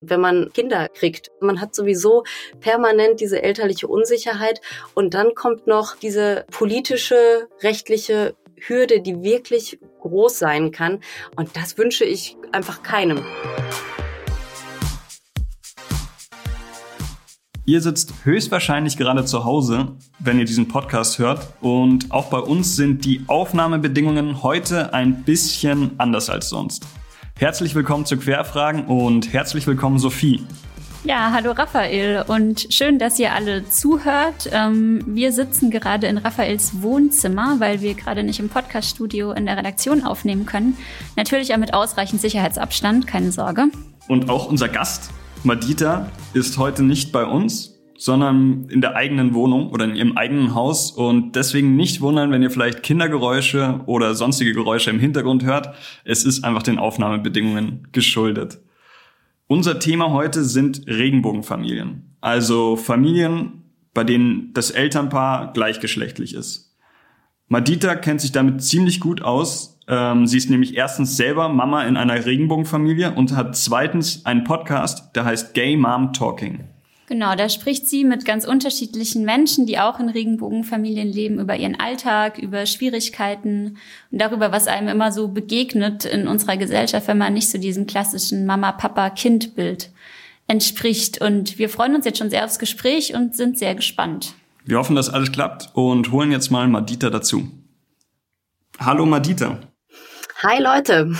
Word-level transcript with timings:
wenn 0.00 0.20
man 0.20 0.50
Kinder 0.52 0.88
kriegt. 0.88 1.30
Man 1.40 1.60
hat 1.60 1.74
sowieso 1.74 2.24
permanent 2.60 3.20
diese 3.20 3.42
elterliche 3.42 3.86
Unsicherheit 3.86 4.60
und 4.94 5.14
dann 5.14 5.34
kommt 5.34 5.66
noch 5.66 5.96
diese 5.96 6.46
politische, 6.50 7.48
rechtliche 7.62 8.34
Hürde, 8.56 9.00
die 9.00 9.22
wirklich 9.22 9.78
groß 10.00 10.38
sein 10.38 10.70
kann. 10.70 11.00
Und 11.36 11.56
das 11.56 11.76
wünsche 11.78 12.04
ich 12.04 12.36
einfach 12.52 12.82
keinem. 12.82 13.24
Ihr 17.66 17.80
sitzt 17.80 18.24
höchstwahrscheinlich 18.24 18.96
gerade 18.96 19.24
zu 19.24 19.44
Hause, 19.44 19.96
wenn 20.18 20.38
ihr 20.38 20.44
diesen 20.44 20.66
Podcast 20.66 21.18
hört. 21.18 21.46
Und 21.60 22.10
auch 22.10 22.30
bei 22.30 22.38
uns 22.38 22.74
sind 22.74 23.04
die 23.04 23.22
Aufnahmebedingungen 23.26 24.42
heute 24.42 24.92
ein 24.92 25.22
bisschen 25.24 25.92
anders 25.98 26.30
als 26.30 26.48
sonst. 26.48 26.84
Herzlich 27.40 27.74
willkommen 27.74 28.04
zu 28.04 28.18
Querfragen 28.18 28.84
und 28.84 29.32
herzlich 29.32 29.66
willkommen 29.66 29.98
Sophie. 29.98 30.44
Ja, 31.04 31.32
hallo 31.32 31.52
Raphael 31.52 32.22
und 32.28 32.66
schön, 32.68 32.98
dass 32.98 33.18
ihr 33.18 33.32
alle 33.32 33.66
zuhört. 33.66 34.50
Ähm, 34.52 35.02
wir 35.06 35.32
sitzen 35.32 35.70
gerade 35.70 36.06
in 36.06 36.18
Raphaels 36.18 36.82
Wohnzimmer, 36.82 37.56
weil 37.58 37.80
wir 37.80 37.94
gerade 37.94 38.24
nicht 38.24 38.40
im 38.40 38.50
Podcaststudio 38.50 39.32
in 39.32 39.46
der 39.46 39.56
Redaktion 39.56 40.04
aufnehmen 40.04 40.44
können. 40.44 40.76
Natürlich 41.16 41.54
auch 41.54 41.56
mit 41.56 41.72
ausreichend 41.72 42.20
Sicherheitsabstand, 42.20 43.06
keine 43.06 43.32
Sorge. 43.32 43.68
Und 44.06 44.28
auch 44.28 44.46
unser 44.46 44.68
Gast, 44.68 45.10
Madita, 45.42 46.10
ist 46.34 46.58
heute 46.58 46.82
nicht 46.82 47.10
bei 47.10 47.24
uns, 47.24 47.69
sondern 48.00 48.64
in 48.70 48.80
der 48.80 48.96
eigenen 48.96 49.34
Wohnung 49.34 49.68
oder 49.68 49.84
in 49.84 49.94
ihrem 49.94 50.16
eigenen 50.16 50.54
Haus 50.54 50.90
und 50.90 51.36
deswegen 51.36 51.76
nicht 51.76 52.00
wundern, 52.00 52.30
wenn 52.30 52.42
ihr 52.42 52.50
vielleicht 52.50 52.82
Kindergeräusche 52.82 53.82
oder 53.84 54.14
sonstige 54.14 54.54
Geräusche 54.54 54.88
im 54.88 54.98
Hintergrund 54.98 55.44
hört. 55.44 55.74
Es 56.04 56.24
ist 56.24 56.42
einfach 56.42 56.62
den 56.62 56.78
Aufnahmebedingungen 56.78 57.88
geschuldet. 57.92 58.58
Unser 59.48 59.80
Thema 59.80 60.12
heute 60.12 60.44
sind 60.44 60.86
Regenbogenfamilien, 60.86 62.16
also 62.22 62.76
Familien, 62.76 63.64
bei 63.92 64.02
denen 64.02 64.54
das 64.54 64.70
Elternpaar 64.70 65.52
gleichgeschlechtlich 65.52 66.34
ist. 66.34 66.74
Madita 67.48 67.96
kennt 67.96 68.22
sich 68.22 68.32
damit 68.32 68.62
ziemlich 68.62 69.00
gut 69.00 69.20
aus. 69.20 69.78
Ähm, 69.88 70.26
sie 70.26 70.38
ist 70.38 70.48
nämlich 70.48 70.74
erstens 70.74 71.18
selber 71.18 71.50
Mama 71.50 71.82
in 71.82 71.98
einer 71.98 72.24
Regenbogenfamilie 72.24 73.12
und 73.12 73.36
hat 73.36 73.56
zweitens 73.56 74.24
einen 74.24 74.44
Podcast, 74.44 75.14
der 75.14 75.26
heißt 75.26 75.52
Gay 75.52 75.76
Mom 75.76 76.14
Talking. 76.14 76.69
Genau, 77.10 77.34
da 77.34 77.48
spricht 77.48 77.88
sie 77.88 78.04
mit 78.04 78.24
ganz 78.24 78.46
unterschiedlichen 78.46 79.24
Menschen, 79.24 79.66
die 79.66 79.80
auch 79.80 79.98
in 79.98 80.08
Regenbogenfamilien 80.08 81.08
leben, 81.08 81.40
über 81.40 81.56
ihren 81.56 81.74
Alltag, 81.80 82.38
über 82.38 82.66
Schwierigkeiten 82.66 83.78
und 84.12 84.20
darüber, 84.20 84.52
was 84.52 84.68
einem 84.68 84.86
immer 84.86 85.10
so 85.10 85.26
begegnet 85.26 86.04
in 86.04 86.28
unserer 86.28 86.56
Gesellschaft, 86.56 87.08
wenn 87.08 87.18
man 87.18 87.34
nicht 87.34 87.50
so 87.50 87.58
diesem 87.58 87.88
klassischen 87.88 88.46
Mama-Papa-Kind-Bild 88.46 89.90
entspricht. 90.46 91.20
Und 91.20 91.58
wir 91.58 91.68
freuen 91.68 91.96
uns 91.96 92.04
jetzt 92.04 92.18
schon 92.18 92.30
sehr 92.30 92.44
aufs 92.44 92.60
Gespräch 92.60 93.12
und 93.12 93.34
sind 93.34 93.58
sehr 93.58 93.74
gespannt. 93.74 94.34
Wir 94.64 94.78
hoffen, 94.78 94.94
dass 94.94 95.10
alles 95.10 95.32
klappt 95.32 95.70
und 95.72 96.12
holen 96.12 96.30
jetzt 96.30 96.52
mal 96.52 96.68
Madita 96.68 97.10
dazu. 97.10 97.48
Hallo 98.78 99.04
Madita. 99.04 99.58
Hi 100.44 100.62
Leute. 100.62 101.12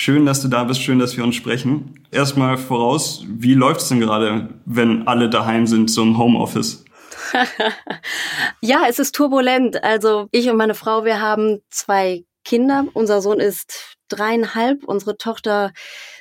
Schön, 0.00 0.26
dass 0.26 0.40
du 0.40 0.46
da 0.46 0.62
bist, 0.62 0.80
schön, 0.80 1.00
dass 1.00 1.16
wir 1.16 1.24
uns 1.24 1.34
sprechen. 1.34 2.06
Erstmal 2.12 2.56
voraus, 2.56 3.24
wie 3.26 3.54
läuft 3.54 3.80
es 3.80 3.88
denn 3.88 3.98
gerade, 3.98 4.48
wenn 4.64 5.08
alle 5.08 5.28
daheim 5.28 5.66
sind, 5.66 5.94
im 5.98 6.16
Homeoffice? 6.16 6.84
ja, 8.60 8.84
es 8.88 9.00
ist 9.00 9.16
turbulent. 9.16 9.82
Also 9.82 10.28
ich 10.30 10.48
und 10.48 10.56
meine 10.56 10.76
Frau, 10.76 11.04
wir 11.04 11.20
haben 11.20 11.62
zwei 11.68 12.24
Kinder. 12.44 12.84
Unser 12.94 13.20
Sohn 13.20 13.40
ist 13.40 13.96
dreieinhalb, 14.06 14.84
unsere 14.84 15.16
Tochter 15.16 15.72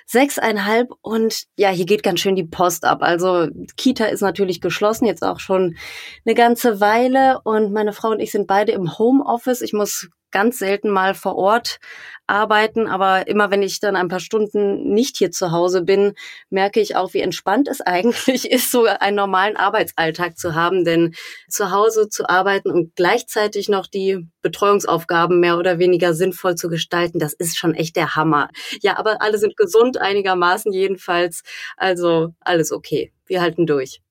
sechseinhalb 0.08 0.90
und 1.02 1.44
ja, 1.56 1.70
hier 1.70 1.86
geht 1.86 2.02
ganz 2.02 2.20
schön 2.20 2.36
die 2.36 2.46
Post 2.46 2.84
ab. 2.84 3.04
Also 3.04 3.48
Kita 3.76 4.06
ist 4.06 4.22
natürlich 4.22 4.60
geschlossen, 4.60 5.06
jetzt 5.06 5.24
auch 5.24 5.40
schon 5.40 5.78
eine 6.26 6.34
ganze 6.34 6.80
Weile 6.80 7.42
und 7.44 7.74
meine 7.74 7.94
Frau 7.94 8.10
und 8.10 8.22
ich 8.22 8.32
sind 8.32 8.48
beide 8.48 8.72
im 8.72 8.98
Homeoffice. 8.98 9.62
Ich 9.62 9.74
muss 9.74 10.10
ganz 10.32 10.58
selten 10.60 10.90
mal 10.90 11.14
vor 11.14 11.36
Ort 11.36 11.80
arbeiten, 12.28 12.88
aber 12.88 13.28
immer 13.28 13.52
wenn 13.52 13.64
ich 13.64 13.80
dann 13.80 13.96
ein 13.96 14.10
paar 14.10 14.20
Stunden 14.20 14.94
nicht 14.94 15.18
hier 15.18 15.32
zu 15.32 15.52
Hause 15.52 15.82
bin, 15.82 16.14
merke 16.50 16.80
ich 16.80 16.96
auch, 16.96 17.14
wie 17.14 17.22
entspannt 17.22 17.68
es 17.68 17.82
eigentlich 17.86 18.50
ist, 18.52 18.72
so 18.72 18.86
einen 18.86 19.16
normalen 19.16 19.58
Arbeitsalltag 19.58 20.38
zu 20.38 20.56
haben, 20.56 20.86
denn 20.86 21.16
zu 21.50 21.72
Hause 21.72 22.10
zu 22.10 22.30
arbeiten 22.30 22.72
und 22.72 22.96
gleichzeitig 22.96 23.70
noch 23.70 23.88
die 23.88 24.28
Betreuungsaufgaben 24.42 25.40
mehr 25.40 25.58
oder 25.58 25.80
weniger 25.80 26.14
sinnvoll 26.14 26.56
zu 26.56 26.70
gestalten, 26.70 27.20
das 27.20 27.34
ist 27.34 27.58
schon 27.58 27.74
echt 27.74 27.96
der 27.96 28.16
Hammer. 28.16 28.50
Ja, 28.82 28.98
aber 28.98 29.22
alle 29.22 29.38
sind 29.38 29.58
gesund 29.58 29.98
einigermaßen 29.98 30.72
jedenfalls, 30.72 31.44
also 31.78 32.34
alles 32.40 32.72
okay. 32.72 33.14
Wir 33.26 33.42
halten 33.42 33.66
durch. 33.66 34.02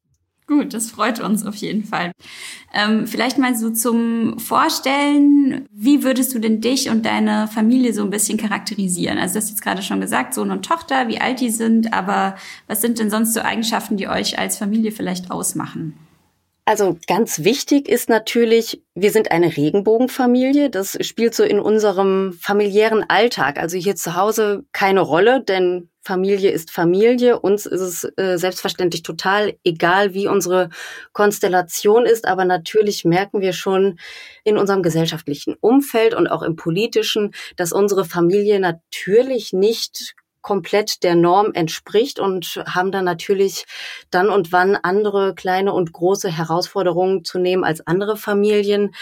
Gut, 0.49 0.75
das 0.75 0.93
freut 0.93 1.19
uns 1.19 1.45
auf 1.45 1.57
jeden 1.57 1.85
Fall. 1.85 2.13
Ähm, 2.73 3.09
vielleicht 3.09 3.37
mal 3.37 3.57
so 3.57 3.71
zum 3.71 4.39
Vorstellen, 4.39 5.67
wie 5.73 6.05
würdest 6.05 6.35
du 6.35 6.39
denn 6.39 6.61
dich 6.61 6.89
und 6.89 7.05
deine 7.05 7.49
Familie 7.49 7.93
so 7.93 8.05
ein 8.05 8.11
bisschen 8.11 8.39
charakterisieren? 8.39 9.19
Also 9.19 9.35
du 9.35 9.41
hast 9.41 9.51
jetzt 9.51 9.63
gerade 9.63 9.83
schon 9.83 10.01
gesagt, 10.01 10.35
Sohn 10.35 10.53
und 10.53 10.65
Tochter, 10.65 11.09
wie 11.09 11.21
alt 11.21 11.41
die 11.41 11.51
sind, 11.51 11.93
aber 11.93 12.37
was 12.69 12.81
sind 12.81 13.01
denn 13.01 13.11
sonst 13.11 13.35
so 13.35 13.41
Eigenschaften, 13.41 13.97
die 13.97 14.07
euch 14.07 14.39
als 14.39 14.57
Familie 14.57 14.93
vielleicht 14.93 15.33
ausmachen? 15.33 16.06
Also 16.69 16.99
ganz 17.07 17.45
wichtig 17.45 17.89
ist 17.89 18.09
natürlich, 18.09 18.83
wir 18.97 19.13
sind 19.13 19.31
eine 19.31 19.57
Regenbogenfamilie. 19.57 20.69
Das 20.69 20.99
spielt 21.01 21.33
so 21.33 21.45
in 21.45 21.61
unserem 21.61 22.33
familiären 22.33 23.09
Alltag, 23.09 23.61
also 23.61 23.79
hier 23.79 23.95
zu 23.95 24.17
Hause 24.17 24.65
keine 24.73 25.01
Rolle, 25.01 25.45
denn 25.45 25.91
Familie 26.03 26.51
ist 26.51 26.73
Familie. 26.73 27.39
Uns 27.39 27.67
ist 27.67 27.81
es 27.81 28.05
äh, 28.17 28.37
selbstverständlich 28.37 29.05
total 29.05 29.55
egal, 29.63 30.13
wie 30.13 30.27
unsere 30.27 30.71
Konstellation 31.13 32.05
ist, 32.05 32.27
aber 32.27 32.45
natürlich 32.45 33.05
merken 33.05 33.41
wir 33.41 33.53
schon 33.53 34.01
in 34.43 34.59
unserem 34.59 34.83
gesellschaftlichen 34.83 35.55
Umfeld 35.61 36.15
und 36.15 36.27
auch 36.27 36.43
im 36.43 36.57
politischen, 36.57 37.33
dass 37.55 37.73
unsere 37.73 38.05
Familie 38.05 38.59
natürlich 38.59 39.53
nicht 39.53 40.17
komplett 40.47 41.03
der 41.03 41.17
Norm 41.17 41.51
entspricht 41.55 42.21
und 42.21 42.63
haben 42.73 42.93
dann 42.93 43.05
natürlich 43.05 43.67
dann 44.13 44.29
und 44.29 44.53
wann 44.53 44.77
andere 44.77 45.35
kleine 45.35 45.73
und 45.73 45.93
große 45.93 46.31
Herausforderungen 46.31 47.25
zu 47.25 47.41
nehmen 47.41 47.65
als 47.65 47.85
andere 47.85 48.17
Familien. 48.17 48.95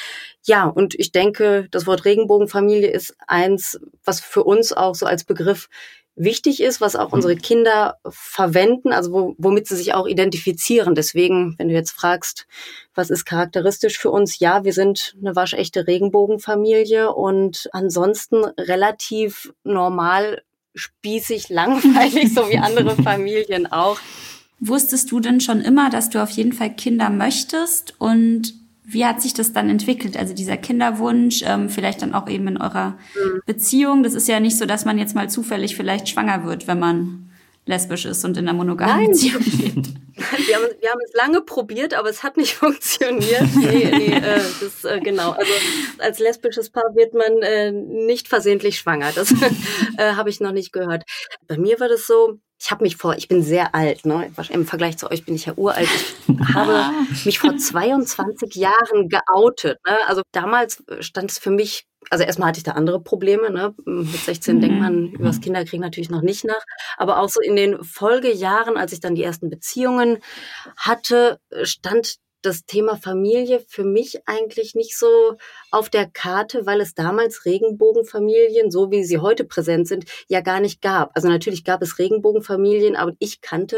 Ja, 0.42 0.64
und 0.64 0.94
ich 0.94 1.12
denke, 1.12 1.68
das 1.70 1.86
Wort 1.86 2.06
Regenbogenfamilie 2.06 2.90
ist 2.90 3.14
eins, 3.28 3.78
was 4.06 4.20
für 4.20 4.42
uns 4.42 4.72
auch 4.72 4.94
so 4.94 5.04
als 5.04 5.24
Begriff 5.24 5.68
wichtig 6.16 6.62
ist, 6.62 6.80
was 6.80 6.96
auch 6.96 7.12
unsere 7.12 7.36
Kinder 7.36 7.98
verwenden, 8.08 8.94
also 8.94 9.12
wo, 9.12 9.34
womit 9.36 9.68
sie 9.68 9.76
sich 9.76 9.92
auch 9.92 10.06
identifizieren. 10.06 10.94
Deswegen, 10.94 11.56
wenn 11.58 11.68
du 11.68 11.74
jetzt 11.74 11.90
fragst, 11.90 12.46
was 12.94 13.10
ist 13.10 13.26
charakteristisch 13.26 13.98
für 13.98 14.10
uns? 14.10 14.38
Ja, 14.38 14.64
wir 14.64 14.72
sind 14.72 15.14
eine 15.20 15.36
waschechte 15.36 15.86
Regenbogenfamilie 15.86 17.12
und 17.12 17.68
ansonsten 17.72 18.44
relativ 18.44 19.52
normal 19.62 20.40
spießig, 20.74 21.48
langweilig, 21.48 22.34
so 22.34 22.48
wie 22.48 22.58
andere 22.58 22.96
Familien 23.02 23.66
auch. 23.70 23.98
Wusstest 24.60 25.10
du 25.10 25.20
denn 25.20 25.40
schon 25.40 25.60
immer, 25.60 25.90
dass 25.90 26.10
du 26.10 26.22
auf 26.22 26.30
jeden 26.30 26.52
Fall 26.52 26.74
Kinder 26.74 27.10
möchtest? 27.10 27.94
Und 27.98 28.54
wie 28.84 29.04
hat 29.04 29.22
sich 29.22 29.34
das 29.34 29.52
dann 29.52 29.70
entwickelt? 29.70 30.16
Also 30.16 30.34
dieser 30.34 30.56
Kinderwunsch, 30.56 31.42
ähm, 31.46 31.70
vielleicht 31.70 32.02
dann 32.02 32.14
auch 32.14 32.28
eben 32.28 32.48
in 32.48 32.56
eurer 32.56 32.90
mhm. 33.14 33.40
Beziehung. 33.46 34.02
Das 34.02 34.14
ist 34.14 34.28
ja 34.28 34.40
nicht 34.40 34.58
so, 34.58 34.66
dass 34.66 34.84
man 34.84 34.98
jetzt 34.98 35.14
mal 35.14 35.30
zufällig 35.30 35.74
vielleicht 35.76 36.08
schwanger 36.08 36.44
wird, 36.44 36.66
wenn 36.66 36.78
man 36.78 37.30
lesbisch 37.66 38.04
ist 38.04 38.24
und 38.24 38.36
in 38.36 38.48
einer 38.48 38.56
monogamen 38.56 39.08
Beziehung 39.08 39.42
lebt. 39.58 39.88
Wir 40.46 40.56
haben, 40.56 40.66
wir 40.80 40.90
haben 40.90 41.00
es 41.06 41.14
lange 41.14 41.40
probiert, 41.42 41.94
aber 41.94 42.08
es 42.08 42.22
hat 42.22 42.36
nicht 42.36 42.54
funktioniert. 42.54 43.42
Nee, 43.54 43.90
nee, 43.90 44.16
äh, 44.16 44.40
das, 44.60 44.84
äh, 44.84 45.00
genau. 45.00 45.30
Also 45.32 45.52
als 45.98 46.18
lesbisches 46.18 46.70
Paar 46.70 46.94
wird 46.94 47.14
man 47.14 47.42
äh, 47.42 47.72
nicht 47.72 48.28
versehentlich 48.28 48.78
schwanger. 48.78 49.10
Das 49.14 49.32
äh, 49.98 50.12
habe 50.14 50.30
ich 50.30 50.40
noch 50.40 50.52
nicht 50.52 50.72
gehört. 50.72 51.04
Bei 51.46 51.56
mir 51.56 51.80
war 51.80 51.88
das 51.88 52.06
so, 52.06 52.38
ich 52.64 52.70
habe 52.70 52.82
mich 52.82 52.96
vor, 52.96 53.14
ich 53.16 53.28
bin 53.28 53.42
sehr 53.42 53.74
alt, 53.74 54.06
ne? 54.06 54.32
im 54.48 54.64
Vergleich 54.64 54.96
zu 54.96 55.10
euch 55.10 55.26
bin 55.26 55.34
ich 55.34 55.44
ja 55.44 55.52
uralt. 55.54 55.86
Ich 56.26 56.54
habe 56.54 56.94
mich 57.26 57.38
vor 57.38 57.54
22 57.54 58.54
Jahren 58.54 59.10
geoutet. 59.10 59.78
Ne? 59.86 59.96
Also 60.06 60.22
damals 60.32 60.82
stand 61.00 61.30
es 61.30 61.38
für 61.38 61.50
mich 61.50 61.86
also 62.10 62.24
erstmal 62.24 62.48
hatte 62.48 62.58
ich 62.58 62.64
da 62.64 62.72
andere 62.72 63.00
Probleme. 63.00 63.50
Ne? 63.50 63.74
Mit 63.86 64.08
16 64.08 64.56
mhm. 64.56 64.60
denkt 64.60 64.78
man 64.78 65.08
über 65.08 65.24
das 65.24 65.40
Kinderkriegen 65.40 65.80
natürlich 65.80 66.10
noch 66.10 66.20
nicht 66.20 66.44
nach. 66.44 66.62
Aber 66.98 67.18
auch 67.18 67.30
so 67.30 67.40
in 67.40 67.56
den 67.56 67.82
Folgejahren, 67.82 68.76
als 68.76 68.92
ich 68.92 69.00
dann 69.00 69.14
die 69.14 69.22
ersten 69.22 69.48
Beziehungen 69.48 70.18
hatte, 70.76 71.38
stand 71.62 72.16
das 72.44 72.64
Thema 72.66 72.96
Familie 72.96 73.60
für 73.66 73.84
mich 73.84 74.26
eigentlich 74.26 74.74
nicht 74.74 74.98
so 74.98 75.36
auf 75.70 75.88
der 75.90 76.08
Karte, 76.10 76.66
weil 76.66 76.80
es 76.80 76.94
damals 76.94 77.44
Regenbogenfamilien, 77.44 78.70
so 78.70 78.90
wie 78.90 79.04
sie 79.04 79.18
heute 79.18 79.44
präsent 79.44 79.88
sind, 79.88 80.04
ja 80.28 80.40
gar 80.40 80.60
nicht 80.60 80.82
gab. 80.82 81.12
Also 81.14 81.28
natürlich 81.28 81.64
gab 81.64 81.82
es 81.82 81.98
Regenbogenfamilien, 81.98 82.96
aber 82.96 83.12
ich 83.18 83.40
kannte 83.40 83.76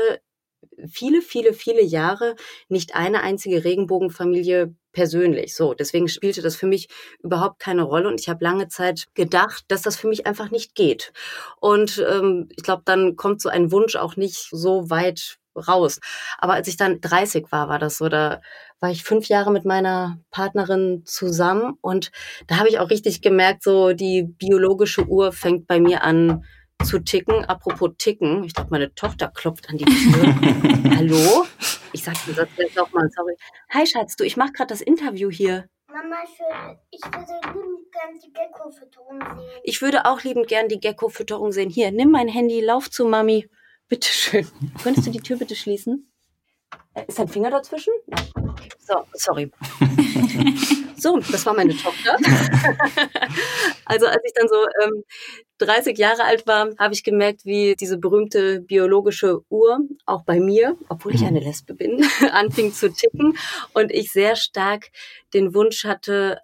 viele, 0.89 1.23
viele, 1.23 1.53
viele 1.53 1.83
Jahre 1.83 2.37
nicht 2.69 2.95
eine 2.95 3.23
einzige 3.23 3.65
Regenbogenfamilie 3.65 4.75
persönlich. 4.93 5.55
So, 5.55 5.75
deswegen 5.75 6.09
spielte 6.09 6.43
das 6.43 6.57
für 6.57 6.67
mich 6.67 6.89
überhaupt 7.23 7.59
keine 7.59 7.83
Rolle 7.83 8.09
und 8.09 8.21
ich 8.21 8.29
habe 8.29 8.45
lange 8.45 8.69
Zeit 8.69 9.07
gedacht, 9.15 9.65
dass 9.69 9.83
das 9.83 9.97
für 9.97 10.09
mich 10.09 10.27
einfach 10.27 10.51
nicht 10.51 10.75
geht. 10.75 11.13
Und 11.61 12.05
ähm, 12.11 12.49
ich 12.57 12.63
glaube, 12.63 12.83
dann 12.85 13.17
kommt 13.17 13.41
so 13.41 13.49
ein 13.49 13.71
Wunsch 13.73 13.97
auch 13.97 14.17
nicht 14.17 14.49
so 14.51 14.91
weit 14.91 15.39
raus. 15.57 16.01
Aber 16.39 16.55
als 16.55 16.69
ich 16.69 16.77
dann 16.77 17.01
30 17.01 17.51
war, 17.51 17.69
war 17.69 17.79
das 17.79 17.99
so, 17.99 18.09
da 18.09 18.41
war 18.81 18.91
ich 18.91 19.03
fünf 19.03 19.29
Jahre 19.29 19.51
mit 19.51 19.65
meiner 19.65 20.19
Partnerin 20.31 21.03
zusammen 21.05 21.79
und 21.81 22.11
da 22.47 22.59
habe 22.59 22.69
ich 22.69 22.79
auch 22.79 22.91
richtig 22.91 23.23
gemerkt, 23.23 23.63
so 23.63 23.93
die 23.93 24.25
biologische 24.25 25.07
Uhr 25.07 25.33
fängt 25.33 25.67
bei 25.67 25.81
mir 25.81 26.03
an 26.03 26.45
zu 26.85 26.99
ticken. 26.99 27.45
Apropos 27.47 27.91
ticken, 27.99 28.45
ich 28.45 28.55
glaube, 28.55 28.71
meine 28.71 28.95
Tochter 28.95 29.29
klopft 29.29 29.69
an 29.71 29.79
die 29.79 29.85
Tür. 29.85 30.35
Hallo? 30.97 31.47
Ich 31.93 32.05
sag 32.05 32.15
den 32.27 32.35
Satz 32.35 32.51
jetzt 32.59 32.79
auch 32.79 32.93
mal, 32.93 33.09
sorry. 33.11 33.35
Hi 33.73 33.87
Schatz, 33.87 34.17
du, 34.17 34.25
ich 34.25 34.37
mache 34.37 34.53
gerade 34.53 34.69
das 34.69 34.83
Interview 34.83 35.31
hier. 35.31 35.69
Mama, 35.89 36.17
ich 36.25 36.39
würde, 36.39 36.79
ich 36.91 37.05
würde 37.05 37.59
liebend 37.59 37.93
gern 37.93 38.19
die 38.23 38.33
Gecko-Fütterung 38.33 39.21
sehen. 39.21 39.61
Ich 39.65 39.81
würde 39.81 40.05
auch 40.05 40.23
liebend 40.23 40.49
gern 40.49 40.69
die 40.69 40.81
Gecko-Fütterung 40.81 41.53
sehen. 41.53 41.71
Hier, 41.71 41.91
nimm 41.91 42.11
mein 42.11 42.29
Handy, 42.29 42.61
lauf 42.61 42.91
zu 42.91 43.07
Mami. 43.07 43.49
Bitte 43.89 44.09
schön. 44.09 44.47
Könntest 44.83 45.07
du 45.07 45.11
die 45.11 45.21
Tür 45.21 45.37
bitte 45.37 45.55
schließen? 45.55 46.11
Äh, 46.95 47.05
ist 47.07 47.19
dein 47.19 47.29
Finger 47.29 47.51
dazwischen? 47.51 47.93
Nein. 48.07 48.27
So, 48.81 49.05
sorry. 49.13 49.51
so, 50.97 51.19
das 51.19 51.45
war 51.47 51.55
meine 51.55 51.77
Tochter. 51.77 52.17
also 53.85 54.07
als 54.07 54.23
ich 54.25 54.33
dann 54.35 54.49
so 54.49 54.57
ähm, 54.83 55.05
30 55.59 55.99
Jahre 55.99 56.25
alt 56.25 56.47
war, 56.47 56.71
habe 56.79 56.95
ich 56.95 57.05
gemerkt, 57.05 57.45
wie 57.45 57.75
diese 57.75 57.99
berühmte 57.99 58.61
biologische 58.61 59.41
Uhr 59.51 59.81
auch 60.05 60.25
bei 60.25 60.41
mir, 60.41 60.77
obwohl 60.89 61.15
ich 61.15 61.23
mhm. 61.23 61.29
eine 61.29 61.41
Lesbe 61.41 61.75
bin, 61.75 62.05
anfing 62.33 62.73
zu 62.73 62.93
ticken 62.93 63.37
und 63.73 63.93
ich 63.93 64.13
sehr 64.13 64.37
stark 64.37 64.91
den 65.35 65.55
Wunsch 65.55 65.85
hatte, 65.85 66.41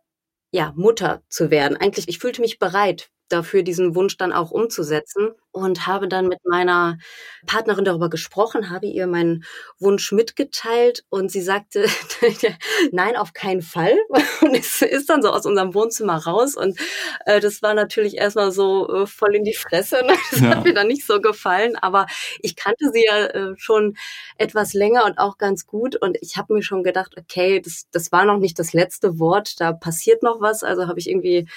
ja, 0.50 0.72
Mutter 0.76 1.22
zu 1.28 1.50
werden. 1.50 1.76
Eigentlich, 1.76 2.08
ich 2.08 2.18
fühlte 2.18 2.40
mich 2.40 2.58
bereit 2.58 3.08
dafür, 3.32 3.62
diesen 3.62 3.94
Wunsch 3.94 4.16
dann 4.16 4.32
auch 4.32 4.50
umzusetzen 4.50 5.30
und 5.52 5.86
habe 5.86 6.08
dann 6.08 6.28
mit 6.28 6.38
meiner 6.44 6.98
Partnerin 7.46 7.84
darüber 7.84 8.08
gesprochen, 8.08 8.70
habe 8.70 8.86
ihr 8.86 9.06
meinen 9.06 9.44
Wunsch 9.78 10.10
mitgeteilt 10.10 11.04
und 11.10 11.30
sie 11.30 11.42
sagte, 11.42 11.86
nein, 12.90 13.16
auf 13.16 13.34
keinen 13.34 13.62
Fall. 13.62 13.96
Und 14.40 14.56
es 14.56 14.82
ist 14.82 15.08
dann 15.08 15.22
so 15.22 15.30
aus 15.30 15.46
unserem 15.46 15.72
Wohnzimmer 15.74 16.16
raus 16.16 16.56
und 16.56 16.78
äh, 17.26 17.38
das 17.38 17.62
war 17.62 17.74
natürlich 17.74 18.16
erstmal 18.16 18.50
so 18.50 18.88
äh, 18.92 19.06
voll 19.06 19.36
in 19.36 19.44
die 19.44 19.54
Fresse. 19.54 20.04
Ne? 20.04 20.14
Das 20.30 20.40
ja. 20.40 20.48
hat 20.48 20.64
mir 20.64 20.74
dann 20.74 20.88
nicht 20.88 21.06
so 21.06 21.20
gefallen, 21.20 21.76
aber 21.76 22.06
ich 22.40 22.56
kannte 22.56 22.90
sie 22.92 23.04
ja 23.04 23.26
äh, 23.26 23.54
schon 23.56 23.96
etwas 24.38 24.74
länger 24.74 25.04
und 25.04 25.18
auch 25.18 25.38
ganz 25.38 25.66
gut 25.66 25.94
und 25.94 26.18
ich 26.20 26.36
habe 26.36 26.54
mir 26.54 26.62
schon 26.62 26.82
gedacht, 26.82 27.14
okay, 27.16 27.60
das, 27.60 27.86
das 27.92 28.10
war 28.10 28.24
noch 28.24 28.38
nicht 28.38 28.58
das 28.58 28.72
letzte 28.72 29.20
Wort, 29.20 29.60
da 29.60 29.72
passiert 29.72 30.24
noch 30.24 30.40
was. 30.40 30.64
Also 30.64 30.88
habe 30.88 30.98
ich 30.98 31.08
irgendwie, 31.08 31.48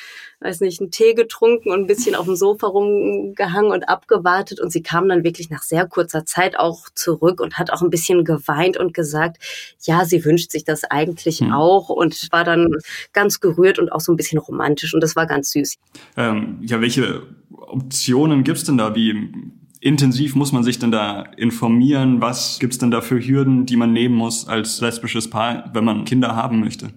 weiß 0.41 0.59
nicht, 0.61 0.79
einen 0.79 0.91
Tee 0.91 1.15
getrunken 1.15 1.64
und 1.71 1.81
ein 1.81 1.87
bisschen 1.87 2.15
auf 2.15 2.25
dem 2.25 2.35
Sofa 2.35 2.67
rumgehangen 2.67 3.71
und 3.71 3.89
abgewartet 3.89 4.59
und 4.59 4.71
sie 4.71 4.83
kam 4.83 5.09
dann 5.09 5.23
wirklich 5.23 5.49
nach 5.49 5.63
sehr 5.63 5.87
kurzer 5.87 6.25
Zeit 6.25 6.57
auch 6.57 6.89
zurück 6.93 7.41
und 7.41 7.57
hat 7.57 7.71
auch 7.71 7.81
ein 7.81 7.89
bisschen 7.89 8.23
geweint 8.23 8.77
und 8.77 8.93
gesagt, 8.93 9.37
ja, 9.81 10.05
sie 10.05 10.23
wünscht 10.25 10.51
sich 10.51 10.63
das 10.63 10.83
eigentlich 10.83 11.39
hm. 11.39 11.51
auch 11.51 11.89
und 11.89 12.27
war 12.31 12.43
dann 12.43 12.69
ganz 13.13 13.39
gerührt 13.39 13.79
und 13.79 13.91
auch 13.91 14.01
so 14.01 14.11
ein 14.11 14.17
bisschen 14.17 14.39
romantisch 14.39 14.93
und 14.93 15.01
das 15.01 15.15
war 15.15 15.25
ganz 15.25 15.51
süß. 15.51 15.75
Ähm, 16.17 16.59
ja, 16.61 16.81
welche 16.81 17.23
Optionen 17.51 18.43
gibt's 18.43 18.63
denn 18.63 18.77
da? 18.77 18.95
Wie 18.95 19.31
intensiv 19.79 20.35
muss 20.35 20.51
man 20.51 20.63
sich 20.63 20.79
denn 20.79 20.91
da 20.91 21.21
informieren? 21.37 22.21
Was 22.21 22.57
gibt's 22.59 22.77
denn 22.79 22.91
da 22.91 23.01
für 23.01 23.19
Hürden, 23.19 23.65
die 23.65 23.75
man 23.75 23.93
nehmen 23.93 24.15
muss 24.15 24.47
als 24.47 24.81
lesbisches 24.81 25.29
Paar, 25.29 25.69
wenn 25.73 25.83
man 25.83 26.05
Kinder 26.05 26.35
haben 26.35 26.59
möchte? 26.59 26.89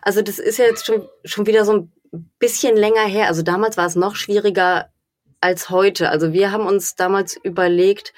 Also 0.00 0.22
das 0.22 0.38
ist 0.38 0.58
ja 0.58 0.66
jetzt 0.66 0.86
schon, 0.86 1.02
schon 1.24 1.46
wieder 1.46 1.64
so 1.64 1.72
ein 1.72 1.92
bisschen 2.38 2.76
länger 2.76 3.04
her. 3.04 3.28
Also 3.28 3.42
damals 3.42 3.76
war 3.76 3.86
es 3.86 3.96
noch 3.96 4.16
schwieriger, 4.16 4.90
als 5.40 5.70
heute. 5.70 6.10
Also 6.10 6.32
wir 6.32 6.52
haben 6.52 6.66
uns 6.66 6.94
damals 6.94 7.36
überlegt, 7.42 8.12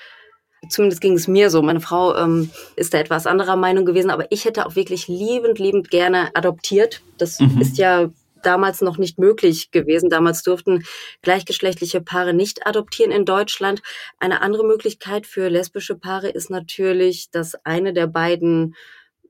zumindest 0.68 1.00
ging 1.00 1.14
es 1.14 1.28
mir 1.28 1.50
so, 1.50 1.62
meine 1.62 1.80
Frau 1.80 2.14
ähm, 2.16 2.50
ist 2.76 2.94
da 2.94 2.98
etwas 2.98 3.26
anderer 3.26 3.56
Meinung 3.56 3.84
gewesen, 3.84 4.10
aber 4.10 4.30
ich 4.30 4.44
hätte 4.44 4.66
auch 4.66 4.76
wirklich 4.76 5.08
liebend, 5.08 5.58
liebend 5.58 5.90
gerne 5.90 6.30
adoptiert. 6.34 7.02
Das 7.18 7.40
mhm. 7.40 7.60
ist 7.60 7.78
ja 7.78 8.10
damals 8.42 8.80
noch 8.80 8.96
nicht 8.96 9.18
möglich 9.18 9.70
gewesen. 9.70 10.08
Damals 10.08 10.42
durften 10.42 10.84
gleichgeschlechtliche 11.20 12.00
Paare 12.00 12.32
nicht 12.32 12.66
adoptieren 12.66 13.10
in 13.10 13.26
Deutschland. 13.26 13.82
Eine 14.18 14.40
andere 14.40 14.64
Möglichkeit 14.64 15.26
für 15.26 15.48
lesbische 15.48 15.94
Paare 15.94 16.30
ist 16.30 16.48
natürlich, 16.48 17.30
dass 17.30 17.54
eine 17.66 17.92
der 17.92 18.06
beiden 18.06 18.74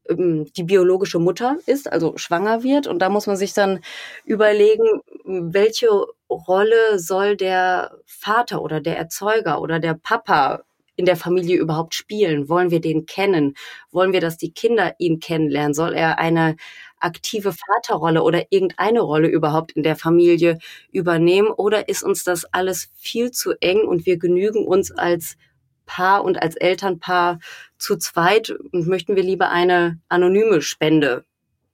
die 0.09 0.63
biologische 0.65 1.19
Mutter 1.19 1.59
ist, 1.67 1.91
also 1.93 2.17
schwanger 2.17 2.63
wird. 2.63 2.87
Und 2.87 3.01
da 3.01 3.09
muss 3.09 3.27
man 3.27 3.37
sich 3.37 3.53
dann 3.53 3.81
überlegen, 4.25 4.85
welche 5.25 5.89
Rolle 6.29 6.99
soll 6.99 7.37
der 7.37 7.93
Vater 8.07 8.63
oder 8.63 8.81
der 8.81 8.97
Erzeuger 8.97 9.61
oder 9.61 9.79
der 9.79 9.95
Papa 9.95 10.63
in 10.97 11.07
der 11.07 11.17
Familie 11.17 11.59
überhaupt 11.59 11.95
spielen? 11.95 12.49
Wollen 12.49 12.71
wir 12.71 12.81
den 12.81 13.07
kennen? 13.07 13.55
Wollen 13.91 14.13
wir, 14.13 14.21
dass 14.21 14.37
die 14.37 14.53
Kinder 14.53 14.95
ihn 14.99 15.21
kennenlernen? 15.21 15.75
Soll 15.75 15.95
er 15.95 16.19
eine 16.19 16.57
aktive 16.99 17.53
Vaterrolle 17.53 18.23
oder 18.23 18.45
irgendeine 18.51 19.01
Rolle 19.01 19.29
überhaupt 19.29 19.73
in 19.73 19.83
der 19.83 19.97
Familie 19.97 20.59
übernehmen? 20.93 21.49
Oder 21.49 21.89
ist 21.89 22.03
uns 22.03 22.25
das 22.25 22.45
alles 22.47 22.91
viel 22.95 23.31
zu 23.31 23.53
eng 23.61 23.87
und 23.87 24.07
wir 24.07 24.19
genügen 24.19 24.67
uns 24.67 24.93
als 24.93 25.37
Paar 25.91 26.23
und 26.23 26.41
als 26.41 26.55
Elternpaar 26.55 27.41
zu 27.77 27.97
zweit 27.97 28.51
und 28.51 28.87
möchten 28.87 29.17
wir 29.17 29.25
lieber 29.25 29.51
eine 29.51 29.99
anonyme 30.09 30.63
Spende 30.63 31.25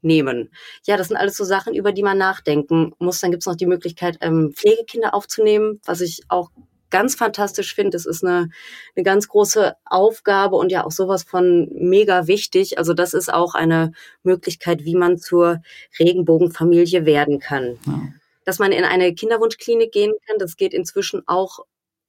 nehmen. 0.01 0.51
Ja, 0.87 0.97
das 0.97 1.09
sind 1.09 1.19
alles 1.19 1.37
so 1.37 1.45
Sachen, 1.45 1.75
über 1.75 1.93
die 1.93 2.03
man 2.03 2.17
nachdenken 2.17 2.95
muss. 2.99 3.21
Dann 3.21 3.31
gibt 3.31 3.43
es 3.43 3.47
noch 3.47 3.57
die 3.57 3.67
Möglichkeit, 3.67 4.17
ähm, 4.23 4.55
Pflegekinder 4.55 5.13
aufzunehmen, 5.13 5.83
was 5.85 6.01
ich 6.01 6.23
auch 6.29 6.51
ganz 6.89 7.15
fantastisch 7.15 7.75
finde. 7.75 7.91
Das 7.91 8.07
ist 8.07 8.25
eine, 8.25 8.49
eine 8.95 9.03
ganz 9.03 9.29
große 9.29 9.75
Aufgabe 9.85 10.57
und 10.57 10.73
ja 10.73 10.87
auch 10.87 10.93
sowas 10.93 11.23
von 11.23 11.69
mega 11.75 12.27
wichtig. 12.27 12.79
Also 12.79 12.95
das 12.95 13.13
ist 13.13 13.31
auch 13.31 13.55
eine 13.55 13.93
Möglichkeit, 14.23 14.87
wie 14.87 14.95
man 14.95 15.19
zur 15.19 15.61
Regenbogenfamilie 15.99 17.05
werden 17.05 17.39
kann. 17.39 17.79
Ja. 17.87 18.01
Dass 18.47 18.59
man 18.59 18.73
in 18.73 18.85
eine 18.85 19.13
Kinderwunschklinik 19.13 19.93
gehen 19.93 20.15
kann, 20.27 20.39
das 20.39 20.57
geht 20.57 20.73
inzwischen 20.73 21.23
auch 21.27 21.67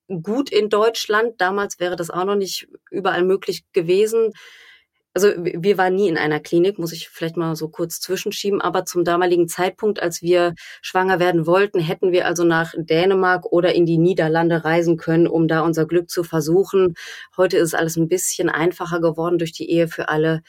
gut 0.08 0.52
in 0.52 0.70
Deutschland. 0.70 1.40
Damals 1.40 1.80
wäre 1.80 1.96
das 1.96 2.10
auch 2.10 2.26
noch 2.26 2.36
nicht 2.36 2.68
überall 2.92 3.24
möglich 3.24 3.66
gewesen. 3.74 4.32
Also 5.14 5.30
wir 5.36 5.80
waren 5.80 5.96
nie 5.96 6.10
in 6.10 6.18
einer 6.18 6.40
Klinik, 6.40 6.78
muss 6.78 6.92
ich 6.92 7.10
vielleicht 7.10 7.38
mal 7.38 7.56
so 7.56 7.70
kurz 7.70 8.00
zwischenschieben, 8.00 8.62
aber 8.62 8.86
zum 8.86 9.04
damaligen 9.04 9.48
Zeitpunkt, 9.48 10.00
als 10.00 10.22
wir 10.22 10.54
schwanger 10.84 11.20
werden 11.20 11.48
wollten, 11.48 11.80
hätten 11.80 12.12
wir 12.12 12.28
also 12.28 12.44
nach 12.44 12.76
Dänemark 12.78 13.46
oder 13.48 13.74
in 13.74 13.88
die 13.88 13.98
Niederlande 13.98 14.64
reisen 14.64 14.96
können, 14.96 15.26
um 15.28 15.48
da 15.48 15.62
unser 15.62 15.88
Glück 15.88 16.12
zu 16.12 16.24
versuchen. 16.24 16.94
Heute 17.36 17.58
ist 17.58 17.74
alles 17.74 17.98
ein 17.98 18.08
bisschen 18.10 18.50
einfacher 18.50 19.02
geworden 19.02 19.40
durch 19.40 19.54
die 19.54 19.72
Ehe 19.72 19.88
für 19.88 20.10
alle. 20.10 20.44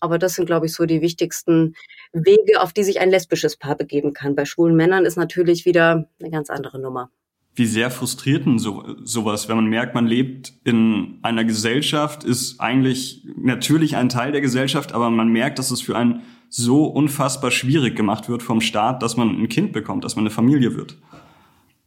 Aber 0.00 0.18
das 0.18 0.34
sind, 0.34 0.46
glaube 0.46 0.66
ich, 0.66 0.74
so 0.74 0.84
die 0.84 1.00
wichtigsten 1.00 1.74
Wege, 2.12 2.60
auf 2.60 2.72
die 2.72 2.82
sich 2.82 2.98
ein 2.98 3.10
lesbisches 3.10 3.56
Paar 3.56 3.76
begeben 3.76 4.14
kann. 4.14 4.34
Bei 4.34 4.46
schwulen 4.46 4.74
Männern 4.74 5.04
ist 5.04 5.16
natürlich 5.16 5.64
wieder 5.64 6.08
eine 6.20 6.30
ganz 6.30 6.50
andere 6.50 6.80
Nummer 6.80 7.10
wie 7.58 7.66
sehr 7.66 7.90
frustriert 7.90 8.46
denn 8.46 8.58
so, 8.58 8.84
sowas, 9.02 9.48
wenn 9.48 9.56
man 9.56 9.66
merkt, 9.66 9.94
man 9.94 10.06
lebt 10.06 10.52
in 10.64 11.18
einer 11.22 11.44
Gesellschaft, 11.44 12.24
ist 12.24 12.60
eigentlich 12.60 13.26
natürlich 13.36 13.96
ein 13.96 14.08
Teil 14.08 14.32
der 14.32 14.40
Gesellschaft, 14.40 14.92
aber 14.92 15.10
man 15.10 15.28
merkt, 15.28 15.58
dass 15.58 15.70
es 15.70 15.80
für 15.80 15.96
einen 15.96 16.22
so 16.48 16.86
unfassbar 16.86 17.50
schwierig 17.50 17.96
gemacht 17.96 18.28
wird 18.28 18.42
vom 18.42 18.60
Staat, 18.60 19.02
dass 19.02 19.16
man 19.16 19.28
ein 19.28 19.48
Kind 19.48 19.72
bekommt, 19.72 20.04
dass 20.04 20.16
man 20.16 20.22
eine 20.22 20.30
Familie 20.30 20.74
wird. 20.74 20.96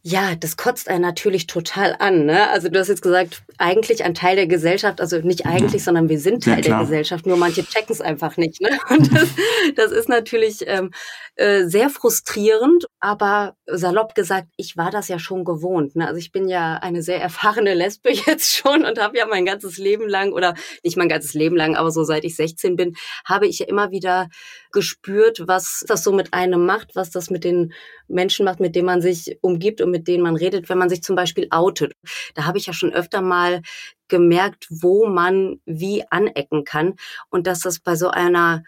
Ja, 0.04 0.34
das 0.34 0.56
kotzt 0.56 0.88
einen 0.88 1.02
natürlich 1.02 1.46
total 1.46 1.94
an. 1.96 2.26
Ne? 2.26 2.50
Also 2.50 2.68
du 2.68 2.80
hast 2.80 2.88
jetzt 2.88 3.02
gesagt, 3.02 3.44
eigentlich 3.56 4.02
ein 4.02 4.14
Teil 4.14 4.34
der 4.34 4.48
Gesellschaft, 4.48 5.00
also 5.00 5.18
nicht 5.18 5.46
eigentlich, 5.46 5.84
sondern 5.84 6.08
wir 6.08 6.18
sind 6.18 6.42
Teil 6.42 6.56
ja, 6.56 6.60
der 6.62 6.78
Gesellschaft, 6.80 7.24
nur 7.24 7.36
manche 7.36 7.64
checken 7.64 7.92
es 7.92 8.00
einfach 8.00 8.36
nicht. 8.36 8.60
Ne? 8.60 8.70
Und 8.90 9.14
das, 9.14 9.28
das 9.76 9.92
ist 9.92 10.08
natürlich 10.08 10.64
ähm, 10.66 10.90
äh, 11.36 11.66
sehr 11.66 11.88
frustrierend, 11.88 12.86
aber 12.98 13.54
salopp 13.66 14.16
gesagt, 14.16 14.48
ich 14.56 14.76
war 14.76 14.90
das 14.90 15.06
ja 15.06 15.20
schon 15.20 15.44
gewohnt. 15.44 15.94
Ne? 15.94 16.08
Also 16.08 16.18
ich 16.18 16.32
bin 16.32 16.48
ja 16.48 16.78
eine 16.78 17.04
sehr 17.04 17.22
erfahrene 17.22 17.74
Lesbe 17.74 18.10
jetzt 18.26 18.56
schon 18.56 18.84
und 18.84 18.98
habe 18.98 19.16
ja 19.16 19.26
mein 19.26 19.44
ganzes 19.44 19.78
Leben 19.78 20.08
lang, 20.08 20.32
oder 20.32 20.54
nicht 20.82 20.96
mein 20.96 21.08
ganzes 21.08 21.32
Leben 21.32 21.54
lang, 21.54 21.76
aber 21.76 21.92
so 21.92 22.02
seit 22.02 22.24
ich 22.24 22.34
16 22.34 22.74
bin, 22.74 22.96
habe 23.24 23.46
ich 23.46 23.60
ja 23.60 23.66
immer 23.68 23.92
wieder 23.92 24.30
gespürt, 24.72 25.44
was 25.46 25.84
das 25.86 26.02
so 26.02 26.10
mit 26.10 26.34
einem 26.34 26.66
macht, 26.66 26.96
was 26.96 27.10
das 27.10 27.30
mit 27.30 27.44
den 27.44 27.72
Menschen 28.08 28.44
macht, 28.44 28.58
mit 28.58 28.74
denen 28.74 28.86
man 28.86 29.00
sich 29.00 29.38
umgibt 29.42 29.80
und 29.80 29.91
mit 29.92 30.08
denen 30.08 30.24
man 30.24 30.34
redet, 30.34 30.68
wenn 30.68 30.78
man 30.78 30.88
sich 30.88 31.02
zum 31.04 31.14
Beispiel 31.14 31.46
outet. 31.50 31.92
Da 32.34 32.44
habe 32.44 32.58
ich 32.58 32.66
ja 32.66 32.72
schon 32.72 32.92
öfter 32.92 33.22
mal 33.22 33.62
gemerkt, 34.08 34.66
wo 34.70 35.06
man 35.06 35.60
wie 35.64 36.02
anecken 36.10 36.64
kann 36.64 36.94
und 37.30 37.46
dass 37.46 37.60
das 37.60 37.78
bei 37.78 37.94
so 37.94 38.08
einer 38.08 38.64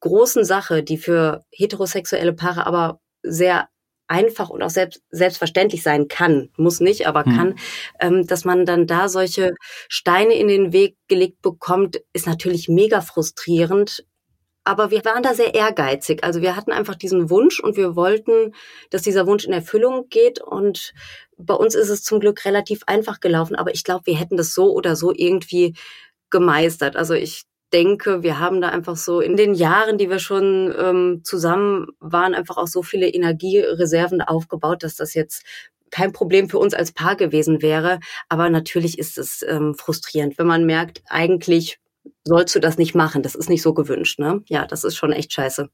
großen 0.00 0.44
Sache, 0.44 0.84
die 0.84 0.98
für 0.98 1.42
heterosexuelle 1.50 2.32
Paare 2.32 2.66
aber 2.66 3.00
sehr 3.22 3.68
einfach 4.08 4.50
und 4.50 4.62
auch 4.62 4.70
selbst, 4.70 5.02
selbstverständlich 5.10 5.82
sein 5.82 6.08
kann, 6.08 6.50
muss 6.56 6.80
nicht, 6.80 7.06
aber 7.06 7.24
hm. 7.24 7.36
kann, 7.36 7.54
ähm, 8.00 8.26
dass 8.26 8.44
man 8.44 8.64
dann 8.64 8.86
da 8.86 9.08
solche 9.08 9.54
Steine 9.88 10.34
in 10.34 10.48
den 10.48 10.72
Weg 10.72 10.96
gelegt 11.08 11.42
bekommt, 11.42 12.00
ist 12.12 12.26
natürlich 12.26 12.68
mega 12.68 13.00
frustrierend, 13.00 14.04
aber 14.66 14.90
wir 14.90 15.04
waren 15.04 15.22
da 15.22 15.32
sehr 15.32 15.54
ehrgeizig. 15.54 16.24
Also 16.24 16.42
wir 16.42 16.56
hatten 16.56 16.72
einfach 16.72 16.96
diesen 16.96 17.30
Wunsch 17.30 17.60
und 17.60 17.76
wir 17.76 17.94
wollten, 17.94 18.52
dass 18.90 19.02
dieser 19.02 19.26
Wunsch 19.26 19.44
in 19.44 19.52
Erfüllung 19.52 20.08
geht. 20.08 20.42
Und 20.42 20.92
bei 21.38 21.54
uns 21.54 21.76
ist 21.76 21.88
es 21.88 22.02
zum 22.02 22.18
Glück 22.18 22.44
relativ 22.44 22.80
einfach 22.86 23.20
gelaufen. 23.20 23.54
Aber 23.54 23.72
ich 23.72 23.84
glaube, 23.84 24.06
wir 24.06 24.16
hätten 24.16 24.36
das 24.36 24.54
so 24.54 24.72
oder 24.72 24.96
so 24.96 25.12
irgendwie 25.14 25.74
gemeistert. 26.30 26.96
Also 26.96 27.14
ich 27.14 27.44
denke, 27.72 28.24
wir 28.24 28.40
haben 28.40 28.60
da 28.60 28.70
einfach 28.70 28.96
so 28.96 29.20
in 29.20 29.36
den 29.36 29.54
Jahren, 29.54 29.98
die 29.98 30.10
wir 30.10 30.18
schon 30.18 30.74
ähm, 30.76 31.20
zusammen 31.22 31.86
waren, 32.00 32.34
einfach 32.34 32.56
auch 32.56 32.66
so 32.66 32.82
viele 32.82 33.08
Energiereserven 33.08 34.20
aufgebaut, 34.20 34.82
dass 34.82 34.96
das 34.96 35.14
jetzt 35.14 35.44
kein 35.92 36.12
Problem 36.12 36.48
für 36.48 36.58
uns 36.58 36.74
als 36.74 36.90
Paar 36.90 37.14
gewesen 37.14 37.62
wäre. 37.62 38.00
Aber 38.28 38.50
natürlich 38.50 38.98
ist 38.98 39.16
es 39.16 39.44
ähm, 39.48 39.74
frustrierend, 39.74 40.38
wenn 40.38 40.48
man 40.48 40.66
merkt, 40.66 41.02
eigentlich 41.06 41.78
sollst 42.26 42.54
du 42.54 42.60
das 42.60 42.76
nicht 42.76 42.94
machen. 42.94 43.22
Das 43.22 43.34
ist 43.34 43.48
nicht 43.48 43.62
so 43.62 43.72
gewünscht. 43.72 44.18
Ne? 44.18 44.42
Ja, 44.46 44.66
das 44.66 44.84
ist 44.84 44.96
schon 44.96 45.12
echt 45.12 45.32
scheiße. 45.32 45.70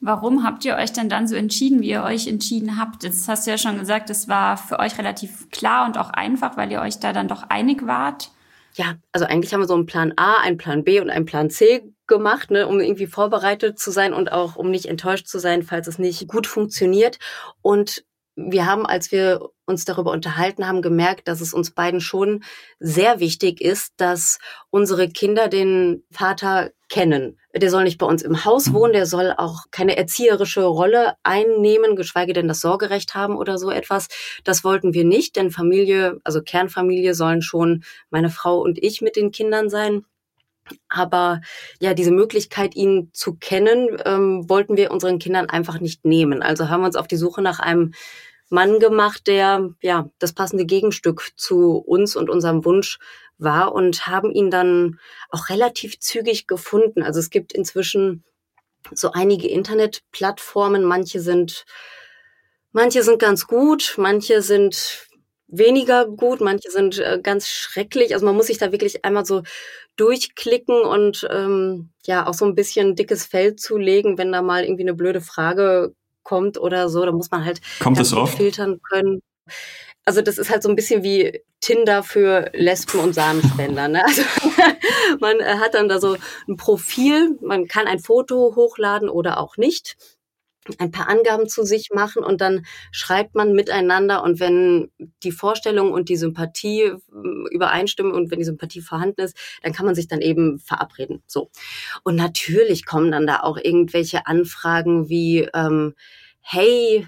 Warum 0.00 0.44
habt 0.44 0.64
ihr 0.64 0.76
euch 0.76 0.92
denn 0.92 1.08
dann 1.08 1.26
so 1.26 1.34
entschieden, 1.34 1.80
wie 1.80 1.90
ihr 1.90 2.04
euch 2.04 2.28
entschieden 2.28 2.78
habt? 2.78 3.02
Jetzt 3.02 3.26
hast 3.26 3.46
du 3.46 3.50
ja 3.50 3.58
schon 3.58 3.78
gesagt, 3.78 4.10
es 4.10 4.28
war 4.28 4.56
für 4.56 4.78
euch 4.78 4.96
relativ 4.96 5.50
klar 5.50 5.86
und 5.86 5.98
auch 5.98 6.10
einfach, 6.10 6.56
weil 6.56 6.70
ihr 6.70 6.80
euch 6.80 7.00
da 7.00 7.12
dann 7.12 7.26
doch 7.26 7.42
einig 7.48 7.84
wart. 7.84 8.30
Ja, 8.74 8.94
also 9.12 9.26
eigentlich 9.26 9.52
haben 9.52 9.60
wir 9.60 9.66
so 9.66 9.74
einen 9.74 9.86
Plan 9.86 10.12
A, 10.14 10.40
einen 10.40 10.56
Plan 10.56 10.84
B 10.84 11.00
und 11.00 11.10
einen 11.10 11.24
Plan 11.24 11.50
C 11.50 11.82
gemacht, 12.06 12.52
ne, 12.52 12.68
um 12.68 12.78
irgendwie 12.78 13.08
vorbereitet 13.08 13.80
zu 13.80 13.90
sein 13.90 14.12
und 14.12 14.30
auch 14.30 14.54
um 14.54 14.70
nicht 14.70 14.86
enttäuscht 14.86 15.26
zu 15.26 15.40
sein, 15.40 15.64
falls 15.64 15.88
es 15.88 15.98
nicht 15.98 16.28
gut 16.28 16.46
funktioniert. 16.46 17.18
Und 17.60 18.04
wir 18.38 18.66
haben, 18.66 18.86
als 18.86 19.10
wir 19.10 19.50
uns 19.66 19.84
darüber 19.84 20.12
unterhalten 20.12 20.66
haben, 20.66 20.80
gemerkt, 20.80 21.26
dass 21.26 21.40
es 21.40 21.52
uns 21.52 21.72
beiden 21.72 22.00
schon 22.00 22.44
sehr 22.78 23.18
wichtig 23.18 23.60
ist, 23.60 23.94
dass 23.96 24.38
unsere 24.70 25.08
Kinder 25.08 25.48
den 25.48 26.04
Vater 26.12 26.70
kennen. 26.88 27.36
Der 27.54 27.68
soll 27.68 27.82
nicht 27.82 27.98
bei 27.98 28.06
uns 28.06 28.22
im 28.22 28.44
Haus 28.44 28.72
wohnen, 28.72 28.92
der 28.92 29.06
soll 29.06 29.34
auch 29.36 29.64
keine 29.72 29.96
erzieherische 29.96 30.62
Rolle 30.62 31.14
einnehmen, 31.24 31.96
geschweige 31.96 32.32
denn 32.32 32.46
das 32.46 32.60
Sorgerecht 32.60 33.14
haben 33.14 33.36
oder 33.36 33.58
so 33.58 33.70
etwas. 33.70 34.06
Das 34.44 34.62
wollten 34.62 34.94
wir 34.94 35.04
nicht, 35.04 35.34
denn 35.34 35.50
Familie, 35.50 36.20
also 36.22 36.40
Kernfamilie 36.40 37.14
sollen 37.14 37.42
schon 37.42 37.82
meine 38.10 38.30
Frau 38.30 38.60
und 38.60 38.78
ich 38.82 39.00
mit 39.00 39.16
den 39.16 39.32
Kindern 39.32 39.68
sein. 39.68 40.04
Aber 40.88 41.40
ja, 41.80 41.94
diese 41.94 42.10
Möglichkeit, 42.10 42.76
ihn 42.76 43.10
zu 43.12 43.34
kennen, 43.34 43.96
ähm, 44.04 44.48
wollten 44.48 44.76
wir 44.76 44.90
unseren 44.90 45.18
Kindern 45.18 45.48
einfach 45.48 45.80
nicht 45.80 46.04
nehmen. 46.04 46.42
Also 46.42 46.68
haben 46.68 46.82
wir 46.82 46.86
uns 46.86 46.96
auf 46.96 47.08
die 47.08 47.16
Suche 47.16 47.42
nach 47.42 47.58
einem 47.58 47.92
Mann 48.48 48.78
gemacht, 48.80 49.26
der 49.26 49.74
ja 49.82 50.10
das 50.18 50.32
passende 50.32 50.64
Gegenstück 50.64 51.32
zu 51.36 51.76
uns 51.76 52.16
und 52.16 52.30
unserem 52.30 52.64
Wunsch 52.64 52.98
war 53.38 53.72
und 53.72 54.06
haben 54.06 54.32
ihn 54.32 54.50
dann 54.50 54.98
auch 55.30 55.48
relativ 55.48 56.00
zügig 56.00 56.46
gefunden. 56.46 57.02
Also 57.02 57.20
es 57.20 57.30
gibt 57.30 57.52
inzwischen 57.52 58.24
so 58.92 59.12
einige 59.12 59.48
Internetplattformen, 59.48 60.84
manche 60.84 61.20
sind 61.20 61.66
manche 62.72 63.02
sind 63.02 63.18
ganz 63.18 63.46
gut, 63.46 63.94
manche 63.96 64.42
sind 64.42 65.06
weniger 65.48 66.06
gut, 66.06 66.40
manche 66.40 66.70
sind 66.70 66.98
äh, 66.98 67.18
ganz 67.22 67.48
schrecklich. 67.48 68.14
Also 68.14 68.26
man 68.26 68.36
muss 68.36 68.46
sich 68.46 68.58
da 68.58 68.70
wirklich 68.72 69.04
einmal 69.04 69.24
so 69.24 69.42
durchklicken 69.96 70.82
und 70.82 71.26
ähm, 71.30 71.90
ja 72.06 72.26
auch 72.26 72.34
so 72.34 72.44
ein 72.44 72.54
bisschen 72.54 72.94
dickes 72.94 73.24
Feld 73.24 73.58
zulegen, 73.60 74.18
wenn 74.18 74.32
da 74.32 74.42
mal 74.42 74.62
irgendwie 74.62 74.82
eine 74.82 74.94
blöde 74.94 75.20
Frage 75.20 75.94
kommt 76.28 76.58
oder 76.58 76.90
so. 76.90 77.04
Da 77.04 77.12
muss 77.12 77.30
man 77.30 77.44
halt 77.44 77.60
kommt 77.80 77.98
das 77.98 78.12
oft? 78.12 78.36
filtern 78.36 78.80
können. 78.82 79.22
Also 80.04 80.20
das 80.20 80.38
ist 80.38 80.50
halt 80.50 80.62
so 80.62 80.68
ein 80.68 80.76
bisschen 80.76 81.02
wie 81.02 81.40
Tinder 81.60 82.02
für 82.02 82.50
Lesben 82.52 83.00
und 83.00 83.14
Samenspender. 83.14 83.88
Ne? 83.88 84.04
Also 84.04 84.22
man 85.20 85.40
äh, 85.40 85.56
hat 85.56 85.74
dann 85.74 85.88
da 85.88 85.98
so 86.00 86.16
ein 86.46 86.56
Profil, 86.56 87.38
man 87.40 87.66
kann 87.66 87.86
ein 87.86 87.98
Foto 87.98 88.54
hochladen 88.56 89.08
oder 89.08 89.38
auch 89.40 89.56
nicht 89.56 89.96
ein 90.78 90.90
paar 90.90 91.08
Angaben 91.08 91.48
zu 91.48 91.64
sich 91.64 91.88
machen 91.94 92.22
und 92.22 92.40
dann 92.40 92.66
schreibt 92.90 93.34
man 93.34 93.52
miteinander 93.52 94.22
und 94.22 94.40
wenn 94.40 94.90
die 95.22 95.32
Vorstellung 95.32 95.92
und 95.92 96.08
die 96.08 96.16
Sympathie 96.16 96.82
äh, 96.82 96.98
übereinstimmen 97.50 98.12
und 98.12 98.30
wenn 98.30 98.38
die 98.38 98.44
Sympathie 98.44 98.80
vorhanden 98.80 99.22
ist, 99.22 99.36
dann 99.62 99.72
kann 99.72 99.86
man 99.86 99.94
sich 99.94 100.08
dann 100.08 100.20
eben 100.20 100.58
verabreden. 100.58 101.22
So. 101.26 101.50
Und 102.04 102.16
natürlich 102.16 102.84
kommen 102.84 103.10
dann 103.10 103.26
da 103.26 103.40
auch 103.40 103.56
irgendwelche 103.56 104.26
Anfragen 104.26 105.08
wie, 105.08 105.48
ähm, 105.54 105.94
hey, 106.40 107.06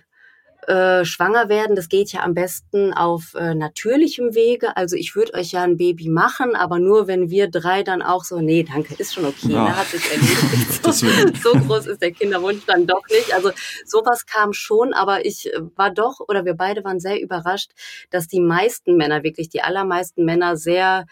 äh, 0.66 1.04
schwanger 1.04 1.48
werden, 1.48 1.76
das 1.76 1.88
geht 1.88 2.12
ja 2.12 2.22
am 2.22 2.34
besten 2.34 2.92
auf 2.92 3.34
äh, 3.34 3.54
natürlichem 3.54 4.34
Wege. 4.34 4.76
Also 4.76 4.96
ich 4.96 5.14
würde 5.14 5.34
euch 5.34 5.52
ja 5.52 5.62
ein 5.62 5.76
Baby 5.76 6.08
machen, 6.08 6.54
aber 6.54 6.78
nur 6.78 7.06
wenn 7.06 7.30
wir 7.30 7.50
drei 7.50 7.82
dann 7.82 8.02
auch 8.02 8.24
so, 8.24 8.40
nee, 8.40 8.62
danke, 8.62 8.94
ist 8.94 9.14
schon 9.14 9.24
okay, 9.24 9.52
ja. 9.52 9.64
ne, 9.64 9.76
hat 9.76 9.86
sich 9.86 10.04
erledigt. 10.10 10.80
So, 10.90 10.92
so 10.92 11.58
groß 11.58 11.86
ist 11.86 12.02
der 12.02 12.10
Kinderwunsch 12.12 12.64
dann 12.66 12.86
doch 12.86 13.02
nicht. 13.10 13.32
Also 13.32 13.50
sowas 13.86 14.26
kam 14.26 14.52
schon, 14.52 14.92
aber 14.92 15.24
ich 15.24 15.52
äh, 15.52 15.60
war 15.76 15.90
doch, 15.90 16.20
oder 16.20 16.44
wir 16.44 16.54
beide 16.54 16.84
waren 16.84 17.00
sehr 17.00 17.20
überrascht, 17.20 17.70
dass 18.10 18.26
die 18.26 18.40
meisten 18.40 18.96
Männer, 18.96 19.22
wirklich 19.22 19.48
die 19.48 19.62
allermeisten 19.62 20.24
Männer 20.24 20.56
sehr 20.56 21.06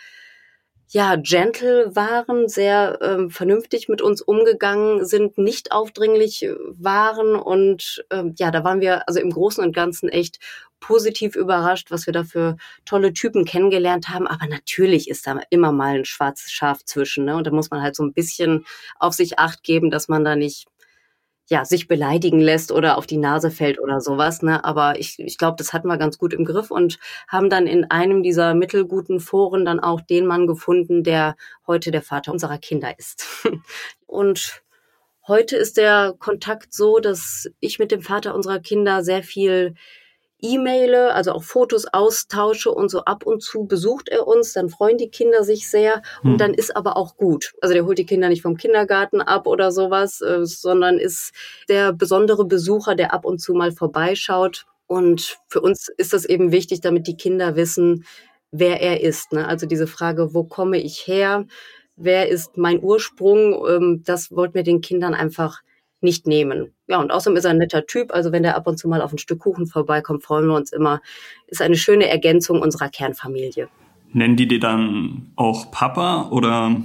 ja, 0.90 1.16
gentle 1.16 1.94
waren, 1.94 2.48
sehr 2.48 2.98
ähm, 3.02 3.30
vernünftig 3.30 3.88
mit 3.88 4.00
uns 4.00 4.22
umgegangen 4.22 5.04
sind, 5.04 5.36
nicht 5.36 5.72
aufdringlich 5.72 6.44
äh, 6.44 6.54
waren 6.78 7.36
und 7.36 8.04
ähm, 8.10 8.34
ja, 8.38 8.50
da 8.50 8.64
waren 8.64 8.80
wir 8.80 9.06
also 9.06 9.20
im 9.20 9.30
Großen 9.30 9.62
und 9.62 9.74
Ganzen 9.74 10.08
echt 10.08 10.38
positiv 10.80 11.36
überrascht, 11.36 11.90
was 11.90 12.06
wir 12.06 12.12
da 12.12 12.24
für 12.24 12.56
tolle 12.84 13.12
Typen 13.12 13.44
kennengelernt 13.44 14.08
haben. 14.08 14.26
Aber 14.26 14.46
natürlich 14.46 15.10
ist 15.10 15.26
da 15.26 15.40
immer 15.50 15.72
mal 15.72 15.98
ein 15.98 16.04
schwarzes 16.04 16.52
Schaf 16.52 16.84
zwischen, 16.84 17.24
ne? 17.24 17.36
Und 17.36 17.46
da 17.46 17.50
muss 17.50 17.70
man 17.70 17.82
halt 17.82 17.96
so 17.96 18.04
ein 18.04 18.12
bisschen 18.12 18.64
auf 18.98 19.12
sich 19.14 19.38
acht 19.38 19.62
geben, 19.62 19.90
dass 19.90 20.08
man 20.08 20.24
da 20.24 20.36
nicht 20.36 20.66
ja, 21.48 21.64
sich 21.64 21.88
beleidigen 21.88 22.40
lässt 22.40 22.70
oder 22.70 22.98
auf 22.98 23.06
die 23.06 23.16
Nase 23.16 23.50
fällt 23.50 23.80
oder 23.80 24.00
sowas. 24.00 24.42
Ne? 24.42 24.64
Aber 24.64 25.00
ich, 25.00 25.18
ich 25.18 25.38
glaube, 25.38 25.56
das 25.56 25.72
hatten 25.72 25.88
wir 25.88 25.96
ganz 25.96 26.18
gut 26.18 26.34
im 26.34 26.44
Griff 26.44 26.70
und 26.70 26.98
haben 27.26 27.48
dann 27.48 27.66
in 27.66 27.90
einem 27.90 28.22
dieser 28.22 28.54
mittelguten 28.54 29.18
Foren 29.18 29.64
dann 29.64 29.80
auch 29.80 30.02
den 30.02 30.26
Mann 30.26 30.46
gefunden, 30.46 31.02
der 31.02 31.36
heute 31.66 31.90
der 31.90 32.02
Vater 32.02 32.32
unserer 32.32 32.58
Kinder 32.58 32.98
ist. 32.98 33.24
und 34.06 34.62
heute 35.26 35.56
ist 35.56 35.78
der 35.78 36.14
Kontakt 36.18 36.74
so, 36.74 36.98
dass 36.98 37.50
ich 37.60 37.78
mit 37.78 37.92
dem 37.92 38.02
Vater 38.02 38.34
unserer 38.34 38.60
Kinder 38.60 39.02
sehr 39.02 39.22
viel 39.22 39.74
E-Maile, 40.40 41.14
also 41.14 41.32
auch 41.32 41.42
Fotos 41.42 41.86
austausche 41.86 42.70
und 42.70 42.90
so 42.90 43.00
ab 43.04 43.26
und 43.26 43.42
zu 43.42 43.64
besucht 43.64 44.08
er 44.08 44.26
uns, 44.26 44.52
dann 44.52 44.68
freuen 44.68 44.98
die 44.98 45.10
Kinder 45.10 45.42
sich 45.42 45.68
sehr 45.68 46.02
und 46.22 46.32
hm. 46.32 46.38
dann 46.38 46.54
ist 46.54 46.76
aber 46.76 46.96
auch 46.96 47.16
gut. 47.16 47.54
Also 47.60 47.74
der 47.74 47.84
holt 47.84 47.98
die 47.98 48.06
Kinder 48.06 48.28
nicht 48.28 48.42
vom 48.42 48.56
Kindergarten 48.56 49.20
ab 49.20 49.46
oder 49.46 49.72
sowas, 49.72 50.20
äh, 50.20 50.44
sondern 50.46 50.98
ist 50.98 51.32
der 51.68 51.92
besondere 51.92 52.44
Besucher, 52.44 52.94
der 52.94 53.12
ab 53.12 53.24
und 53.24 53.38
zu 53.38 53.52
mal 53.54 53.72
vorbeischaut. 53.72 54.66
Und 54.86 55.38
für 55.48 55.60
uns 55.60 55.88
ist 55.96 56.12
das 56.12 56.24
eben 56.24 56.52
wichtig, 56.52 56.80
damit 56.80 57.06
die 57.06 57.16
Kinder 57.16 57.56
wissen, 57.56 58.04
wer 58.50 58.80
er 58.80 59.02
ist. 59.02 59.32
Ne? 59.32 59.46
Also 59.46 59.66
diese 59.66 59.86
Frage, 59.86 60.34
wo 60.34 60.44
komme 60.44 60.78
ich 60.78 61.06
her? 61.06 61.46
Wer 61.96 62.28
ist 62.28 62.56
mein 62.56 62.82
Ursprung? 62.82 63.66
Ähm, 63.68 64.02
das 64.04 64.30
wollten 64.30 64.54
wir 64.54 64.62
den 64.62 64.80
Kindern 64.80 65.14
einfach 65.14 65.62
nicht 66.00 66.26
nehmen. 66.26 66.72
Ja, 66.86 67.00
und 67.00 67.10
außerdem 67.10 67.36
ist 67.36 67.44
er 67.44 67.50
ein 67.50 67.58
netter 67.58 67.86
Typ. 67.86 68.12
Also 68.12 68.32
wenn 68.32 68.42
der 68.42 68.56
ab 68.56 68.66
und 68.66 68.78
zu 68.78 68.88
mal 68.88 69.02
auf 69.02 69.12
ein 69.12 69.18
Stück 69.18 69.40
Kuchen 69.40 69.66
vorbeikommt, 69.66 70.22
freuen 70.22 70.46
wir 70.46 70.54
uns 70.54 70.72
immer. 70.72 71.00
Ist 71.46 71.62
eine 71.62 71.76
schöne 71.76 72.08
Ergänzung 72.08 72.60
unserer 72.60 72.88
Kernfamilie. 72.88 73.68
Nennen 74.12 74.36
die 74.36 74.48
dir 74.48 74.60
dann 74.60 75.32
auch 75.36 75.70
Papa 75.70 76.28
oder? 76.30 76.76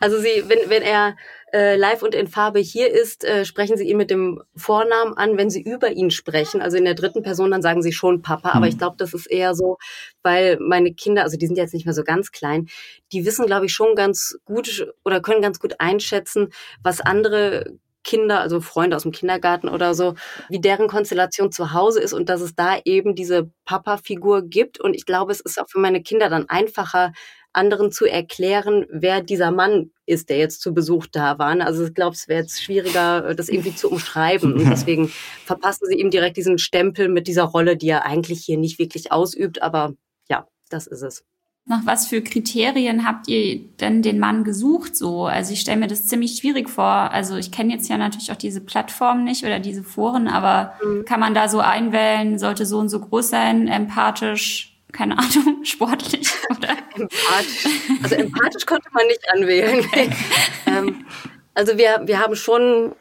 Also 0.00 0.18
sie, 0.18 0.44
wenn, 0.46 0.70
wenn 0.70 0.82
er 0.82 1.16
äh, 1.54 1.76
live 1.76 2.02
und 2.02 2.16
in 2.16 2.26
Farbe 2.26 2.58
hier 2.58 2.90
ist, 2.90 3.24
äh, 3.24 3.44
sprechen 3.44 3.76
sie 3.76 3.88
ihn 3.88 3.96
mit 3.96 4.10
dem 4.10 4.42
Vornamen 4.56 5.14
an. 5.14 5.38
Wenn 5.38 5.50
sie 5.50 5.62
über 5.62 5.92
ihn 5.92 6.10
sprechen, 6.10 6.60
also 6.60 6.76
in 6.76 6.84
der 6.84 6.94
dritten 6.94 7.22
Person, 7.22 7.52
dann 7.52 7.62
sagen 7.62 7.80
sie 7.80 7.92
schon 7.92 8.22
Papa. 8.22 8.48
Mhm. 8.50 8.56
Aber 8.56 8.66
ich 8.66 8.76
glaube, 8.76 8.96
das 8.98 9.14
ist 9.14 9.26
eher 9.26 9.54
so, 9.54 9.78
weil 10.24 10.58
meine 10.58 10.92
Kinder, 10.92 11.22
also 11.22 11.36
die 11.36 11.46
sind 11.46 11.56
jetzt 11.56 11.72
nicht 11.72 11.86
mehr 11.86 11.94
so 11.94 12.02
ganz 12.02 12.32
klein, 12.32 12.66
die 13.12 13.24
wissen, 13.24 13.46
glaube 13.46 13.66
ich, 13.66 13.72
schon 13.72 13.94
ganz 13.94 14.36
gut 14.44 14.92
oder 15.04 15.20
können 15.20 15.42
ganz 15.42 15.60
gut 15.60 15.76
einschätzen, 15.78 16.48
was 16.82 17.00
andere 17.00 17.78
Kinder, 18.04 18.40
also 18.40 18.60
Freunde 18.60 18.96
aus 18.96 19.02
dem 19.02 19.12
Kindergarten 19.12 19.68
oder 19.68 19.94
so, 19.94 20.14
wie 20.48 20.60
deren 20.60 20.88
Konstellation 20.88 21.50
zu 21.50 21.72
Hause 21.72 22.00
ist 22.00 22.12
und 22.12 22.28
dass 22.28 22.40
es 22.40 22.54
da 22.54 22.78
eben 22.84 23.14
diese 23.14 23.50
Papa-Figur 23.64 24.42
gibt. 24.42 24.80
Und 24.80 24.94
ich 24.94 25.06
glaube, 25.06 25.32
es 25.32 25.40
ist 25.40 25.60
auch 25.60 25.68
für 25.68 25.80
meine 25.80 26.02
Kinder 26.02 26.28
dann 26.28 26.48
einfacher, 26.48 27.12
anderen 27.54 27.92
zu 27.92 28.04
erklären, 28.04 28.84
wer 28.90 29.22
dieser 29.22 29.50
Mann 29.50 29.92
ist, 30.06 30.28
der 30.28 30.38
jetzt 30.38 30.60
zu 30.60 30.74
Besuch 30.74 31.06
da 31.06 31.38
war. 31.38 31.58
Also 31.60 31.86
ich 31.86 31.94
glaube, 31.94 32.14
es 32.14 32.28
wäre 32.28 32.42
jetzt 32.42 32.62
schwieriger, 32.62 33.34
das 33.34 33.48
irgendwie 33.48 33.74
zu 33.74 33.90
umschreiben. 33.90 34.54
Und 34.54 34.68
deswegen 34.70 35.08
verpassen 35.44 35.86
sie 35.88 35.96
ihm 35.96 36.10
direkt 36.10 36.36
diesen 36.36 36.58
Stempel 36.58 37.08
mit 37.08 37.26
dieser 37.26 37.44
Rolle, 37.44 37.76
die 37.76 37.88
er 37.88 38.04
eigentlich 38.04 38.44
hier 38.44 38.58
nicht 38.58 38.78
wirklich 38.78 39.12
ausübt. 39.12 39.62
Aber 39.62 39.94
ja, 40.28 40.46
das 40.68 40.86
ist 40.86 41.02
es. 41.02 41.24
Nach 41.66 41.80
was 41.86 42.08
für 42.08 42.20
Kriterien 42.20 43.06
habt 43.06 43.26
ihr 43.26 43.58
denn 43.80 44.02
den 44.02 44.18
Mann 44.18 44.44
gesucht 44.44 44.94
so? 44.96 45.24
Also 45.24 45.54
ich 45.54 45.60
stelle 45.60 45.78
mir 45.78 45.86
das 45.86 46.06
ziemlich 46.06 46.36
schwierig 46.36 46.68
vor. 46.68 46.84
Also 46.84 47.36
ich 47.36 47.50
kenne 47.50 47.72
jetzt 47.72 47.88
ja 47.88 47.96
natürlich 47.96 48.30
auch 48.30 48.36
diese 48.36 48.60
Plattform 48.60 49.24
nicht 49.24 49.44
oder 49.44 49.60
diese 49.60 49.82
Foren, 49.82 50.28
aber 50.28 50.74
mhm. 50.84 51.06
kann 51.06 51.20
man 51.20 51.32
da 51.32 51.48
so 51.48 51.60
einwählen, 51.60 52.38
sollte 52.38 52.66
so 52.66 52.78
und 52.78 52.90
so 52.90 53.00
groß 53.00 53.30
sein, 53.30 53.66
empathisch, 53.66 54.78
keine 54.92 55.18
Ahnung, 55.18 55.60
sportlich 55.64 56.28
oder? 56.50 56.76
Empathisch. 56.94 57.66
Also 58.02 58.14
empathisch 58.16 58.66
konnte 58.66 58.88
man 58.92 59.06
nicht 59.06 59.26
anwählen. 59.32 59.86
ähm, 60.66 61.06
Also 61.54 61.78
wir, 61.78 62.02
wir 62.04 62.18
haben 62.18 62.34
schon 62.34 62.92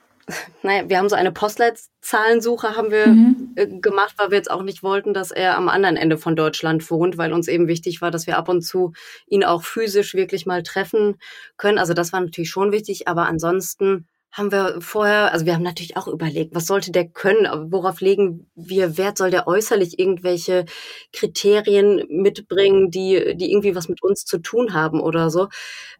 naja, 0.62 0.90
wir 0.90 0.98
haben 0.98 1.10
so 1.10 1.16
eine 1.16 1.32
Postleitzahlensuche 1.32 2.76
haben 2.76 2.92
wir 2.92 3.08
mhm. 3.08 3.54
Äh, 3.56 3.68
gemacht, 3.68 4.16
weil 4.18 4.32
wir 4.32 4.38
jetzt 4.38 4.50
auch 4.50 4.64
nicht 4.64 4.84
wollten, 4.84 5.14
dass 5.14 5.32
er 5.32 5.58
am 5.58 5.70
anderen 5.70 5.98
Ende 5.98 6.18
von 6.18 6.36
Deutschland 6.36 6.90
wohnt, 6.90 7.18
weil 7.18 7.34
uns 7.34 7.48
eben 7.48 7.68
wichtig 7.68 8.02
war, 8.02 8.12
dass 8.12 8.26
wir 8.26 8.38
ab 8.38 8.50
und 8.50 8.62
zu 8.62 8.94
ihn 9.28 9.44
auch 9.44 9.64
physisch 9.64 10.14
wirklich 10.14 10.46
mal 10.46 10.64
treffen 10.64 11.18
können. 11.58 11.78
Also 11.78 11.94
das 11.94 12.14
war 12.14 12.22
natürlich 12.22 12.50
schon 12.50 12.72
wichtig, 12.72 13.08
aber 13.08 13.28
ansonsten 13.28 14.08
haben 14.34 14.52
wir 14.52 14.82
vorher, 14.82 15.32
also 15.32 15.46
wir 15.46 15.54
haben 15.54 15.62
natürlich 15.62 15.96
auch 15.96 16.08
überlegt, 16.08 16.56
was 16.56 16.66
sollte 16.66 16.92
der 16.92 17.08
können, 17.08 17.72
worauf 17.72 18.02
legen 18.02 18.50
wir 18.56 18.98
Wert, 18.98 19.20
soll 19.20 19.30
der 19.30 19.48
äußerlich 19.48 20.00
irgendwelche 20.00 20.66
Kriterien 21.14 22.04
mitbringen, 22.10 22.90
die, 22.90 23.36
die 23.38 23.52
irgendwie 23.52 23.76
was 23.76 23.90
mit 23.90 24.02
uns 24.02 24.26
zu 24.26 24.40
tun 24.40 24.74
haben 24.74 25.00
oder 25.00 25.30
so. 25.30 25.50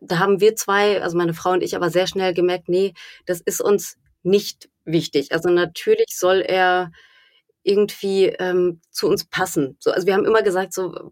Da 0.02 0.18
haben 0.18 0.40
wir 0.42 0.56
zwei, 0.56 1.00
also 1.04 1.16
meine 1.16 1.36
Frau 1.36 1.52
und 1.52 1.62
ich, 1.62 1.76
aber 1.76 1.92
sehr 1.92 2.08
schnell 2.08 2.34
gemerkt, 2.34 2.70
nee, 2.70 2.96
das 3.28 3.40
ist 3.40 3.62
uns 3.62 3.98
nicht 4.24 4.70
wichtig. 4.86 5.32
Also 5.32 5.50
natürlich 5.50 6.18
soll 6.18 6.42
er 6.42 6.92
irgendwie 7.64 8.26
ähm, 8.26 8.82
zu 8.92 9.08
uns 9.08 9.26
passen. 9.26 9.78
So, 9.80 9.92
also 9.92 10.06
wir 10.06 10.14
haben 10.14 10.26
immer 10.26 10.44
gesagt, 10.44 10.74
so, 10.74 11.12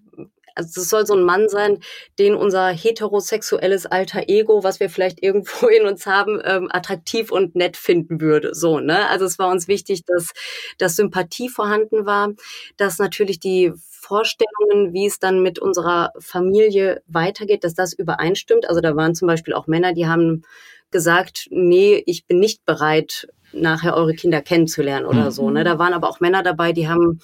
also 0.55 0.81
es 0.81 0.89
soll 0.89 1.05
so 1.05 1.15
ein 1.15 1.23
Mann 1.23 1.47
sein, 1.49 1.79
den 2.19 2.35
unser 2.35 2.67
heterosexuelles 2.67 3.85
alter 3.85 4.23
Ego, 4.27 4.63
was 4.63 4.79
wir 4.79 4.89
vielleicht 4.89 5.23
irgendwo 5.23 5.67
in 5.67 5.85
uns 5.85 6.05
haben, 6.05 6.41
ähm, 6.43 6.67
attraktiv 6.71 7.31
und 7.31 7.55
nett 7.55 7.77
finden 7.77 8.21
würde. 8.21 8.53
So, 8.53 8.79
ne? 8.79 9.07
Also 9.09 9.25
es 9.25 9.39
war 9.39 9.49
uns 9.49 9.67
wichtig, 9.67 10.03
dass, 10.05 10.31
dass 10.77 10.95
Sympathie 10.95 11.49
vorhanden 11.49 12.05
war, 12.05 12.31
dass 12.77 12.99
natürlich 12.99 13.39
die 13.39 13.71
Vorstellungen, 13.75 14.93
wie 14.93 15.05
es 15.05 15.19
dann 15.19 15.41
mit 15.41 15.59
unserer 15.59 16.11
Familie 16.19 17.01
weitergeht, 17.07 17.63
dass 17.63 17.75
das 17.75 17.93
übereinstimmt. 17.93 18.67
Also 18.67 18.81
da 18.81 18.95
waren 18.95 19.15
zum 19.15 19.27
Beispiel 19.27 19.53
auch 19.53 19.67
Männer, 19.67 19.93
die 19.93 20.07
haben 20.07 20.43
gesagt, 20.91 21.47
nee, 21.49 22.03
ich 22.05 22.25
bin 22.27 22.39
nicht 22.39 22.65
bereit, 22.65 23.27
nachher 23.53 23.95
eure 23.95 24.13
Kinder 24.13 24.41
kennenzulernen 24.41 25.05
oder 25.05 25.25
mhm. 25.25 25.31
so. 25.31 25.49
Ne? 25.49 25.63
Da 25.63 25.79
waren 25.79 25.93
aber 25.93 26.09
auch 26.09 26.19
Männer 26.19 26.43
dabei, 26.43 26.73
die 26.73 26.87
haben 26.87 27.19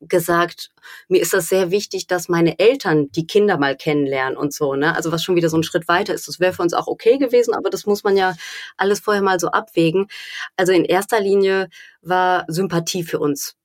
gesagt, 0.00 0.70
mir 1.08 1.20
ist 1.20 1.34
das 1.34 1.48
sehr 1.48 1.70
wichtig, 1.70 2.06
dass 2.06 2.28
meine 2.28 2.58
Eltern 2.58 3.10
die 3.12 3.26
Kinder 3.26 3.58
mal 3.58 3.76
kennenlernen 3.76 4.36
und 4.36 4.54
so, 4.54 4.74
ne? 4.74 4.96
Also 4.96 5.12
was 5.12 5.22
schon 5.22 5.36
wieder 5.36 5.50
so 5.50 5.58
ein 5.58 5.62
Schritt 5.62 5.88
weiter 5.88 6.14
ist. 6.14 6.26
Das 6.26 6.40
wäre 6.40 6.52
für 6.52 6.62
uns 6.62 6.72
auch 6.72 6.86
okay 6.86 7.18
gewesen, 7.18 7.54
aber 7.54 7.70
das 7.70 7.84
muss 7.84 8.02
man 8.02 8.16
ja 8.16 8.34
alles 8.76 9.00
vorher 9.00 9.22
mal 9.22 9.38
so 9.38 9.48
abwägen. 9.48 10.06
Also 10.56 10.72
in 10.72 10.84
erster 10.84 11.20
Linie 11.20 11.68
war 12.00 12.44
Sympathie 12.48 13.04
für 13.04 13.18
uns 13.18 13.56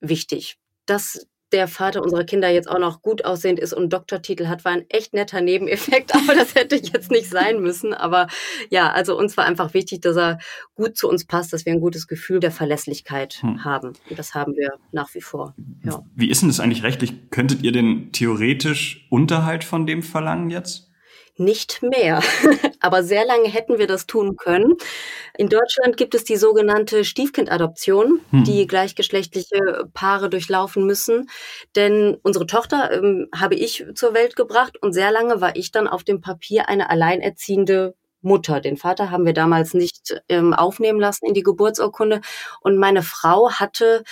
wichtig. 0.00 0.58
Das 0.86 1.26
der 1.54 1.68
Vater 1.68 2.02
unserer 2.02 2.24
Kinder 2.24 2.50
jetzt 2.50 2.68
auch 2.68 2.80
noch 2.80 3.00
gut 3.00 3.24
aussehend 3.24 3.60
ist 3.60 3.72
und 3.72 3.92
Doktortitel 3.92 4.48
hat, 4.48 4.64
war 4.64 4.72
ein 4.72 4.84
echt 4.88 5.14
netter 5.14 5.40
Nebeneffekt, 5.40 6.12
aber 6.14 6.34
das 6.34 6.56
hätte 6.56 6.74
jetzt 6.74 7.12
nicht 7.12 7.30
sein 7.30 7.60
müssen. 7.60 7.94
Aber 7.94 8.26
ja, 8.70 8.90
also 8.90 9.16
uns 9.16 9.36
war 9.36 9.44
einfach 9.44 9.72
wichtig, 9.72 10.00
dass 10.00 10.16
er 10.16 10.38
gut 10.74 10.96
zu 10.96 11.08
uns 11.08 11.24
passt, 11.24 11.52
dass 11.52 11.64
wir 11.64 11.72
ein 11.72 11.80
gutes 11.80 12.08
Gefühl 12.08 12.40
der 12.40 12.50
Verlässlichkeit 12.50 13.34
hm. 13.40 13.64
haben. 13.64 13.92
Und 14.10 14.18
das 14.18 14.34
haben 14.34 14.56
wir 14.56 14.72
nach 14.90 15.14
wie 15.14 15.20
vor. 15.20 15.54
Ja. 15.84 16.02
Wie 16.16 16.28
ist 16.28 16.42
denn 16.42 16.48
das 16.48 16.58
eigentlich 16.58 16.82
rechtlich? 16.82 17.30
Könntet 17.30 17.62
ihr 17.62 17.70
denn 17.70 18.10
theoretisch 18.10 19.06
Unterhalt 19.08 19.62
von 19.62 19.86
dem 19.86 20.02
verlangen 20.02 20.50
jetzt? 20.50 20.83
Nicht 21.36 21.82
mehr. 21.82 22.22
Aber 22.80 23.02
sehr 23.02 23.24
lange 23.24 23.48
hätten 23.48 23.78
wir 23.78 23.86
das 23.86 24.06
tun 24.06 24.36
können. 24.36 24.74
In 25.36 25.48
Deutschland 25.48 25.96
gibt 25.96 26.14
es 26.14 26.24
die 26.24 26.36
sogenannte 26.36 27.04
Stiefkindadoption, 27.04 28.20
hm. 28.30 28.44
die 28.44 28.66
gleichgeschlechtliche 28.66 29.88
Paare 29.94 30.30
durchlaufen 30.30 30.86
müssen. 30.86 31.28
Denn 31.76 32.16
unsere 32.22 32.46
Tochter 32.46 32.90
ähm, 32.92 33.28
habe 33.34 33.54
ich 33.54 33.84
zur 33.94 34.14
Welt 34.14 34.36
gebracht 34.36 34.80
und 34.80 34.92
sehr 34.92 35.10
lange 35.10 35.40
war 35.40 35.56
ich 35.56 35.72
dann 35.72 35.88
auf 35.88 36.04
dem 36.04 36.20
Papier 36.20 36.68
eine 36.68 36.90
alleinerziehende 36.90 37.94
Mutter. 38.24 38.60
Den 38.60 38.76
Vater 38.76 39.10
haben 39.10 39.26
wir 39.26 39.34
damals 39.34 39.74
nicht 39.74 40.20
ähm, 40.28 40.54
aufnehmen 40.54 40.98
lassen 40.98 41.26
in 41.26 41.34
die 41.34 41.42
Geburtsurkunde. 41.42 42.20
Und 42.60 42.78
meine 42.78 43.02
Frau 43.02 43.52
hatte 43.52 44.02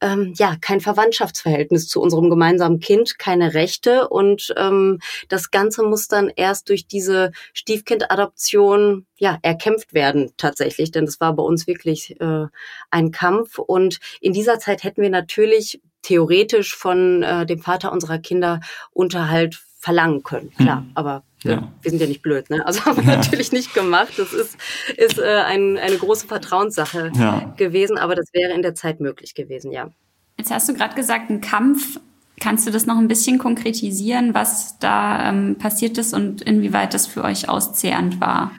ähm, 0.00 0.34
ja 0.36 0.56
kein 0.60 0.80
Verwandtschaftsverhältnis 0.80 1.88
zu 1.88 2.00
unserem 2.00 2.30
gemeinsamen 2.30 2.80
Kind, 2.80 3.18
keine 3.18 3.54
Rechte. 3.54 4.08
Und 4.08 4.54
ähm, 4.56 5.00
das 5.28 5.50
Ganze 5.50 5.82
muss 5.82 6.08
dann 6.08 6.30
erst 6.34 6.68
durch 6.68 6.86
diese 6.86 7.32
Stiefkindadoption 7.52 9.06
ja 9.16 9.38
erkämpft 9.42 9.94
werden 9.94 10.32
tatsächlich, 10.36 10.90
denn 10.90 11.06
das 11.06 11.20
war 11.20 11.34
bei 11.34 11.42
uns 11.42 11.66
wirklich 11.66 12.20
äh, 12.20 12.46
ein 12.90 13.10
Kampf. 13.10 13.58
Und 13.58 13.98
in 14.20 14.32
dieser 14.32 14.58
Zeit 14.58 14.84
hätten 14.84 15.02
wir 15.02 15.10
natürlich 15.10 15.80
theoretisch 16.02 16.76
von 16.76 17.22
äh, 17.22 17.44
dem 17.46 17.60
Vater 17.60 17.92
unserer 17.92 18.18
Kinder 18.18 18.60
Unterhalt 18.92 19.60
verlangen 19.78 20.22
können, 20.22 20.50
klar, 20.54 20.78
hm. 20.78 20.90
aber 20.94 21.22
ja. 21.42 21.72
wir 21.82 21.90
sind 21.90 22.00
ja 22.00 22.06
nicht 22.06 22.22
blöd, 22.22 22.50
ne? 22.50 22.64
Also 22.66 22.84
haben 22.84 23.04
wir 23.04 23.12
ja. 23.12 23.16
natürlich 23.20 23.52
nicht 23.52 23.74
gemacht. 23.74 24.14
Das 24.16 24.32
ist, 24.32 24.56
ist 24.96 25.18
äh, 25.18 25.42
ein, 25.44 25.76
eine 25.78 25.96
große 25.96 26.26
Vertrauenssache 26.26 27.12
ja. 27.16 27.54
gewesen, 27.56 27.98
aber 27.98 28.14
das 28.14 28.26
wäre 28.32 28.52
in 28.52 28.62
der 28.62 28.74
Zeit 28.74 29.00
möglich 29.00 29.34
gewesen, 29.34 29.72
ja. 29.72 29.90
Jetzt 30.36 30.50
hast 30.50 30.68
du 30.68 30.74
gerade 30.74 30.94
gesagt, 30.94 31.30
ein 31.30 31.40
Kampf. 31.40 32.00
Kannst 32.40 32.68
du 32.68 32.70
das 32.70 32.86
noch 32.86 32.98
ein 32.98 33.08
bisschen 33.08 33.38
konkretisieren, 33.38 34.32
was 34.32 34.78
da 34.78 35.28
ähm, 35.28 35.56
passiert 35.58 35.98
ist 35.98 36.14
und 36.14 36.40
inwieweit 36.42 36.94
das 36.94 37.08
für 37.08 37.24
euch 37.24 37.48
auszehrend 37.48 38.20
war? 38.20 38.52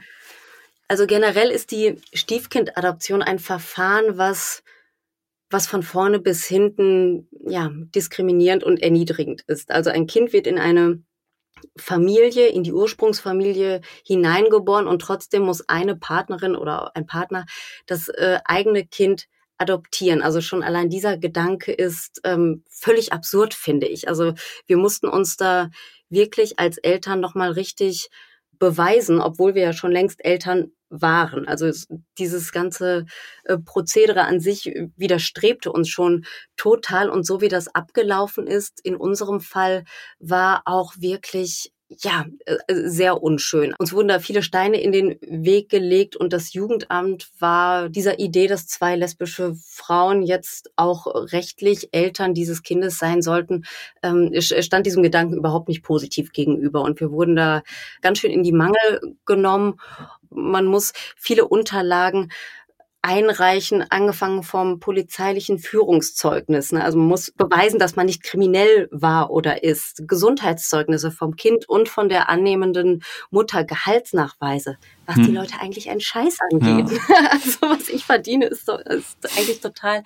Also 0.89 1.07
generell 1.07 1.49
ist 1.49 1.71
die 1.71 1.95
Stiefkindadoption 2.13 3.21
ein 3.21 3.39
Verfahren, 3.39 4.17
was 4.17 4.63
was 5.49 5.65
von 5.65 5.81
vorne 5.81 6.19
bis 6.19 6.45
hinten 6.45 7.27
ja 7.47 7.71
diskriminierend 7.95 8.63
und 8.63 8.81
erniedrigend 8.81 9.41
ist. 9.47 9.71
Also 9.71 9.89
ein 9.89 10.07
Kind 10.07 10.33
wird 10.33 10.45
in 10.45 10.59
eine 10.59 11.01
Familie, 11.77 12.47
in 12.47 12.63
die 12.63 12.73
Ursprungsfamilie 12.73 13.81
hineingeboren 14.05 14.87
und 14.87 15.01
trotzdem 15.01 15.43
muss 15.43 15.67
eine 15.67 15.95
Partnerin 15.95 16.55
oder 16.55 16.95
ein 16.95 17.05
Partner 17.05 17.45
das 17.85 18.07
äh, 18.09 18.39
eigene 18.45 18.85
Kind 18.85 19.27
adoptieren. 19.57 20.21
Also 20.21 20.41
schon 20.41 20.63
allein 20.63 20.89
dieser 20.89 21.17
Gedanke 21.17 21.71
ist 21.71 22.21
ähm, 22.23 22.63
völlig 22.69 23.13
absurd, 23.13 23.53
finde 23.53 23.87
ich. 23.87 24.07
Also 24.07 24.33
wir 24.65 24.77
mussten 24.77 25.07
uns 25.07 25.37
da 25.37 25.69
wirklich 26.09 26.59
als 26.59 26.77
Eltern 26.77 27.19
nochmal 27.19 27.51
richtig 27.51 28.09
beweisen, 28.57 29.21
obwohl 29.21 29.55
wir 29.55 29.61
ja 29.61 29.73
schon 29.73 29.91
längst 29.91 30.23
Eltern 30.23 30.71
waren. 30.89 31.47
Also 31.47 31.71
dieses 32.17 32.51
ganze 32.51 33.05
äh, 33.43 33.57
Prozedere 33.57 34.23
an 34.25 34.39
sich 34.39 34.73
widerstrebte 34.97 35.71
uns 35.71 35.89
schon 35.89 36.25
total. 36.57 37.09
Und 37.09 37.25
so 37.25 37.41
wie 37.41 37.49
das 37.49 37.73
abgelaufen 37.73 38.47
ist, 38.47 38.79
in 38.83 38.95
unserem 38.95 39.39
Fall 39.39 39.83
war 40.19 40.61
auch 40.65 40.93
wirklich 40.97 41.71
ja, 41.89 42.25
äh, 42.45 42.55
sehr 42.67 43.23
unschön. 43.23 43.73
Uns 43.79 43.93
wurden 43.93 44.09
da 44.09 44.19
viele 44.19 44.43
Steine 44.43 44.79
in 44.79 44.91
den 44.91 45.17
Weg 45.21 45.69
gelegt 45.69 46.15
und 46.15 46.33
das 46.33 46.53
Jugendamt 46.53 47.29
war 47.39 47.89
dieser 47.89 48.19
Idee, 48.19 48.47
dass 48.47 48.67
zwei 48.67 48.95
lesbische 48.95 49.55
Frauen 49.55 50.21
jetzt 50.21 50.71
auch 50.75 51.07
rechtlich 51.33 51.89
Eltern 51.91 52.35
dieses 52.35 52.61
Kindes 52.61 52.99
sein 52.99 53.23
sollten, 53.23 53.65
ähm, 54.03 54.31
stand 54.39 54.85
diesem 54.85 55.01
Gedanken 55.01 55.35
überhaupt 55.35 55.67
nicht 55.67 55.81
positiv 55.81 56.31
gegenüber. 56.31 56.81
Und 56.81 56.99
wir 56.99 57.11
wurden 57.11 57.35
da 57.35 57.63
ganz 58.01 58.19
schön 58.19 58.31
in 58.31 58.43
die 58.43 58.53
Mangel 58.53 59.15
genommen. 59.25 59.79
Man 60.29 60.65
muss 60.65 60.93
viele 61.17 61.47
Unterlagen 61.47 62.29
einreichen, 63.01 63.85
angefangen 63.89 64.43
vom 64.43 64.79
polizeilichen 64.79 65.57
Führungszeugnis. 65.57 66.71
Ne? 66.71 66.83
Also 66.83 66.97
man 66.97 67.07
muss 67.07 67.31
beweisen, 67.31 67.79
dass 67.79 67.95
man 67.95 68.05
nicht 68.05 68.23
kriminell 68.23 68.89
war 68.91 69.31
oder 69.31 69.63
ist. 69.63 70.07
Gesundheitszeugnisse 70.07 71.11
vom 71.11 71.35
Kind 71.35 71.67
und 71.69 71.87
von 71.87 72.09
der 72.09 72.29
annehmenden 72.29 73.03
Mutter, 73.31 73.63
Gehaltsnachweise 73.63 74.77
was 75.09 75.15
hm. 75.15 75.23
die 75.25 75.31
Leute 75.31 75.53
eigentlich 75.59 75.89
einen 75.89 76.01
Scheiß 76.01 76.37
angeht. 76.51 76.91
Ja. 76.91 77.29
Also 77.31 77.61
was 77.61 77.89
ich 77.89 78.05
verdiene, 78.05 78.45
ist, 78.45 78.69
ist 78.69 79.37
eigentlich 79.37 79.59
total 79.59 80.03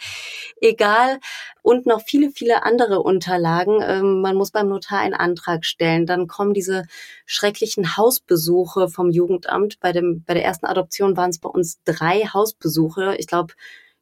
egal. 0.61 1.19
Und 1.63 1.87
noch 1.87 2.01
viele, 2.01 2.29
viele 2.29 2.63
andere 2.63 3.01
Unterlagen. 3.01 3.79
Ähm, 3.81 4.21
man 4.21 4.35
muss 4.35 4.51
beim 4.51 4.67
Notar 4.67 4.99
einen 4.99 5.15
Antrag 5.15 5.65
stellen. 5.65 6.05
Dann 6.05 6.27
kommen 6.27 6.53
diese 6.53 6.83
schrecklichen 7.25 7.97
Hausbesuche 7.97 8.89
vom 8.89 9.09
Jugendamt. 9.09 9.79
Bei, 9.79 9.93
dem, 9.93 10.23
bei 10.25 10.35
der 10.35 10.43
ersten 10.43 10.67
Adoption 10.67 11.17
waren 11.17 11.31
es 11.31 11.39
bei 11.39 11.49
uns 11.49 11.79
drei 11.85 12.25
Hausbesuche. 12.25 13.15
Ich 13.17 13.27
glaube, 13.27 13.53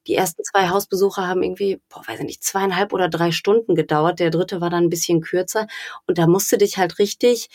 die 0.07 0.15
ersten 0.15 0.43
zwei 0.43 0.69
Hausbesuche 0.69 1.27
haben 1.27 1.43
irgendwie, 1.43 1.79
boah, 1.87 2.01
weiß 2.05 2.19
ich 2.19 2.25
nicht, 2.25 2.43
zweieinhalb 2.43 2.91
oder 2.93 3.07
drei 3.07 3.31
Stunden 3.31 3.75
gedauert. 3.75 4.19
Der 4.19 4.31
dritte 4.31 4.59
war 4.59 4.71
dann 4.71 4.85
ein 4.85 4.89
bisschen 4.89 5.21
kürzer. 5.21 5.67
Und 6.07 6.17
da 6.17 6.27
musste 6.27 6.57
dich 6.57 6.77
halt 6.77 6.97
richtig 6.97 7.49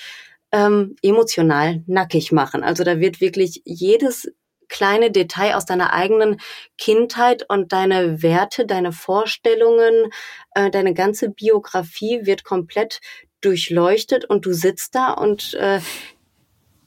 ähm, 0.52 0.94
emotional 1.02 1.82
nackig 1.86 2.30
machen. 2.30 2.62
Also 2.62 2.84
da 2.84 3.00
wird 3.00 3.20
wirklich 3.20 3.62
jedes 3.64 4.32
kleine 4.68 5.10
Detail 5.10 5.54
aus 5.54 5.66
deiner 5.66 5.92
eigenen 5.92 6.40
Kindheit 6.78 7.44
und 7.48 7.72
deine 7.72 8.22
Werte, 8.22 8.66
deine 8.66 8.92
Vorstellungen, 8.92 10.10
äh, 10.54 10.70
deine 10.70 10.94
ganze 10.94 11.30
Biografie 11.30 12.20
wird 12.24 12.44
komplett 12.44 13.00
durchleuchtet 13.40 14.24
und 14.24 14.46
du 14.46 14.52
sitzt 14.52 14.94
da 14.94 15.12
und 15.12 15.54
äh, 15.54 15.80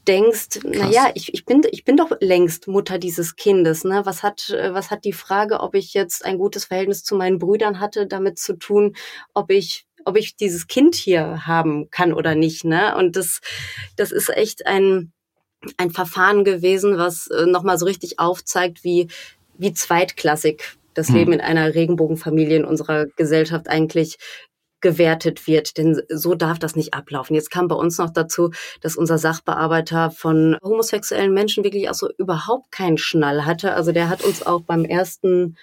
denkst, 0.08 0.62
na 0.64 0.90
ja, 0.90 1.12
ich, 1.14 1.34
ich 1.34 1.46
bin 1.46 1.62
ich 1.72 1.84
bin 1.84 1.96
doch 1.96 2.12
längst 2.20 2.68
Mutter 2.68 2.98
dieses 2.98 3.36
Kindes, 3.36 3.84
ne? 3.84 4.02
Was 4.06 4.24
hat 4.24 4.50
äh, 4.50 4.74
was 4.74 4.90
hat 4.90 5.06
die 5.06 5.14
Frage, 5.14 5.60
ob 5.60 5.76
ich 5.76 5.94
jetzt 5.94 6.26
ein 6.26 6.38
gutes 6.38 6.66
Verhältnis 6.66 7.04
zu 7.04 7.16
meinen 7.16 7.38
Brüdern 7.38 7.80
hatte, 7.80 8.08
damit 8.08 8.40
zu 8.40 8.54
tun, 8.54 8.96
ob 9.34 9.52
ich 9.52 9.86
ob 10.06 10.18
ich 10.18 10.36
dieses 10.36 10.68
Kind 10.68 10.96
hier 10.96 11.46
haben 11.46 11.90
kann 11.92 12.14
oder 12.14 12.36
nicht. 12.36 12.64
Ne? 12.64 12.96
Und 12.98 13.16
das, 13.16 13.42
das 13.96 14.12
ist 14.12 14.30
echt 14.30 14.66
ein, 14.66 15.12
ein 15.78 15.92
Verfahren 15.92 16.44
gewesen, 16.44 16.98
was 16.98 17.28
äh, 17.28 17.46
nochmal 17.46 17.78
so 17.78 17.86
richtig 17.86 18.20
aufzeigt, 18.20 18.84
wie, 18.84 19.08
wie 19.58 19.74
zweitklassig 19.74 20.78
das 20.94 21.10
hm. 21.10 21.16
Leben 21.16 21.34
in 21.34 21.42
einer 21.42 21.76
Regenbogenfamilie 21.76 22.58
in 22.58 22.66
unserer 22.66 23.06
Gesellschaft 23.16 23.68
eigentlich 23.68 24.18
gewertet 24.82 25.46
wird, 25.48 25.78
denn 25.78 26.02
so 26.10 26.36
darf 26.36 26.58
das 26.58 26.76
nicht 26.76 26.94
ablaufen. 26.94 27.36
Jetzt 27.36 27.52
kam 27.52 27.68
bei 27.68 27.76
uns 27.76 27.98
noch 27.98 28.12
dazu, 28.12 28.52
dass 28.82 28.96
unser 28.96 29.18
Sachbearbeiter 29.18 30.10
von 30.12 30.58
homosexuellen 30.64 31.34
Menschen 31.34 31.64
wirklich 31.64 31.90
auch 31.90 31.96
so 31.96 32.10
überhaupt 32.18 32.72
keinen 32.72 32.98
Schnall 32.98 33.46
hatte. 33.46 33.74
Also 33.74 33.92
der 33.92 34.10
hat 34.10 34.24
uns 34.24 34.46
auch 34.46 34.62
beim 34.62 34.86
ersten 34.86 35.58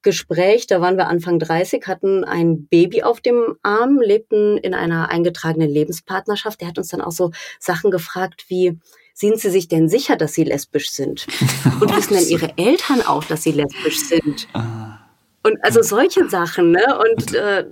Gespräch, 0.00 0.66
da 0.66 0.80
waren 0.80 0.96
wir 0.96 1.08
Anfang 1.08 1.38
30, 1.38 1.86
hatten 1.86 2.24
ein 2.24 2.66
Baby 2.66 3.02
auf 3.02 3.20
dem 3.20 3.56
Arm, 3.62 4.00
lebten 4.00 4.58
in 4.58 4.74
einer 4.74 5.08
eingetragenen 5.10 5.70
Lebenspartnerschaft. 5.70 6.60
Der 6.60 6.68
hat 6.68 6.78
uns 6.78 6.88
dann 6.88 7.00
auch 7.00 7.12
so 7.12 7.32
Sachen 7.58 7.90
gefragt 7.90 8.44
wie, 8.48 8.78
sind 9.14 9.40
Sie 9.40 9.50
sich 9.50 9.68
denn 9.68 9.88
sicher, 9.88 10.16
dass 10.16 10.34
Sie 10.34 10.44
lesbisch 10.44 10.90
sind? 10.90 11.26
Und 11.80 11.96
wissen 11.96 12.14
denn 12.14 12.28
Ihre 12.28 12.58
Eltern 12.58 13.00
auch, 13.00 13.24
dass 13.24 13.44
Sie 13.44 13.52
lesbisch 13.52 14.00
sind? 14.00 14.48
Ah. 14.52 14.98
Und 15.42 15.62
also 15.62 15.82
solche 15.82 16.28
Sachen, 16.28 16.72
ne? 16.72 16.98
Und 16.98 17.34
äh, 17.34 17.66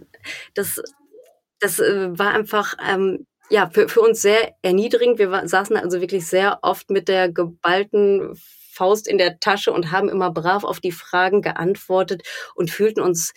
das, 0.55 0.81
das 1.59 1.81
äh, 1.81 2.16
war 2.16 2.33
einfach 2.33 2.76
ähm, 2.88 3.26
ja 3.50 3.68
für, 3.70 3.88
für 3.88 4.00
uns 4.00 4.22
sehr 4.22 4.55
erniedrigend. 4.62 5.18
Wir 5.18 5.31
war, 5.31 5.46
saßen 5.46 5.76
also 5.76 6.00
wirklich 6.00 6.26
sehr 6.26 6.61
oft 6.62 6.90
mit 6.90 7.09
der 7.09 7.31
geballten 7.31 8.38
Faust 8.72 9.09
in 9.09 9.18
der 9.18 9.40
Tasche 9.40 9.72
und 9.72 9.90
haben 9.90 10.09
immer 10.09 10.31
brav 10.31 10.64
auf 10.64 10.81
die 10.81 10.92
Fragen 10.92 11.42
geantwortet 11.42 12.22
und 12.55 12.70
fühlten 12.70 13.00
uns 13.00 13.35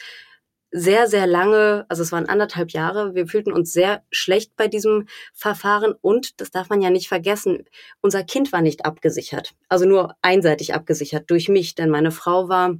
sehr, 0.78 1.08
sehr 1.08 1.26
lange, 1.26 1.86
also 1.88 2.04
es 2.04 2.12
waren 2.12 2.28
anderthalb 2.28 2.72
Jahre, 2.72 3.16
wir 3.16 3.28
fühlten 3.28 3.54
uns 3.54 3.72
sehr 3.72 4.04
schlecht 4.12 4.58
bei 4.58 4.68
diesem 4.68 5.08
Verfahren 5.34 5.94
und, 6.02 6.42
das 6.42 6.52
darf 6.52 6.68
man 6.70 6.82
ja 6.82 6.90
nicht 6.90 7.08
vergessen, 7.08 7.64
unser 8.02 8.24
Kind 8.26 8.52
war 8.52 8.62
nicht 8.62 8.86
abgesichert, 8.86 9.54
also 9.70 9.86
nur 9.86 10.16
einseitig 10.22 10.74
abgesichert 10.74 11.30
durch 11.32 11.48
mich, 11.48 11.76
denn 11.76 11.90
meine 11.90 12.12
Frau 12.12 12.50
war 12.50 12.76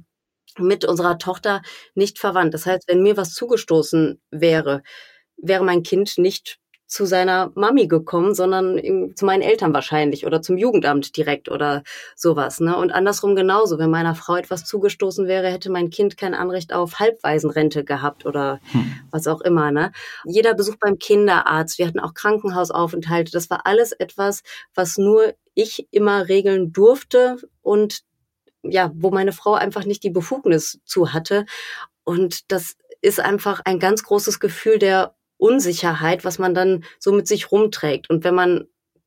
mit 0.58 0.84
unserer 0.84 1.18
Tochter 1.18 1.62
nicht 1.94 2.18
verwandt. 2.18 2.54
Das 2.54 2.66
heißt, 2.66 2.84
wenn 2.88 3.02
mir 3.02 3.16
was 3.16 3.32
zugestoßen 3.34 4.20
wäre, 4.30 4.82
wäre 5.38 5.64
mein 5.64 5.82
Kind 5.82 6.18
nicht 6.18 6.58
zu 6.86 7.04
seiner 7.04 7.50
Mami 7.54 7.88
gekommen, 7.88 8.34
sondern 8.34 8.80
zu 9.14 9.24
meinen 9.24 9.42
Eltern 9.42 9.74
wahrscheinlich 9.74 10.24
oder 10.24 10.40
zum 10.40 10.56
Jugendamt 10.56 11.16
direkt 11.16 11.50
oder 11.50 11.82
sowas. 12.14 12.60
Ne? 12.60 12.76
Und 12.76 12.92
andersrum 12.92 13.34
genauso. 13.34 13.78
Wenn 13.78 13.90
meiner 13.90 14.14
Frau 14.14 14.36
etwas 14.36 14.64
zugestoßen 14.64 15.26
wäre, 15.26 15.48
hätte 15.48 15.70
mein 15.70 15.90
Kind 15.90 16.16
kein 16.16 16.34
Anrecht 16.34 16.72
auf 16.72 17.00
Halbwaisenrente 17.00 17.84
gehabt 17.84 18.24
oder 18.24 18.60
hm. 18.70 18.92
was 19.10 19.26
auch 19.26 19.40
immer. 19.40 19.72
Ne? 19.72 19.90
Jeder 20.24 20.54
Besuch 20.54 20.76
beim 20.80 20.98
Kinderarzt, 20.98 21.78
wir 21.78 21.88
hatten 21.88 22.00
auch 22.00 22.14
Krankenhausaufenthalte, 22.14 23.32
das 23.32 23.50
war 23.50 23.62
alles 23.64 23.92
etwas, 23.92 24.42
was 24.74 24.96
nur 24.96 25.34
ich 25.54 25.88
immer 25.90 26.28
regeln 26.28 26.72
durfte 26.72 27.36
und 27.62 28.02
ja, 28.62 28.92
wo 28.94 29.10
meine 29.10 29.32
Frau 29.32 29.54
einfach 29.54 29.84
nicht 29.84 30.02
die 30.04 30.10
Befugnis 30.10 30.80
zu 30.84 31.12
hatte. 31.12 31.46
Und 32.04 32.52
das 32.52 32.76
ist 33.00 33.20
einfach 33.20 33.60
ein 33.64 33.78
ganz 33.78 34.02
großes 34.04 34.40
Gefühl 34.40 34.78
der 34.78 35.15
Unsicherheit, 35.38 36.24
was 36.24 36.38
man 36.38 36.54
dann 36.54 36.84
so 36.98 37.12
mit 37.12 37.28
sich 37.28 37.52
rumträgt. 37.52 38.10
Und 38.10 38.24
wenn 38.24 38.34
man 38.34 38.66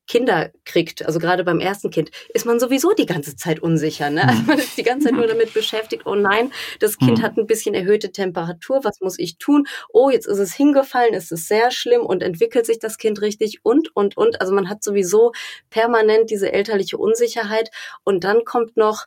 Kinder 0.10 0.50
kriegt, 0.66 1.06
also 1.06 1.20
gerade 1.20 1.44
beim 1.44 1.60
ersten 1.60 1.92
Kind, 1.92 2.10
ist 2.34 2.48
man 2.48 2.60
sowieso 2.60 2.94
die 2.94 3.06
ganze 3.06 3.36
Zeit 3.36 3.60
unsicher. 3.60 4.10
Ne? 4.10 4.28
Also 4.28 4.42
man 4.42 4.58
ist 4.58 4.76
die 4.76 4.84
ganze 4.84 5.06
Zeit 5.06 5.16
nur 5.16 5.28
damit 5.28 5.54
beschäftigt, 5.54 6.08
oh 6.08 6.16
nein, 6.16 6.52
das 6.80 6.98
Kind 6.98 7.20
hm. 7.20 7.22
hat 7.22 7.38
ein 7.38 7.46
bisschen 7.46 7.76
erhöhte 7.76 8.12
Temperatur, 8.12 8.84
was 8.84 9.02
muss 9.02 9.20
ich 9.20 9.38
tun? 9.38 9.68
Oh, 9.94 10.10
jetzt 10.10 10.26
ist 10.26 10.40
es 10.40 10.56
hingefallen, 10.56 11.14
ist 11.14 11.32
es 11.32 11.48
sehr 11.48 11.70
schlimm 11.70 12.02
und 12.02 12.24
entwickelt 12.24 12.66
sich 12.66 12.80
das 12.80 12.98
Kind 12.98 13.22
richtig 13.22 13.60
und, 13.64 13.96
und, 13.96 14.18
und. 14.18 14.42
Also 14.42 14.52
man 14.52 14.68
hat 14.68 14.84
sowieso 14.84 15.32
permanent 15.70 16.32
diese 16.32 16.52
elterliche 16.52 16.98
Unsicherheit 16.98 17.70
und 18.04 18.24
dann 18.24 18.46
kommt 18.46 18.78
noch 18.78 19.06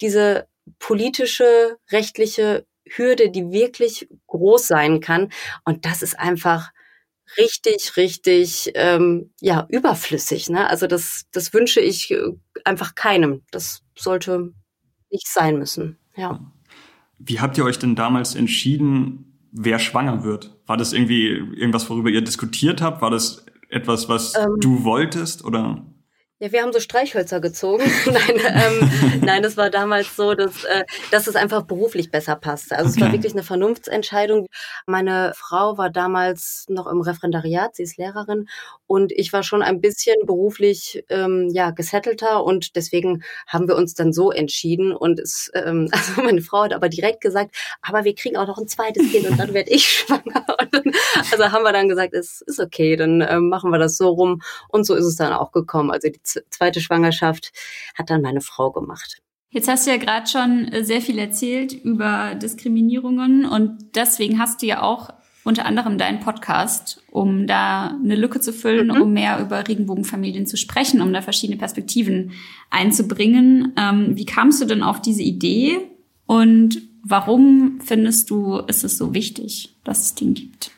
diese 0.00 0.48
politische, 0.80 1.76
rechtliche 1.92 2.66
Hürde, 2.84 3.30
die 3.30 3.50
wirklich 3.50 4.08
groß 4.26 4.66
sein 4.66 5.00
kann. 5.00 5.30
Und 5.64 5.84
das 5.84 6.02
ist 6.02 6.18
einfach 6.18 6.70
richtig, 7.38 7.96
richtig 7.96 8.72
ähm, 8.74 9.30
ja 9.40 9.66
überflüssig. 9.68 10.50
Ne? 10.50 10.68
Also 10.68 10.86
das, 10.86 11.26
das 11.32 11.52
wünsche 11.54 11.80
ich 11.80 12.10
äh, 12.10 12.32
einfach 12.64 12.94
keinem. 12.94 13.42
Das 13.50 13.82
sollte 13.96 14.52
nicht 15.10 15.28
sein 15.28 15.58
müssen. 15.58 15.98
Ja. 16.16 16.40
Wie 17.18 17.40
habt 17.40 17.56
ihr 17.58 17.64
euch 17.64 17.78
denn 17.78 17.94
damals 17.94 18.34
entschieden, 18.34 19.38
wer 19.52 19.78
schwanger 19.78 20.24
wird? 20.24 20.58
War 20.66 20.76
das 20.76 20.92
irgendwie 20.92 21.28
irgendwas, 21.28 21.88
worüber 21.88 22.10
ihr 22.10 22.22
diskutiert 22.22 22.80
habt? 22.80 23.02
War 23.02 23.10
das 23.10 23.46
etwas, 23.68 24.08
was 24.08 24.34
ähm, 24.36 24.56
du 24.60 24.84
wolltest 24.84 25.44
oder? 25.44 25.86
Ja, 26.42 26.50
wir 26.50 26.62
haben 26.62 26.72
so 26.72 26.80
Streichhölzer 26.80 27.40
gezogen. 27.40 27.84
nein, 28.06 28.40
ähm, 28.52 29.20
nein, 29.20 29.44
das 29.44 29.56
war 29.56 29.70
damals 29.70 30.16
so, 30.16 30.34
dass, 30.34 30.64
äh, 30.64 30.82
dass 31.12 31.28
es 31.28 31.36
einfach 31.36 31.62
beruflich 31.62 32.10
besser 32.10 32.34
passte. 32.34 32.76
Also 32.76 32.90
okay. 32.90 32.98
es 32.98 33.00
war 33.00 33.12
wirklich 33.12 33.32
eine 33.32 33.44
Vernunftsentscheidung. 33.44 34.48
Meine 34.84 35.34
Frau 35.36 35.78
war 35.78 35.88
damals 35.88 36.64
noch 36.68 36.88
im 36.88 37.00
Referendariat, 37.00 37.76
sie 37.76 37.84
ist 37.84 37.96
Lehrerin 37.96 38.48
und 38.88 39.12
ich 39.12 39.32
war 39.32 39.44
schon 39.44 39.62
ein 39.62 39.80
bisschen 39.80 40.16
beruflich 40.26 41.04
ähm, 41.10 41.48
ja 41.52 41.70
gesettelter 41.70 42.42
und 42.42 42.74
deswegen 42.74 43.22
haben 43.46 43.68
wir 43.68 43.76
uns 43.76 43.94
dann 43.94 44.12
so 44.12 44.32
entschieden. 44.32 44.92
Und 44.92 45.20
es, 45.20 45.48
ähm, 45.54 45.90
also 45.92 46.22
meine 46.22 46.42
Frau 46.42 46.64
hat 46.64 46.72
aber 46.72 46.88
direkt 46.88 47.20
gesagt, 47.20 47.54
aber 47.82 48.02
wir 48.02 48.16
kriegen 48.16 48.36
auch 48.36 48.48
noch 48.48 48.58
ein 48.58 48.66
zweites 48.66 49.12
Kind 49.12 49.30
und 49.30 49.38
dann 49.38 49.54
werde 49.54 49.70
ich 49.70 49.88
schwanger. 49.88 50.44
Dann, 50.72 50.92
also 51.30 51.52
haben 51.52 51.62
wir 51.62 51.72
dann 51.72 51.88
gesagt, 51.88 52.14
es 52.14 52.40
ist 52.40 52.58
okay, 52.58 52.96
dann 52.96 53.20
ähm, 53.20 53.48
machen 53.48 53.70
wir 53.70 53.78
das 53.78 53.96
so 53.96 54.08
rum. 54.08 54.42
Und 54.66 54.84
so 54.84 54.96
ist 54.96 55.04
es 55.04 55.14
dann 55.14 55.32
auch 55.32 55.52
gekommen. 55.52 55.92
Also 55.92 56.08
die 56.08 56.20
zweite 56.50 56.80
Schwangerschaft 56.80 57.52
hat 57.94 58.10
dann 58.10 58.22
meine 58.22 58.40
Frau 58.40 58.70
gemacht. 58.70 59.22
Jetzt 59.50 59.68
hast 59.68 59.86
du 59.86 59.90
ja 59.90 59.98
gerade 59.98 60.26
schon 60.26 60.68
äh, 60.68 60.82
sehr 60.82 61.02
viel 61.02 61.18
erzählt 61.18 61.72
über 61.72 62.34
Diskriminierungen 62.34 63.44
und 63.44 63.94
deswegen 63.94 64.38
hast 64.38 64.62
du 64.62 64.66
ja 64.66 64.82
auch 64.82 65.10
unter 65.44 65.66
anderem 65.66 65.98
deinen 65.98 66.20
Podcast, 66.20 67.02
um 67.10 67.46
da 67.46 67.88
eine 67.88 68.14
Lücke 68.14 68.40
zu 68.40 68.52
füllen, 68.52 68.88
mhm. 68.88 69.02
um 69.02 69.12
mehr 69.12 69.40
über 69.40 69.66
Regenbogenfamilien 69.66 70.46
zu 70.46 70.56
sprechen, 70.56 71.02
um 71.02 71.12
da 71.12 71.20
verschiedene 71.20 71.58
Perspektiven 71.58 72.32
einzubringen. 72.70 73.72
Ähm, 73.76 74.16
wie 74.16 74.24
kamst 74.24 74.62
du 74.62 74.66
denn 74.66 74.82
auf 74.82 75.02
diese 75.02 75.22
Idee 75.22 75.80
und 76.26 76.80
warum 77.04 77.80
findest 77.84 78.30
du, 78.30 78.58
ist 78.58 78.84
es 78.84 78.96
so 78.96 79.14
wichtig, 79.14 79.76
dass 79.84 80.02
es 80.02 80.14
den 80.14 80.34
gibt? 80.34 80.70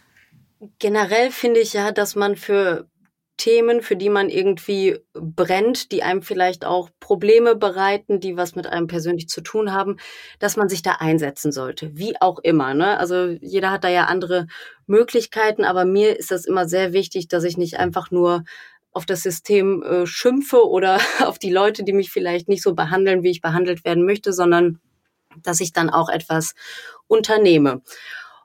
Generell 0.79 1.31
finde 1.31 1.61
ich 1.61 1.75
ja, 1.75 1.93
dass 1.93 2.17
man 2.17 2.37
für 2.37 2.89
Themen, 3.37 3.83
für 3.83 3.97
die 3.97 4.11
man 4.11 4.29
irgendwie 4.29 4.99
brennt, 5.13 5.91
die 5.91 6.03
einem 6.03 6.23
vielleicht 6.23 6.65
auch 6.65 6.91
Probleme 7.01 7.57
bereiten, 7.57 8.21
die 8.21 8.37
was 8.37 8.55
mit 8.55 8.67
einem 8.67 8.87
persönlich 8.87 9.29
zu 9.29 9.41
tun 9.41 9.73
haben, 9.73 9.97
dass 10.39 10.57
man 10.57 10.69
sich 10.69 10.83
da 10.83 10.93
einsetzen 10.93 11.51
sollte, 11.51 11.91
wie 11.97 12.21
auch 12.21 12.39
immer. 12.39 12.75
Ne? 12.75 12.99
Also 12.99 13.27
jeder 13.41 13.71
hat 13.71 13.85
da 13.85 13.89
ja 13.89 14.05
andere 14.05 14.47
Möglichkeiten, 14.87 15.65
aber 15.65 15.85
mir 15.85 16.17
ist 16.19 16.31
das 16.31 16.45
immer 16.45 16.69
sehr 16.69 16.93
wichtig, 16.93 17.29
dass 17.29 17.45
ich 17.45 17.57
nicht 17.57 17.79
einfach 17.79 18.11
nur 18.11 18.45
auf 18.93 19.05
das 19.05 19.23
System 19.23 19.83
äh, 19.83 20.07
schimpfe 20.07 20.69
oder 20.69 20.99
auf 21.27 21.39
die 21.39 21.51
Leute, 21.51 21.83
die 21.83 21.93
mich 21.93 22.11
vielleicht 22.11 22.49
nicht 22.49 22.63
so 22.63 22.75
behandeln, 22.75 23.23
wie 23.23 23.31
ich 23.31 23.41
behandelt 23.41 23.85
werden 23.85 24.05
möchte, 24.07 24.33
sondern 24.33 24.79
dass 25.43 25.61
ich 25.61 25.73
dann 25.73 25.91
auch 25.91 26.09
etwas 26.09 26.55
unternehme. 27.09 27.83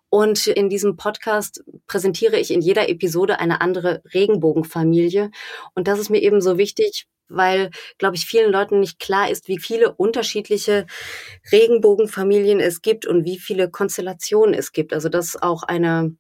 Und 0.10 0.48
in 0.48 0.70
diesem 0.70 0.96
Podcast 0.96 1.64
präsentiere 1.88 2.40
ich 2.40 2.52
in 2.52 2.62
jeder 2.62 2.90
Episode 2.90 3.40
eine 3.40 3.62
andere 3.62 4.02
Regenbogenfamilie. 4.14 5.32
Und 5.76 5.88
das 5.88 6.00
ist 6.00 6.10
mir 6.10 6.22
eben 6.22 6.42
so 6.42 6.58
wichtig, 6.58 7.06
weil, 7.28 7.70
glaube 8.00 8.16
ich, 8.16 8.26
vielen 8.26 8.52
Leuten 8.52 8.80
nicht 8.80 9.00
klar 9.00 9.30
ist, 9.30 9.48
wie 9.48 9.60
viele 9.60 9.94
unterschiedliche 9.94 10.88
Regenbogenfamilien 11.52 12.60
es 12.60 12.82
gibt 12.82 13.06
und 13.06 13.24
wie 13.24 13.38
viele 13.38 13.70
Konstellationen 13.70 14.56
es 14.56 14.72
gibt. 14.72 14.94
Also 14.94 15.10
dass 15.10 15.40
auch 15.40 15.64
eine 15.64 16.16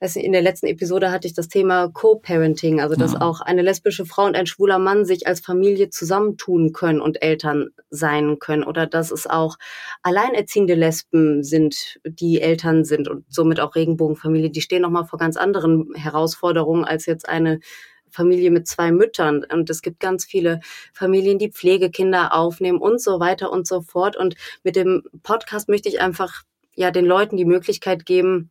in 0.00 0.32
der 0.32 0.40
letzten 0.40 0.66
Episode 0.66 1.10
hatte 1.10 1.26
ich 1.26 1.34
das 1.34 1.48
Thema 1.48 1.88
Co-Parenting, 1.88 2.80
also 2.80 2.96
dass 2.96 3.12
ja. 3.12 3.20
auch 3.20 3.42
eine 3.42 3.60
lesbische 3.60 4.06
Frau 4.06 4.24
und 4.24 4.34
ein 4.34 4.46
schwuler 4.46 4.78
Mann 4.78 5.04
sich 5.04 5.26
als 5.26 5.40
Familie 5.40 5.90
zusammentun 5.90 6.72
können 6.72 7.02
und 7.02 7.22
Eltern 7.22 7.68
sein 7.90 8.38
können 8.38 8.64
oder 8.64 8.86
dass 8.86 9.10
es 9.10 9.26
auch 9.26 9.56
alleinerziehende 10.02 10.74
Lesben 10.74 11.42
sind, 11.42 12.00
die 12.04 12.40
Eltern 12.40 12.84
sind 12.84 13.08
und 13.08 13.26
somit 13.28 13.60
auch 13.60 13.74
Regenbogenfamilie, 13.74 14.48
die 14.50 14.62
stehen 14.62 14.82
nochmal 14.82 15.04
vor 15.04 15.18
ganz 15.18 15.36
anderen 15.36 15.92
Herausforderungen 15.94 16.86
als 16.86 17.04
jetzt 17.04 17.28
eine 17.28 17.60
Familie 18.08 18.50
mit 18.50 18.66
zwei 18.66 18.92
Müttern. 18.92 19.44
Und 19.52 19.68
es 19.70 19.82
gibt 19.82 20.00
ganz 20.00 20.24
viele 20.24 20.60
Familien, 20.92 21.38
die 21.38 21.52
Pflegekinder 21.52 22.34
aufnehmen 22.34 22.78
und 22.78 23.00
so 23.00 23.20
weiter 23.20 23.52
und 23.52 23.66
so 23.66 23.82
fort. 23.82 24.16
Und 24.16 24.34
mit 24.64 24.76
dem 24.76 25.02
Podcast 25.22 25.68
möchte 25.68 25.88
ich 25.88 26.00
einfach 26.00 26.42
ja 26.74 26.90
den 26.90 27.04
Leuten 27.04 27.36
die 27.36 27.44
Möglichkeit 27.44 28.06
geben, 28.06 28.50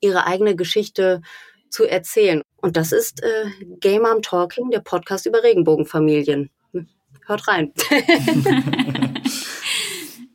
ihre 0.00 0.26
eigene 0.26 0.56
Geschichte 0.56 1.22
zu 1.70 1.84
erzählen. 1.84 2.42
Und 2.56 2.76
das 2.76 2.92
ist 2.92 3.22
äh, 3.22 3.50
Game 3.80 4.02
Mom 4.02 4.22
Talking, 4.22 4.70
der 4.70 4.80
Podcast 4.80 5.26
über 5.26 5.42
Regenbogenfamilien. 5.42 6.50
Hört 7.26 7.46
rein. 7.46 7.72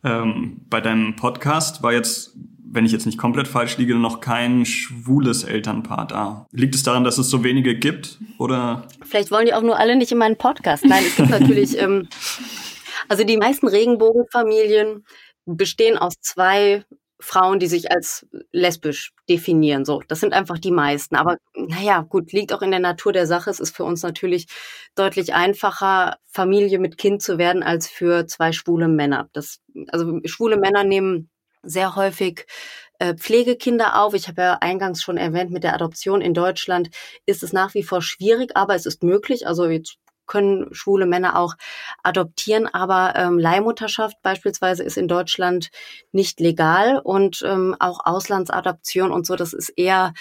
ähm, 0.04 0.62
bei 0.70 0.80
deinem 0.80 1.16
Podcast 1.16 1.82
war 1.82 1.92
jetzt 1.92 2.38
wenn 2.74 2.86
ich 2.86 2.92
jetzt 2.92 3.06
nicht 3.06 3.20
komplett 3.20 3.48
falsch 3.48 3.78
liege, 3.78 3.96
noch 3.96 4.20
kein 4.20 4.66
schwules 4.66 5.44
Elternpaar 5.44 6.08
da. 6.08 6.48
Liegt 6.52 6.74
es 6.74 6.82
daran, 6.82 7.04
dass 7.04 7.20
es 7.20 7.30
so 7.30 7.44
wenige 7.44 7.78
gibt? 7.78 8.18
Oder? 8.40 8.88
Vielleicht 9.04 9.30
wollen 9.30 9.46
die 9.46 9.54
auch 9.54 9.62
nur 9.62 9.78
alle 9.78 9.96
nicht 9.96 10.12
in 10.12 10.18
meinen 10.18 10.38
Podcast. 10.38 10.84
Nein, 10.84 11.04
es 11.06 11.16
gibt 11.16 11.30
natürlich, 11.40 11.78
ähm, 11.80 12.10
also 13.10 13.24
die 13.24 13.38
meisten 13.38 13.68
Regenbogenfamilien 13.68 15.06
bestehen 15.46 15.98
aus 15.98 16.16
zwei 16.20 16.84
Frauen, 17.24 17.60
die 17.60 17.68
sich 17.68 17.92
als 17.92 18.28
lesbisch 18.52 19.14
definieren. 19.30 19.86
So, 19.86 20.02
das 20.08 20.20
sind 20.20 20.34
einfach 20.34 20.60
die 20.60 20.72
meisten. 20.72 21.16
Aber 21.16 21.38
naja, 21.56 22.02
gut, 22.02 22.32
liegt 22.34 22.54
auch 22.54 22.62
in 22.62 22.72
der 22.72 22.80
Natur 22.80 23.14
der 23.14 23.28
Sache. 23.28 23.50
Es 23.50 23.60
ist 23.60 23.76
für 23.76 23.84
uns 23.86 24.04
natürlich 24.04 24.48
deutlich 24.96 25.34
einfacher, 25.34 26.18
Familie 26.28 26.80
mit 26.80 26.98
Kind 26.98 27.22
zu 27.22 27.38
werden, 27.38 27.64
als 27.64 27.88
für 27.88 28.28
zwei 28.28 28.52
schwule 28.52 28.88
Männer. 28.88 29.30
Das, 29.34 29.60
also 29.88 30.20
schwule 30.26 30.58
Männer 30.58 30.84
nehmen 30.84 31.30
sehr 31.64 31.96
häufig 31.96 32.46
äh, 33.00 33.16
Pflegekinder 33.16 34.02
auf. 34.02 34.14
Ich 34.14 34.28
habe 34.28 34.42
ja 34.42 34.58
eingangs 34.62 35.02
schon 35.02 35.18
erwähnt, 35.18 35.52
mit 35.52 35.64
der 35.64 35.74
Adoption 35.74 36.22
in 36.22 36.34
Deutschland 36.34 36.90
ist 37.26 37.42
es 37.42 37.54
nach 37.54 37.74
wie 37.74 37.84
vor 37.84 38.02
schwierig, 38.02 38.52
aber 38.56 38.76
es 38.76 38.86
ist 38.86 39.02
möglich. 39.02 39.48
Also 39.48 39.68
jetzt 39.68 39.98
können 40.26 40.74
schwule 40.74 41.06
Männer 41.06 41.38
auch 41.38 41.56
adoptieren, 42.04 42.68
aber 42.68 43.14
ähm, 43.16 43.40
Leihmutterschaft 43.40 44.22
beispielsweise 44.22 44.84
ist 44.84 44.98
in 44.98 45.08
Deutschland 45.08 45.70
nicht 46.12 46.40
legal 46.40 47.00
und 47.04 47.44
ähm, 47.46 47.76
auch 47.80 48.06
Auslandsadoption 48.06 49.12
und 49.12 49.26
so, 49.26 49.36
das 49.36 49.54
ist 49.54 49.70
eher 49.70 50.14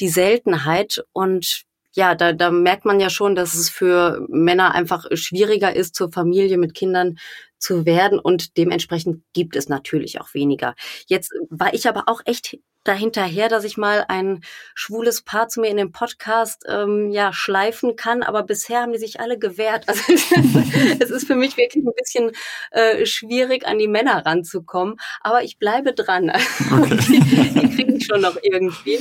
die 0.00 0.08
Seltenheit 0.08 1.04
und 1.12 1.64
ja, 1.96 2.14
da, 2.14 2.34
da 2.34 2.50
merkt 2.50 2.84
man 2.84 3.00
ja 3.00 3.08
schon, 3.08 3.34
dass 3.34 3.54
es 3.54 3.70
für 3.70 4.26
Männer 4.28 4.74
einfach 4.74 5.06
schwieriger 5.14 5.74
ist, 5.74 5.94
zur 5.94 6.12
Familie 6.12 6.58
mit 6.58 6.74
Kindern 6.74 7.18
zu 7.58 7.86
werden 7.86 8.18
und 8.18 8.58
dementsprechend 8.58 9.22
gibt 9.32 9.56
es 9.56 9.70
natürlich 9.70 10.20
auch 10.20 10.34
weniger. 10.34 10.74
Jetzt 11.06 11.32
war 11.48 11.72
ich 11.72 11.88
aber 11.88 12.04
auch 12.06 12.20
echt 12.26 12.58
dahinterher, 12.88 13.48
dass 13.48 13.64
ich 13.64 13.76
mal 13.76 14.04
ein 14.08 14.40
schwules 14.74 15.22
Paar 15.22 15.48
zu 15.48 15.60
mir 15.60 15.68
in 15.68 15.76
dem 15.76 15.92
Podcast 15.92 16.64
ähm, 16.68 17.10
ja 17.10 17.32
schleifen 17.32 17.96
kann, 17.96 18.22
aber 18.22 18.42
bisher 18.42 18.82
haben 18.82 18.92
die 18.92 18.98
sich 18.98 19.20
alle 19.20 19.38
gewehrt. 19.38 19.88
Also 19.88 20.02
es 21.00 21.10
ist 21.10 21.26
für 21.26 21.36
mich 21.36 21.56
wirklich 21.56 21.84
ein 21.84 21.92
bisschen 21.96 22.32
äh, 22.70 23.06
schwierig, 23.06 23.66
an 23.66 23.78
die 23.78 23.88
Männer 23.88 24.24
ranzukommen, 24.24 24.96
aber 25.20 25.42
ich 25.42 25.58
bleibe 25.58 25.92
dran. 25.92 26.32
Okay. 26.76 27.20
die, 27.20 27.60
die 27.60 27.76
kriege 27.76 27.94
ich 27.94 28.06
schon 28.06 28.20
noch 28.20 28.36
irgendwie. 28.42 28.98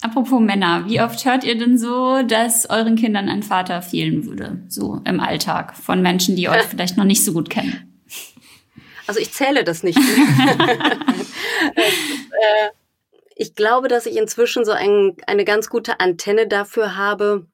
Apropos 0.00 0.40
Männer, 0.40 0.84
wie 0.88 1.00
oft 1.00 1.24
hört 1.24 1.44
ihr 1.44 1.56
denn 1.56 1.78
so, 1.78 2.22
dass 2.22 2.68
euren 2.68 2.96
Kindern 2.96 3.28
ein 3.28 3.42
Vater 3.42 3.82
fehlen 3.82 4.26
würde, 4.26 4.62
so 4.68 5.00
im 5.04 5.20
Alltag 5.20 5.76
von 5.76 6.02
Menschen, 6.02 6.34
die 6.34 6.48
euch 6.48 6.62
vielleicht 6.62 6.96
noch 6.96 7.04
nicht 7.04 7.24
so 7.24 7.32
gut 7.32 7.50
kennen? 7.50 7.92
Also 9.06 9.20
ich 9.20 9.32
zähle 9.32 9.64
das 9.64 9.82
nicht. 9.82 9.98
äh, 11.76 12.81
ich 13.36 13.54
glaube, 13.54 13.88
dass 13.88 14.06
ich 14.06 14.16
inzwischen 14.16 14.64
so 14.64 14.72
ein, 14.72 15.16
eine 15.26 15.44
ganz 15.44 15.68
gute 15.68 16.00
Antenne 16.00 16.46
dafür 16.46 16.96
habe, 16.96 17.46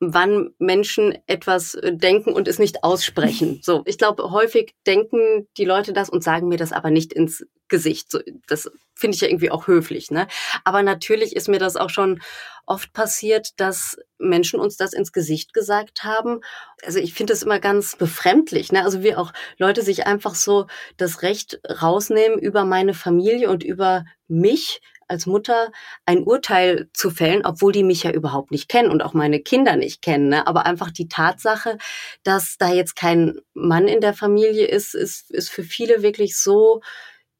wann 0.00 0.50
Menschen 0.58 1.16
etwas 1.26 1.74
äh, 1.74 1.94
denken 1.94 2.32
und 2.32 2.48
es 2.48 2.58
nicht 2.58 2.84
aussprechen. 2.84 3.60
So, 3.64 3.82
ich 3.86 3.98
glaube, 3.98 4.30
häufig 4.30 4.74
denken 4.86 5.48
die 5.56 5.64
Leute 5.64 5.92
das 5.92 6.10
und 6.10 6.22
sagen 6.22 6.48
mir 6.48 6.58
das 6.58 6.72
aber 6.72 6.90
nicht 6.90 7.12
ins 7.12 7.46
Gesicht. 7.68 8.10
So, 8.10 8.20
das 8.46 8.70
finde 8.94 9.14
ich 9.16 9.20
ja 9.20 9.28
irgendwie 9.28 9.50
auch 9.50 9.66
höflich, 9.66 10.10
ne? 10.10 10.26
Aber 10.64 10.82
natürlich 10.82 11.34
ist 11.36 11.48
mir 11.48 11.58
das 11.58 11.76
auch 11.76 11.90
schon 11.90 12.20
oft 12.66 12.92
passiert, 12.92 13.60
dass 13.60 13.98
Menschen 14.18 14.60
uns 14.60 14.76
das 14.76 14.92
ins 14.92 15.12
Gesicht 15.12 15.52
gesagt 15.52 16.04
haben. 16.04 16.40
Also 16.84 16.98
ich 16.98 17.12
finde 17.12 17.32
das 17.32 17.42
immer 17.42 17.60
ganz 17.60 17.96
befremdlich, 17.96 18.72
ne? 18.72 18.84
Also 18.84 19.02
wie 19.02 19.14
auch 19.14 19.32
Leute 19.58 19.82
sich 19.82 20.06
einfach 20.06 20.34
so 20.34 20.66
das 20.96 21.22
Recht 21.22 21.60
rausnehmen 21.82 22.38
über 22.38 22.64
meine 22.64 22.94
Familie 22.94 23.50
und 23.50 23.64
über 23.64 24.04
mich 24.28 24.80
als 25.08 25.26
Mutter 25.26 25.70
ein 26.06 26.22
Urteil 26.22 26.88
zu 26.92 27.10
fällen, 27.10 27.44
obwohl 27.44 27.72
die 27.72 27.82
mich 27.82 28.02
ja 28.04 28.10
überhaupt 28.10 28.50
nicht 28.50 28.68
kennen 28.68 28.90
und 28.90 29.02
auch 29.02 29.12
meine 29.12 29.40
Kinder 29.40 29.76
nicht 29.76 30.02
kennen. 30.02 30.28
Ne? 30.28 30.46
Aber 30.46 30.66
einfach 30.66 30.90
die 30.90 31.08
Tatsache, 31.08 31.78
dass 32.22 32.56
da 32.58 32.72
jetzt 32.72 32.96
kein 32.96 33.38
Mann 33.52 33.86
in 33.88 34.00
der 34.00 34.14
Familie 34.14 34.66
ist, 34.66 34.94
ist, 34.94 35.30
ist 35.30 35.50
für 35.50 35.62
viele 35.62 36.02
wirklich 36.02 36.38
so, 36.38 36.80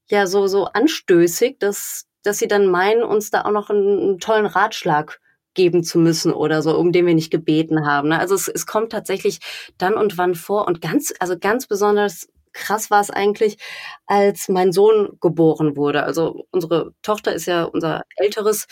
ja, 0.08 0.26
so, 0.26 0.46
so 0.46 0.66
anstößig, 0.66 1.58
dass, 1.58 2.06
dass 2.22 2.38
sie 2.38 2.48
dann 2.48 2.66
meinen, 2.66 3.02
uns 3.02 3.30
da 3.30 3.44
auch 3.44 3.50
noch 3.52 3.70
einen, 3.70 3.98
einen 3.98 4.18
tollen 4.18 4.46
Ratschlag 4.46 5.20
geben 5.54 5.84
zu 5.84 5.98
müssen 5.98 6.32
oder 6.32 6.62
so, 6.62 6.76
um 6.76 6.92
den 6.92 7.06
wir 7.06 7.14
nicht 7.14 7.30
gebeten 7.30 7.86
haben. 7.86 8.08
Ne? 8.08 8.18
Also 8.18 8.34
es, 8.34 8.48
es 8.48 8.66
kommt 8.66 8.92
tatsächlich 8.92 9.38
dann 9.78 9.94
und 9.94 10.18
wann 10.18 10.34
vor 10.34 10.66
und 10.66 10.80
ganz, 10.80 11.14
also 11.20 11.38
ganz 11.38 11.66
besonders 11.66 12.28
krass 12.52 12.90
war 12.90 13.00
es 13.00 13.10
eigentlich, 13.10 13.58
als 14.06 14.48
mein 14.48 14.72
Sohn 14.72 15.18
geboren 15.20 15.76
wurde. 15.76 16.04
Also 16.04 16.46
unsere 16.50 16.92
Tochter 17.02 17.34
ist 17.34 17.46
ja 17.46 17.64
unser 17.64 18.02
älteres 18.16 18.66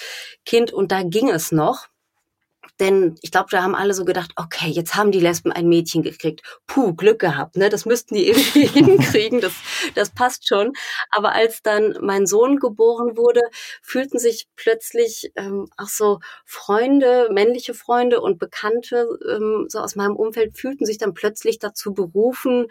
Kind 0.46 0.72
und 0.72 0.92
da 0.92 1.02
ging 1.02 1.28
es 1.28 1.52
noch. 1.52 1.88
Denn 2.80 3.16
ich 3.22 3.30
glaube, 3.30 3.48
da 3.50 3.62
haben 3.62 3.74
alle 3.74 3.94
so 3.94 4.04
gedacht, 4.04 4.32
okay, 4.37 4.68
jetzt 4.68 4.94
haben 4.94 5.12
die 5.12 5.20
Lesben 5.20 5.52
ein 5.52 5.68
Mädchen 5.68 6.02
gekriegt. 6.02 6.42
Puh, 6.66 6.94
Glück 6.94 7.18
gehabt, 7.18 7.56
ne? 7.56 7.68
Das 7.68 7.87
müssten 7.87 8.14
die 8.14 8.28
irgendwie 8.28 8.66
hinkriegen. 8.66 9.40
Das, 9.40 9.52
das 9.94 10.11
passt 10.11 10.48
schon. 10.48 10.72
Aber 11.11 11.32
als 11.32 11.62
dann 11.62 11.96
mein 12.00 12.26
Sohn 12.26 12.56
geboren 12.58 13.16
wurde, 13.16 13.42
fühlten 13.82 14.18
sich 14.18 14.46
plötzlich 14.56 15.32
ähm, 15.37 15.68
auch 15.76 15.88
so 15.88 16.20
Freunde, 16.44 17.28
männliche 17.32 17.74
Freunde 17.74 18.20
und 18.20 18.38
Bekannte 18.38 19.06
ähm, 19.28 19.66
so 19.68 19.78
aus 19.78 19.96
meinem 19.96 20.16
Umfeld 20.16 20.56
fühlten 20.56 20.87
sich 20.87 20.98
dann 20.98 21.14
plötzlich 21.14 21.58
dazu 21.58 21.92
berufen, 21.94 22.66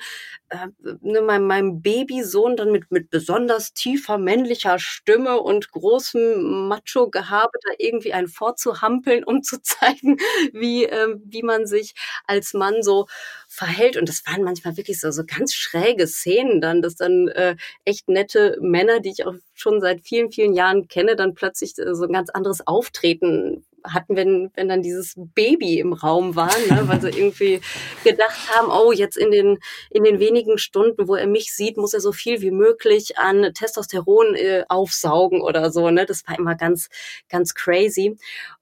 äh, 0.50 0.68
ne, 1.02 1.22
meinem, 1.22 1.48
meinem 1.48 1.82
Babysohn 1.82 2.56
dann 2.56 2.72
mit, 2.72 2.92
mit 2.92 3.10
besonders 3.10 3.74
tiefer 3.74 4.18
männlicher 4.18 4.80
Stimme 4.80 5.40
und 5.40 5.72
großem 5.72 6.68
Macho-Gehabe 6.68 7.52
da 7.64 7.74
irgendwie 7.78 8.14
ein 8.14 8.28
vorzuhampeln, 8.28 9.24
um 9.24 9.44
zu 9.44 9.62
zeigen, 9.62 9.91
zeigen, 9.92 10.18
wie, 10.54 10.86
ähm, 10.86 11.22
wie 11.26 11.44
man 11.44 11.66
sich 11.66 11.94
als 12.26 12.54
Mann 12.54 12.82
so 12.82 13.08
verhält. 13.48 13.98
Und 13.98 14.08
das 14.10 14.26
waren 14.26 14.44
manchmal 14.44 14.78
wirklich 14.78 15.00
so, 15.00 15.12
so 15.12 15.24
ganz 15.26 15.54
schräge 15.54 16.08
Szenen 16.08 16.62
dann, 16.62 16.82
dass 16.82 16.96
dann 16.96 17.28
äh, 17.30 17.56
echt 17.86 18.08
nette 18.08 18.58
Männer, 18.62 19.00
die 19.00 19.12
ich 19.12 19.26
auch 19.26 19.36
schon 19.54 19.82
seit 19.82 20.02
vielen, 20.02 20.32
vielen 20.32 20.54
Jahren 20.54 20.88
kenne, 20.88 21.16
dann 21.16 21.34
plötzlich 21.34 21.78
äh, 21.78 21.94
so 21.94 22.06
ein 22.06 22.14
ganz 22.14 22.30
anderes 22.30 22.66
Auftreten 22.66 23.66
hatten, 23.84 24.16
wenn, 24.16 24.52
wenn 24.56 24.70
dann 24.70 24.84
dieses 24.84 25.16
Baby 25.18 25.80
im 25.80 25.94
Raum 25.94 26.36
war, 26.36 26.56
ne? 26.70 26.84
weil 26.88 27.02
sie 27.02 27.10
irgendwie 27.18 27.62
gedacht 28.04 28.56
haben, 28.56 28.70
oh, 28.70 28.92
jetzt 28.92 29.18
in 29.18 29.32
den, 29.32 29.58
in 29.90 30.04
den 30.04 30.20
wenigen 30.20 30.58
Stunden, 30.58 31.08
wo 31.08 31.16
er 31.16 31.28
mich 31.28 31.54
sieht, 31.54 31.78
muss 31.78 31.94
er 31.94 32.00
so 32.00 32.12
viel 32.12 32.42
wie 32.42 32.52
möglich 32.52 33.18
an 33.18 33.54
Testosteron 33.54 34.36
äh, 34.36 34.66
aufsaugen 34.70 35.42
oder 35.42 35.72
so. 35.72 35.90
Ne? 35.90 36.06
Das 36.06 36.28
war 36.28 36.38
immer 36.38 36.56
ganz, 36.56 36.90
ganz 37.30 37.56
crazy. 37.56 38.18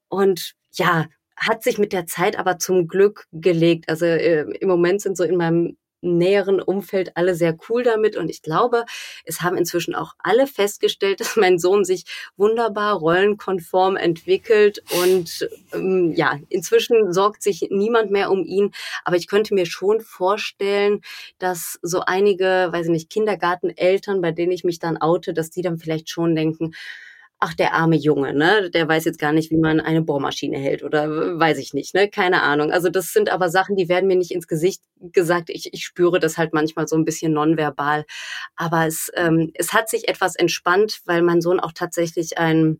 Und 0.08 0.54
ja, 0.72 1.06
hat 1.40 1.62
sich 1.62 1.78
mit 1.78 1.92
der 1.92 2.06
Zeit 2.06 2.38
aber 2.38 2.58
zum 2.58 2.86
Glück 2.86 3.26
gelegt. 3.32 3.88
Also 3.88 4.04
äh, 4.04 4.42
im 4.60 4.68
Moment 4.68 5.00
sind 5.00 5.16
so 5.16 5.24
in 5.24 5.36
meinem 5.36 5.76
näheren 6.02 6.60
Umfeld 6.60 7.16
alle 7.16 7.34
sehr 7.34 7.56
cool 7.68 7.82
damit 7.82 8.16
und 8.16 8.30
ich 8.30 8.42
glaube, 8.42 8.84
es 9.24 9.42
haben 9.42 9.56
inzwischen 9.56 9.94
auch 9.94 10.14
alle 10.18 10.46
festgestellt, 10.46 11.20
dass 11.20 11.36
mein 11.36 11.58
Sohn 11.58 11.84
sich 11.84 12.04
wunderbar 12.36 12.96
rollenkonform 12.96 13.96
entwickelt 13.96 14.82
und 15.02 15.48
ähm, 15.72 16.12
ja, 16.14 16.38
inzwischen 16.48 17.12
sorgt 17.12 17.42
sich 17.42 17.68
niemand 17.70 18.10
mehr 18.10 18.30
um 18.30 18.44
ihn, 18.44 18.72
aber 19.04 19.16
ich 19.16 19.28
könnte 19.28 19.54
mir 19.54 19.66
schon 19.66 20.00
vorstellen, 20.00 21.02
dass 21.38 21.78
so 21.82 22.00
einige, 22.00 22.68
weiß 22.70 22.86
ich 22.86 22.92
nicht, 22.92 23.10
Kindergarteneltern, 23.10 24.20
bei 24.20 24.32
denen 24.32 24.52
ich 24.52 24.64
mich 24.64 24.78
dann 24.78 24.96
oute, 25.00 25.34
dass 25.34 25.50
die 25.50 25.62
dann 25.62 25.78
vielleicht 25.78 26.08
schon 26.08 26.34
denken, 26.34 26.72
ach, 27.40 27.54
der 27.54 27.72
arme 27.72 27.96
Junge, 27.96 28.34
ne, 28.34 28.70
der 28.70 28.86
weiß 28.86 29.06
jetzt 29.06 29.18
gar 29.18 29.32
nicht, 29.32 29.50
wie 29.50 29.56
man 29.56 29.80
eine 29.80 30.02
Bohrmaschine 30.02 30.58
hält 30.58 30.82
oder 30.82 31.08
weiß 31.38 31.56
ich 31.58 31.72
nicht, 31.72 31.94
ne, 31.94 32.08
keine 32.08 32.42
Ahnung. 32.42 32.70
Also 32.70 32.90
das 32.90 33.14
sind 33.14 33.30
aber 33.30 33.48
Sachen, 33.48 33.76
die 33.76 33.88
werden 33.88 34.06
mir 34.06 34.16
nicht 34.16 34.30
ins 34.30 34.46
Gesicht 34.46 34.82
gesagt. 35.00 35.48
Ich, 35.48 35.72
ich 35.72 35.84
spüre 35.84 36.20
das 36.20 36.36
halt 36.36 36.52
manchmal 36.52 36.86
so 36.86 36.96
ein 36.96 37.06
bisschen 37.06 37.32
nonverbal. 37.32 38.04
Aber 38.56 38.86
es, 38.86 39.10
ähm, 39.16 39.50
es 39.54 39.72
hat 39.72 39.88
sich 39.88 40.06
etwas 40.08 40.36
entspannt, 40.36 41.00
weil 41.06 41.22
mein 41.22 41.40
Sohn 41.40 41.60
auch 41.60 41.72
tatsächlich 41.72 42.36
ein, 42.36 42.78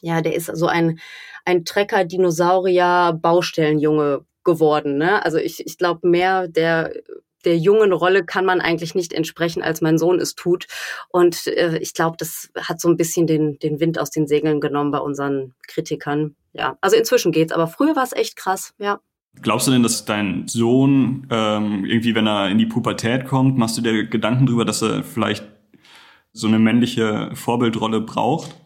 ja, 0.00 0.22
der 0.22 0.34
ist 0.34 0.46
so 0.46 0.66
ein, 0.66 0.98
ein 1.44 1.66
Trecker, 1.66 2.04
Dinosaurier, 2.04 3.18
Baustellenjunge 3.20 4.24
geworden. 4.44 4.96
Ne? 4.96 5.22
Also 5.22 5.36
ich, 5.36 5.66
ich 5.66 5.76
glaube 5.76 6.08
mehr, 6.08 6.48
der 6.48 6.94
der 7.44 7.58
jungen 7.58 7.92
Rolle 7.92 8.24
kann 8.24 8.44
man 8.44 8.60
eigentlich 8.60 8.94
nicht 8.94 9.12
entsprechen, 9.12 9.62
als 9.62 9.80
mein 9.80 9.98
Sohn 9.98 10.18
es 10.20 10.34
tut. 10.34 10.66
Und 11.08 11.46
äh, 11.46 11.78
ich 11.78 11.94
glaube, 11.94 12.16
das 12.18 12.50
hat 12.56 12.80
so 12.80 12.88
ein 12.88 12.96
bisschen 12.96 13.26
den, 13.26 13.58
den 13.58 13.80
Wind 13.80 13.98
aus 13.98 14.10
den 14.10 14.26
Segeln 14.26 14.60
genommen 14.60 14.90
bei 14.90 14.98
unseren 14.98 15.54
Kritikern. 15.66 16.34
Ja, 16.52 16.76
also 16.80 16.96
inzwischen 16.96 17.32
geht's, 17.32 17.52
aber 17.52 17.68
früher 17.68 17.96
war 17.96 18.02
es 18.02 18.12
echt 18.12 18.36
krass, 18.36 18.74
ja. 18.78 19.00
Glaubst 19.42 19.68
du 19.68 19.70
denn, 19.70 19.84
dass 19.84 20.04
dein 20.04 20.48
Sohn 20.48 21.28
ähm, 21.30 21.84
irgendwie, 21.84 22.16
wenn 22.16 22.26
er 22.26 22.48
in 22.48 22.58
die 22.58 22.66
Pubertät 22.66 23.26
kommt, 23.26 23.56
machst 23.56 23.78
du 23.78 23.82
dir 23.82 24.06
Gedanken 24.06 24.46
drüber, 24.46 24.64
dass 24.64 24.82
er 24.82 25.04
vielleicht 25.04 25.46
so 26.32 26.48
eine 26.48 26.58
männliche 26.58 27.30
Vorbildrolle 27.34 28.00
braucht? 28.00 28.56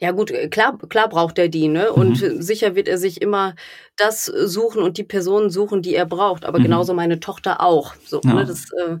Ja 0.00 0.12
gut, 0.12 0.30
äh, 0.30 0.48
klar, 0.48 0.78
klar 0.88 1.08
braucht 1.08 1.38
er 1.38 1.48
die, 1.48 1.68
ne? 1.68 1.92
Und 1.92 2.22
mhm. 2.22 2.42
sicher 2.42 2.74
wird 2.74 2.88
er 2.88 2.98
sich 2.98 3.20
immer 3.20 3.54
das 3.96 4.24
suchen 4.24 4.82
und 4.82 4.96
die 4.96 5.04
Personen 5.04 5.50
suchen, 5.50 5.82
die 5.82 5.94
er 5.94 6.06
braucht. 6.06 6.44
Aber 6.44 6.58
mhm. 6.58 6.64
genauso 6.64 6.94
meine 6.94 7.20
Tochter 7.20 7.60
auch. 7.62 7.94
So, 8.06 8.20
ja. 8.24 8.34
ne? 8.34 8.44
Das 8.46 8.70
äh, 8.72 8.96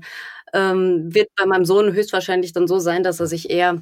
ähm, 0.52 1.12
wird 1.14 1.28
bei 1.36 1.46
meinem 1.46 1.64
Sohn 1.64 1.92
höchstwahrscheinlich 1.92 2.52
dann 2.52 2.68
so 2.68 2.78
sein, 2.78 3.02
dass 3.02 3.18
er 3.18 3.26
sich 3.26 3.50
eher 3.50 3.80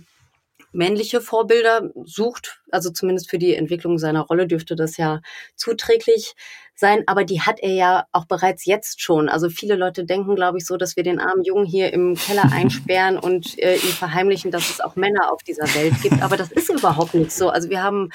männliche 0.72 1.20
Vorbilder 1.20 1.90
sucht. 2.04 2.60
Also 2.70 2.90
zumindest 2.90 3.30
für 3.30 3.38
die 3.38 3.54
Entwicklung 3.54 3.98
seiner 3.98 4.20
Rolle 4.20 4.46
dürfte 4.46 4.76
das 4.76 4.96
ja 4.96 5.20
zuträglich 5.56 6.34
sein, 6.78 7.02
aber 7.06 7.24
die 7.24 7.40
hat 7.40 7.60
er 7.60 7.72
ja 7.72 8.06
auch 8.12 8.26
bereits 8.26 8.64
jetzt 8.64 9.02
schon. 9.02 9.28
Also 9.28 9.50
viele 9.50 9.74
Leute 9.74 10.04
denken, 10.04 10.36
glaube 10.36 10.58
ich, 10.58 10.66
so, 10.66 10.76
dass 10.76 10.96
wir 10.96 11.02
den 11.02 11.18
armen 11.18 11.42
Jungen 11.42 11.66
hier 11.66 11.92
im 11.92 12.14
Keller 12.14 12.44
einsperren 12.52 13.18
und 13.18 13.58
äh, 13.58 13.74
ihm 13.74 13.90
verheimlichen, 13.90 14.50
dass 14.50 14.70
es 14.70 14.80
auch 14.80 14.94
Männer 14.94 15.32
auf 15.32 15.42
dieser 15.42 15.66
Welt 15.74 15.94
gibt. 16.02 16.22
Aber 16.22 16.36
das 16.36 16.52
ist 16.52 16.70
überhaupt 16.70 17.14
nicht 17.14 17.32
so. 17.32 17.50
Also 17.50 17.68
wir 17.68 17.82
haben 17.82 18.10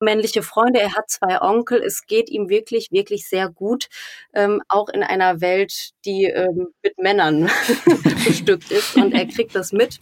männliche 0.00 0.42
Freunde, 0.42 0.80
er 0.80 0.94
hat 0.94 1.08
zwei 1.08 1.40
Onkel, 1.40 1.80
es 1.80 2.06
geht 2.06 2.28
ihm 2.28 2.48
wirklich, 2.48 2.90
wirklich 2.90 3.28
sehr 3.28 3.48
gut, 3.48 3.88
ähm, 4.34 4.62
auch 4.68 4.88
in 4.88 5.02
einer 5.02 5.40
Welt, 5.40 5.90
die 6.04 6.24
ähm, 6.24 6.68
mit 6.82 6.98
Männern 6.98 7.48
bestückt 8.26 8.70
ist 8.72 8.96
und 8.96 9.12
er 9.14 9.26
kriegt 9.26 9.54
das 9.54 9.72
mit. 9.72 10.00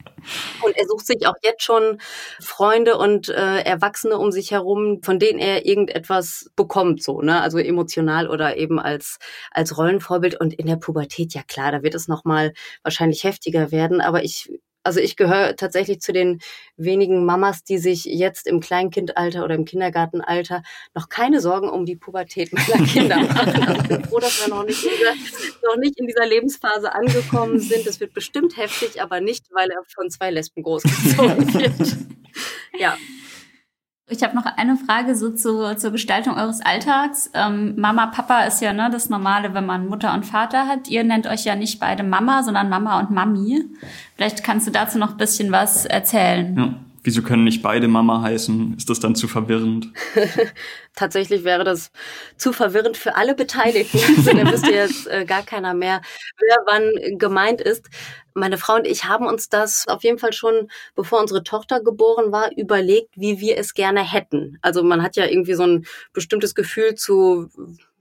Und 0.63 0.77
er 0.77 0.87
sucht 0.87 1.07
sich 1.07 1.27
auch 1.27 1.37
jetzt 1.43 1.63
schon 1.63 1.99
Freunde 2.41 2.97
und 2.97 3.29
äh, 3.29 3.61
Erwachsene 3.61 4.19
um 4.19 4.33
sich 4.33 4.53
herum, 4.53 5.01
von 5.03 5.19
denen 5.19 5.39
er 5.39 5.67
irgendetwas 5.67 6.51
bekommt, 6.57 7.03
so, 7.03 7.21
ne? 7.21 7.41
Also 7.43 7.59
emotional 7.59 8.06
emotional 8.07 8.29
oder 8.29 8.57
eben 8.57 8.79
als, 8.79 9.19
als 9.51 9.77
Rollenvorbild. 9.77 10.38
Und 10.40 10.55
in 10.55 10.66
der 10.66 10.77
Pubertät, 10.77 11.35
ja 11.35 11.42
klar, 11.42 11.73
da 11.73 11.83
wird 11.83 11.95
es 11.95 12.09
nochmal 12.09 12.53
wahrscheinlich 12.83 13.25
heftiger 13.25 13.71
werden. 13.71 14.01
Aber 14.01 14.23
ich, 14.23 14.51
also 14.83 15.01
ich 15.01 15.16
gehöre 15.16 15.57
tatsächlich 15.57 16.01
zu 16.01 16.12
den 16.12 16.40
wenigen 16.77 17.25
Mamas, 17.25 17.64
die 17.64 17.79
sich 17.79 18.05
jetzt 18.05 18.47
im 18.47 18.61
Kleinkindalter 18.61 19.45
oder 19.45 19.57
im 19.57 19.64
Kindergartenalter 19.64 20.62
noch 20.95 21.09
keine 21.09 21.40
Sorgen 21.40 21.69
um 21.69 21.85
die 21.85 21.97
Pubertät 21.97 22.53
meiner 22.53 22.87
Kinder 22.87 23.16
machen. 23.23 23.62
Also 23.64 23.83
ich 23.83 23.88
bin 23.88 24.05
froh, 24.05 24.19
dass 24.21 24.40
wir 24.40 24.55
noch 24.55 24.64
nicht, 24.64 24.85
in 24.85 24.90
dieser, 24.99 25.14
noch 25.66 25.77
nicht 25.77 25.99
in 25.99 26.07
dieser 26.07 26.27
Lebensphase 26.27 26.92
angekommen 26.92 27.59
sind. 27.59 27.87
Es 27.87 28.01
wird 28.01 28.14
bestimmt 28.14 28.57
heftig, 28.57 29.03
aber 29.03 29.21
nicht, 29.21 29.47
weil 29.53 29.69
er 29.71 29.83
von 29.92 30.11
zwei 30.11 30.31
Lesben 30.31 30.62
großgezogen 30.62 31.55
wird. 31.55 31.97
Ja. 32.79 32.97
Ich 34.09 34.23
habe 34.23 34.37
noch 34.37 34.47
eine 34.47 34.77
Frage 34.77 35.16
so 35.16 35.31
zu, 35.31 35.75
zur 35.77 35.90
Gestaltung 35.90 36.37
eures 36.37 36.61
Alltags. 36.61 37.29
Ähm, 37.35 37.75
Mama, 37.77 38.07
Papa 38.07 38.42
ist 38.42 38.61
ja 38.62 38.73
ne, 38.73 38.88
das 38.88 39.09
Normale, 39.09 39.53
wenn 39.53 39.66
man 39.66 39.88
Mutter 39.88 40.14
und 40.14 40.25
Vater 40.25 40.69
hat. 40.69 40.88
Ihr 40.88 41.03
nennt 41.03 41.27
euch 41.27 41.45
ja 41.45 41.57
nicht 41.57 41.81
beide 41.81 42.05
Mama, 42.05 42.45
sondern 42.45 42.69
Mama 42.69 43.01
und 43.01 43.11
Mami. 43.11 43.64
Vielleicht 44.14 44.45
kannst 44.45 44.69
du 44.69 44.71
dazu 44.71 44.99
noch 44.99 45.12
ein 45.12 45.16
bisschen 45.16 45.51
was 45.51 45.87
erzählen. 45.87 46.57
Ja. 46.57 46.75
Wieso 47.07 47.23
können 47.23 47.45
nicht 47.45 47.62
beide 47.62 47.87
Mama 47.87 48.21
heißen? 48.21 48.75
Ist 48.77 48.90
das 48.90 48.99
dann 48.99 49.14
zu 49.14 49.29
verwirrend? 49.29 49.92
Tatsächlich 50.97 51.45
wäre 51.45 51.62
das 51.62 51.92
zu 52.37 52.53
verwirrend 52.53 52.97
für 52.97 53.14
alle 53.14 53.37
Beteiligten. 53.37 54.01
Also 54.16 54.33
da 54.37 54.53
wüsste 54.53 54.73
jetzt 54.73 55.07
äh, 55.07 55.25
gar 55.25 55.45
keiner 55.45 55.73
mehr, 55.73 56.01
wer 56.40 56.57
wann 56.66 57.16
gemeint 57.16 57.61
ist. 57.61 57.87
Meine 58.35 58.59
Frau 58.59 58.75
und 58.75 58.88
ich 58.88 59.05
haben 59.05 59.27
uns 59.29 59.49
das 59.49 59.87
auf 59.87 60.03
jeden 60.03 60.19
Fall 60.19 60.33
schon, 60.33 60.69
bevor 60.97 61.21
unsere 61.21 61.45
Tochter 61.45 61.81
geboren 61.81 62.33
war, 62.33 62.51
überlegt, 62.57 63.11
wie 63.14 63.38
wir 63.38 63.57
es 63.57 63.75
gerne 63.75 64.01
hätten. 64.01 64.59
Also 64.61 64.83
man 64.83 65.01
hat 65.01 65.14
ja 65.14 65.27
irgendwie 65.27 65.55
so 65.55 65.62
ein 65.62 65.87
bestimmtes 66.12 66.57
Gefühl 66.57 66.97
zu 66.97 67.49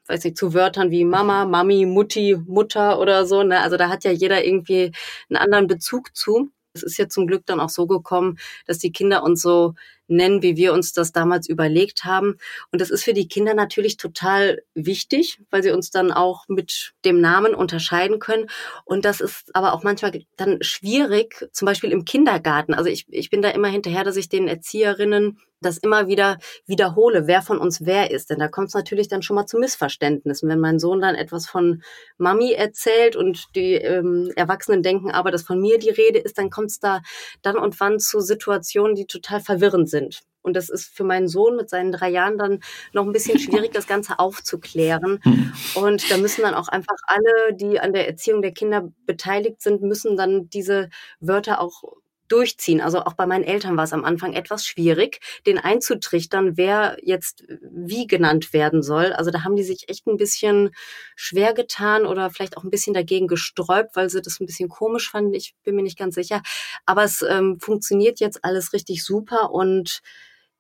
weiß 0.08 0.24
nicht, 0.24 0.38
zu 0.38 0.56
Wörtern 0.56 0.90
wie 0.90 1.06
Mama, 1.06 1.46
Mami, 1.46 1.86
Mutti, 1.86 2.38
Mutter 2.48 3.00
oder 3.00 3.26
so. 3.26 3.44
Ne? 3.44 3.60
Also 3.60 3.78
da 3.78 3.90
hat 3.90 4.04
ja 4.04 4.12
jeder 4.12 4.44
irgendwie 4.44 4.92
einen 5.30 5.38
anderen 5.38 5.68
Bezug 5.68 6.16
zu. 6.16 6.52
Es 6.76 6.84
ist 6.84 6.98
ja 6.98 7.08
zum 7.08 7.26
Glück 7.26 7.46
dann 7.46 7.60
auch 7.60 7.70
so 7.70 7.88
gekommen, 7.88 8.38
dass 8.68 8.80
die 8.80 8.92
Kinder 8.92 9.24
uns 9.24 9.42
so 9.42 9.74
nennen, 10.08 10.42
wie 10.42 10.56
wir 10.56 10.74
uns 10.74 10.94
das 10.94 11.12
damals 11.12 11.50
überlegt 11.50 12.04
haben. 12.04 12.38
Und 12.72 12.82
das 12.82 12.90
ist 12.90 13.04
für 13.04 13.14
die 13.14 13.28
Kinder 13.28 13.54
natürlich 13.54 13.98
total 13.98 14.62
wichtig, 14.76 15.40
weil 15.50 15.64
sie 15.64 15.72
uns 15.72 15.90
dann 15.90 16.12
auch 16.12 16.46
mit 16.48 16.94
dem 17.06 17.22
Namen 17.22 17.56
unterscheiden 17.56 18.20
können. 18.20 18.48
Und 18.84 19.06
das 19.06 19.22
ist 19.22 19.56
aber 19.56 19.74
auch 19.74 19.84
manchmal 19.84 20.24
dann 20.36 20.62
schwierig, 20.62 21.48
zum 21.52 21.66
Beispiel 21.66 21.92
im 21.92 22.06
Kindergarten. 22.06 22.74
Also 22.74 22.90
ich, 22.90 23.06
ich 23.10 23.30
bin 23.30 23.42
da 23.42 23.50
immer 23.50 23.70
hinterher, 23.70 24.04
dass 24.04 24.18
ich 24.18 24.30
den 24.30 24.48
Erzieherinnen 24.48 25.40
das 25.62 25.78
immer 25.78 26.08
wieder 26.08 26.38
wiederhole, 26.66 27.28
wer 27.28 27.42
von 27.42 27.58
uns 27.58 27.86
wer 27.86 28.12
ist. 28.12 28.30
Denn 28.30 28.40
da 28.40 28.48
kommt 28.48 28.70
es 28.70 28.74
natürlich 28.74 29.08
dann 29.08 29.22
schon 29.22 29.36
mal 29.36 29.46
zu 29.46 29.58
Missverständnissen. 29.58 30.50
Wenn 30.50 30.60
mein 30.60 30.80
Sohn 30.80 31.02
dann 31.02 31.16
etwas 31.16 31.48
von 31.48 31.82
Mami 32.18 32.52
erzählt 32.52 33.16
und 33.16 33.56
die 33.56 33.74
ähm, 33.74 34.32
Erwachsenen 34.36 34.84
denken 34.84 35.12
aber, 35.12 35.32
dass 35.32 35.44
von 35.44 35.60
mir 35.60 35.78
die 35.78 35.90
Rede 35.90 36.20
ist, 36.20 36.38
dann 36.38 36.50
kommt 36.50 36.72
es 36.72 36.80
da 36.80 37.02
dann 37.42 37.58
und 37.58 37.80
wann 37.80 38.00
zu 38.00 38.20
Situationen, 38.20 38.96
die 38.96 39.08
total 39.08 39.40
verwirrend 39.40 39.90
sind. 39.90 40.22
Und 40.46 40.56
das 40.56 40.70
ist 40.70 40.96
für 40.96 41.04
meinen 41.04 41.28
Sohn 41.28 41.56
mit 41.56 41.70
seinen 41.72 41.92
drei 41.92 42.10
Jahren 42.10 42.38
dann 42.38 42.60
noch 42.94 43.04
ein 43.04 43.12
bisschen 43.12 43.40
schwierig, 43.40 43.72
das 43.74 43.88
Ganze 43.88 44.20
aufzuklären. 44.20 45.20
Hm. 45.26 45.52
Und 45.76 46.12
da 46.12 46.18
müssen 46.18 46.42
dann 46.44 46.54
auch 46.54 46.68
einfach 46.68 46.96
alle, 47.08 47.56
die 47.56 47.80
an 47.80 47.94
der 47.94 48.08
Erziehung 48.08 48.42
der 48.42 48.52
Kinder 48.52 48.90
beteiligt 49.06 49.62
sind, 49.62 49.82
müssen 49.82 50.16
dann 50.18 50.50
diese 50.50 50.90
Wörter 51.20 51.60
auch 51.60 51.82
durchziehen. 52.28 52.82
Also 52.82 53.02
auch 53.02 53.14
bei 53.14 53.26
meinen 53.26 53.44
Eltern 53.44 53.78
war 53.78 53.84
es 53.84 53.94
am 53.94 54.06
Anfang 54.06 54.34
etwas 54.34 54.66
schwierig, 54.66 55.20
den 55.46 55.58
einzutrichtern, 55.58 56.58
wer 56.58 56.98
jetzt 57.02 57.44
wie 57.62 58.08
genannt 58.08 58.54
werden 58.54 58.82
soll. 58.82 59.14
Also 59.14 59.32
da 59.32 59.44
haben 59.44 59.56
die 59.56 59.64
sich 59.64 59.90
echt 59.90 60.08
ein 60.08 60.18
bisschen 60.18 60.72
schwer 61.16 61.54
getan 61.54 62.06
oder 62.06 62.30
vielleicht 62.30 62.58
auch 62.58 62.64
ein 62.64 62.72
bisschen 62.72 62.94
dagegen 62.94 63.28
gesträubt, 63.28 63.96
weil 63.96 64.10
sie 64.10 64.22
das 64.22 64.40
ein 64.40 64.46
bisschen 64.46 64.70
komisch 64.70 65.10
fanden. 65.10 65.34
Ich 65.34 65.56
bin 65.64 65.76
mir 65.76 65.84
nicht 65.84 65.98
ganz 65.98 66.16
sicher. 66.16 66.42
Aber 66.86 67.04
es 67.04 67.22
ähm, 67.22 67.60
funktioniert 67.60 68.20
jetzt 68.20 68.44
alles 68.44 68.74
richtig 68.74 69.04
super 69.04 69.52
und 69.52 70.02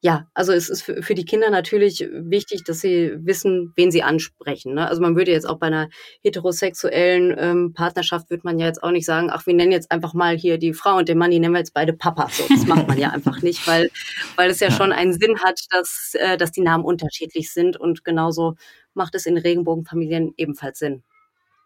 ja, 0.01 0.27
also 0.35 0.51
es 0.51 0.69
ist 0.69 0.83
für, 0.83 1.15
die 1.15 1.25
Kinder 1.25 1.49
natürlich 1.49 2.07
wichtig, 2.13 2.63
dass 2.63 2.79
sie 2.81 3.13
wissen, 3.17 3.73
wen 3.75 3.89
sie 3.89 4.03
ansprechen. 4.03 4.75
Ne? 4.75 4.87
Also 4.87 5.01
man 5.01 5.15
würde 5.15 5.31
jetzt 5.31 5.49
auch 5.49 5.57
bei 5.57 5.67
einer 5.67 5.89
heterosexuellen 6.21 7.35
ähm, 7.37 7.73
Partnerschaft 7.73 8.29
würde 8.29 8.41
man 8.43 8.59
ja 8.59 8.67
jetzt 8.67 8.83
auch 8.83 8.91
nicht 8.91 9.05
sagen, 9.05 9.29
ach, 9.31 9.47
wir 9.47 9.55
nennen 9.55 9.71
jetzt 9.71 9.91
einfach 9.91 10.13
mal 10.13 10.37
hier 10.37 10.59
die 10.59 10.73
Frau 10.73 10.97
und 10.97 11.09
den 11.09 11.17
Mann, 11.17 11.31
die 11.31 11.39
nennen 11.39 11.53
wir 11.53 11.59
jetzt 11.59 11.73
beide 11.73 11.93
Papa. 11.93 12.29
So, 12.29 12.43
das 12.47 12.67
macht 12.67 12.87
man 12.87 12.99
ja 12.99 13.09
einfach 13.09 13.41
nicht, 13.41 13.65
weil, 13.67 13.89
weil 14.35 14.51
es 14.51 14.59
ja 14.59 14.69
schon 14.69 14.91
einen 14.91 15.13
Sinn 15.13 15.39
hat, 15.43 15.59
dass, 15.71 16.11
äh, 16.13 16.37
dass 16.37 16.51
die 16.51 16.61
Namen 16.61 16.85
unterschiedlich 16.85 17.51
sind 17.51 17.75
und 17.75 18.03
genauso 18.03 18.55
macht 18.93 19.15
es 19.15 19.25
in 19.25 19.37
Regenbogenfamilien 19.37 20.33
ebenfalls 20.37 20.77
Sinn. 20.77 21.03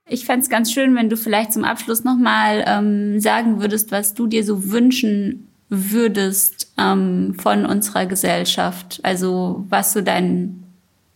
Ich 0.07 0.25
fände 0.25 0.43
es 0.43 0.49
ganz 0.49 0.71
schön, 0.71 0.95
wenn 0.95 1.09
du 1.09 1.17
vielleicht 1.17 1.51
zum 1.51 1.65
Abschluss 1.65 2.05
nochmal 2.05 2.63
ähm, 2.65 3.19
sagen 3.19 3.59
würdest, 3.59 3.91
was 3.91 4.13
du 4.13 4.27
dir 4.27 4.43
so 4.45 4.71
wünschen 4.71 5.48
würdest 5.69 6.71
ähm, 6.77 7.35
von 7.39 7.65
unserer 7.65 8.05
Gesellschaft? 8.05 8.99
Also 9.03 9.65
was 9.69 9.93
so 9.93 10.01
dein 10.01 10.63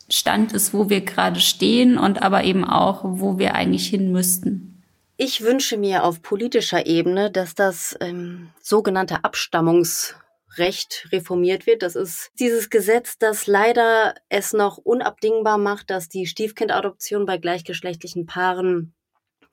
Stand 0.10 0.54
ist, 0.54 0.74
wo 0.74 0.89
wir 0.89 1.02
gerade 1.02 1.39
stehen 1.39 1.98
und 1.98 2.22
aber 2.22 2.44
eben 2.44 2.63
auch, 2.63 3.02
wo 3.04 3.39
wir 3.39 3.56
eigentlich 3.56 3.88
hin 3.88 4.12
müssten? 4.12 4.82
Ich 5.18 5.42
wünsche 5.42 5.78
mir 5.78 6.04
auf 6.04 6.22
politischer 6.22 6.86
Ebene, 6.86 7.32
dass 7.32 7.56
das 7.56 7.96
ähm, 8.00 8.50
sogenannte 8.62 9.24
Abstammungsrecht 9.24 11.08
reformiert 11.12 11.66
wird. 11.66 11.82
Das 11.82 11.96
ist 11.96 12.32
dieses 12.39 12.70
Gesetz, 12.70 13.18
das 13.18 13.48
leider 13.48 14.16
es 14.30 14.54
noch 14.54 14.78
unabdingbar 14.78 15.58
macht, 15.58 15.89
dass 15.89 16.10
die 16.10 16.26
Stiefkindadoption 16.26 17.26
bei 17.26 17.38
gleichgeschlechtlichen 17.38 18.26
Paaren 18.26 18.94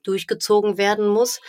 durchgezogen 0.02 0.78
werden 0.78 1.08
muss. 1.08 1.40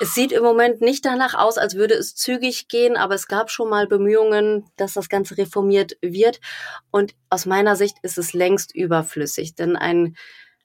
Es 0.00 0.14
sieht 0.14 0.30
im 0.30 0.44
Moment 0.44 0.80
nicht 0.80 1.04
danach 1.04 1.34
aus, 1.34 1.58
als 1.58 1.74
würde 1.74 1.94
es 1.94 2.14
zügig 2.14 2.68
gehen, 2.68 2.96
aber 2.96 3.14
es 3.14 3.26
gab 3.26 3.50
schon 3.50 3.68
mal 3.68 3.88
Bemühungen, 3.88 4.64
dass 4.76 4.94
das 4.94 5.08
Ganze 5.08 5.36
reformiert 5.36 5.96
wird. 6.00 6.40
Und 6.92 7.14
aus 7.30 7.46
meiner 7.46 7.74
Sicht 7.74 7.96
ist 8.02 8.16
es 8.16 8.32
längst 8.32 8.74
überflüssig, 8.74 9.56
denn 9.56 9.76
ein 9.76 10.16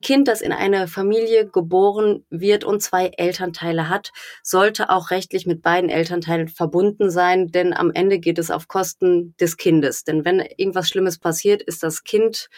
Kind, 0.03 0.27
das 0.27 0.41
in 0.41 0.51
eine 0.51 0.87
Familie 0.87 1.47
geboren 1.49 2.25
wird 2.29 2.63
und 2.63 2.81
zwei 2.81 3.07
Elternteile 3.07 3.89
hat, 3.89 4.11
sollte 4.43 4.91
auch 4.91 5.09
rechtlich 5.09 5.47
mit 5.47 5.63
beiden 5.63 5.89
Elternteilen 5.89 6.49
verbunden 6.49 7.09
sein, 7.09 7.47
denn 7.47 7.73
am 7.73 7.89
Ende 7.91 8.19
geht 8.19 8.37
es 8.37 8.51
auf 8.51 8.67
Kosten 8.67 9.35
des 9.39 9.57
Kindes. 9.57 10.03
Denn 10.03 10.25
wenn 10.25 10.39
irgendwas 10.39 10.87
Schlimmes 10.87 11.17
passiert, 11.17 11.63
ist 11.63 11.81
das 11.81 12.03
Kind 12.03 12.49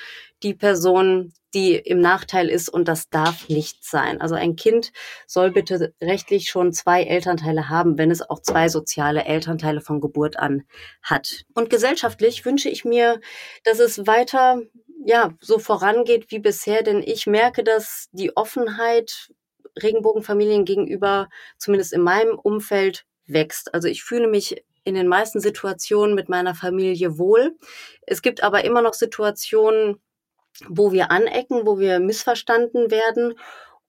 die 0.43 0.53
Person, 0.53 1.31
die 1.53 1.75
im 1.75 2.01
Nachteil 2.01 2.49
ist 2.49 2.67
und 2.67 2.89
das 2.89 3.09
darf 3.09 3.47
nicht 3.47 3.85
sein. 3.85 4.19
Also 4.19 4.35
ein 4.35 4.57
Kind 4.57 4.91
soll 5.25 5.51
bitte 5.51 5.93
rechtlich 6.01 6.49
schon 6.49 6.73
zwei 6.73 7.03
Elternteile 7.03 7.69
haben, 7.69 7.97
wenn 7.97 8.11
es 8.11 8.21
auch 8.21 8.41
zwei 8.41 8.67
soziale 8.67 9.23
Elternteile 9.23 9.79
von 9.79 10.01
Geburt 10.01 10.37
an 10.37 10.63
hat. 11.01 11.45
Und 11.53 11.69
gesellschaftlich 11.69 12.43
wünsche 12.45 12.67
ich 12.67 12.83
mir, 12.83 13.21
dass 13.63 13.79
es 13.79 14.05
weiter 14.05 14.61
ja, 15.05 15.35
so 15.39 15.59
vorangeht 15.59 16.31
wie 16.31 16.39
bisher, 16.39 16.81
denn 16.81 17.03
ich 17.05 17.27
merke, 17.27 17.63
dass 17.63 18.09
die 18.11 18.35
Offenheit 18.35 19.31
Regenbogenfamilien 19.81 20.65
gegenüber, 20.65 21.29
zumindest 21.59 21.93
in 21.93 22.01
meinem 22.01 22.39
Umfeld, 22.39 23.05
wächst. 23.27 23.73
Also 23.73 23.87
ich 23.87 24.03
fühle 24.03 24.27
mich 24.27 24.63
in 24.83 24.95
den 24.95 25.07
meisten 25.07 25.39
Situationen 25.39 26.15
mit 26.15 26.27
meiner 26.27 26.55
Familie 26.55 27.19
wohl. 27.19 27.55
Es 28.01 28.23
gibt 28.23 28.41
aber 28.41 28.65
immer 28.65 28.81
noch 28.81 28.93
Situationen, 28.95 30.01
wo 30.67 30.91
wir 30.91 31.11
anecken, 31.11 31.67
wo 31.67 31.77
wir 31.77 31.99
missverstanden 31.99 32.89
werden. 32.89 33.35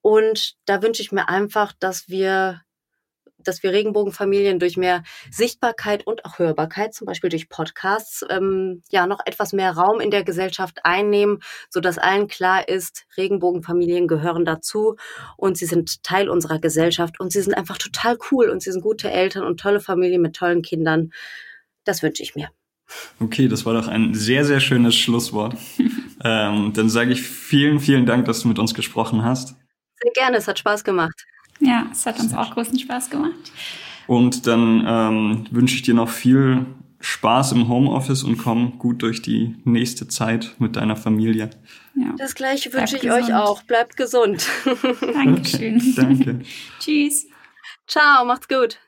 Und 0.03 0.57
da 0.67 0.83
wünsche 0.83 1.01
ich 1.01 1.13
mir 1.13 1.31
einfach, 1.31 1.73
dass 1.79 2.09
wir 2.09 2.61
dass 3.39 3.63
wir 3.63 3.73
Regenbogenfamilien 3.73 4.59
durch 4.59 4.77
mehr 4.77 5.03
Sichtbarkeit 5.31 6.07
und 6.07 6.25
auch 6.25 6.39
Hörbarkeit, 6.39 6.95
zum 6.95 7.07
Beispiel 7.07 7.31
durch 7.31 7.49
Podcasts, 7.49 8.25
ähm, 8.29 8.83
ja 8.91 9.07
noch 9.07 9.21
etwas 9.25 9.53
mehr 9.53 9.73
Raum 9.73 10.01
in 10.01 10.11
der 10.11 10.25
Gesellschaft 10.25 10.81
einnehmen, 10.85 11.39
so 11.71 11.81
dass 11.81 11.99
allen 11.99 12.29
klar 12.29 12.69
ist, 12.69 13.07
Regenbogenfamilien 13.17 14.09
gehören 14.09 14.45
dazu 14.45 14.97
und 15.37 15.57
sie 15.57 15.67
sind 15.67 16.03
Teil 16.03 16.29
unserer 16.29 16.59
Gesellschaft 16.59 17.21
und 17.21 17.33
sie 17.33 17.43
sind 17.43 17.55
einfach 17.55 17.79
total 17.79 18.19
cool 18.31 18.49
und 18.51 18.63
sie 18.63 18.73
sind 18.73 18.83
gute 18.83 19.11
Eltern 19.11 19.45
und 19.45 19.61
tolle 19.61 19.81
Familien 19.81 20.23
mit 20.23 20.37
tollen 20.37 20.63
Kindern. 20.63 21.13
Das 21.85 22.03
wünsche 22.03 22.23
ich 22.23 22.35
mir. 22.35 22.51
Okay, 23.21 23.49
das 23.49 23.67
war 23.67 23.75
doch 23.75 23.89
ein 23.89 24.15
sehr, 24.15 24.45
sehr 24.45 24.61
schönes 24.61 24.95
Schlusswort. 24.95 25.57
ähm, 26.25 26.73
dann 26.75 26.89
sage 26.89 27.13
ich 27.13 27.23
vielen, 27.23 27.81
vielen 27.81 28.07
Dank, 28.07 28.27
dass 28.27 28.43
du 28.43 28.49
mit 28.49 28.59
uns 28.59 28.75
gesprochen 28.75 29.25
hast. 29.25 29.57
Sehr 30.01 30.13
gerne, 30.15 30.37
es 30.37 30.47
hat 30.47 30.59
Spaß 30.59 30.85
gemacht. 30.85 31.25
Ja, 31.61 31.87
es 31.91 32.07
hat 32.07 32.21
uns 32.21 32.35
auch 32.35 32.55
großen 32.55 32.79
Spaß 32.79 33.11
gemacht. 33.11 33.35
Und 34.07 34.47
dann 34.47 34.85
ähm, 34.87 35.47
wünsche 35.51 35.75
ich 35.75 35.83
dir 35.83 35.95
noch 35.95 36.09
viel 36.09 36.67
Spaß 37.01 37.53
im 37.53 37.69
Homeoffice 37.69 38.23
und 38.23 38.39
komm 38.39 38.79
gut 38.79 39.03
durch 39.03 39.23
die 39.23 39.57
nächste 39.65 40.09
Zeit 40.09 40.55
mit 40.59 40.77
deiner 40.77 40.97
Familie. 40.97 41.51
Ja. 41.95 42.15
Das 42.19 42.35
gleiche 42.35 42.73
wünsche 42.73 42.97
ich 42.97 43.03
gesund. 43.03 43.25
euch 43.25 43.35
auch. 43.35 43.63
Bleibt 43.63 43.97
gesund. 43.97 44.47
Dankeschön. 45.01 45.95
Danke. 45.95 46.41
Tschüss. 46.81 47.27
Ciao, 47.87 48.25
macht's 48.25 48.49
gut. 48.49 48.79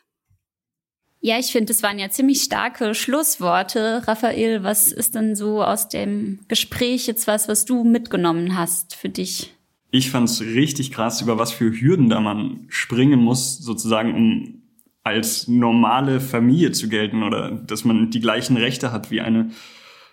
Ja, 1.20 1.38
ich 1.38 1.50
finde, 1.50 1.72
das 1.72 1.82
waren 1.82 1.98
ja 1.98 2.10
ziemlich 2.10 2.42
starke 2.42 2.94
Schlussworte. 2.94 4.06
Raphael, 4.06 4.62
was 4.62 4.92
ist 4.92 5.14
denn 5.16 5.34
so 5.34 5.62
aus 5.62 5.88
dem 5.88 6.40
Gespräch 6.46 7.06
jetzt 7.08 7.26
was, 7.26 7.48
was 7.48 7.64
du 7.64 7.82
mitgenommen 7.82 8.56
hast 8.56 8.94
für 8.94 9.08
dich? 9.08 9.54
Ich 9.90 10.10
fand's 10.10 10.40
richtig 10.40 10.90
krass, 10.90 11.22
über 11.22 11.38
was 11.38 11.52
für 11.52 11.72
Hürden 11.72 12.08
da 12.08 12.20
man 12.20 12.66
springen 12.68 13.20
muss, 13.20 13.58
sozusagen, 13.58 14.14
um 14.14 14.62
als 15.02 15.48
normale 15.48 16.20
Familie 16.20 16.72
zu 16.72 16.88
gelten 16.88 17.22
oder 17.22 17.50
dass 17.50 17.84
man 17.84 18.10
die 18.10 18.20
gleichen 18.20 18.58
Rechte 18.58 18.92
hat 18.92 19.10
wie 19.10 19.22
eine 19.22 19.50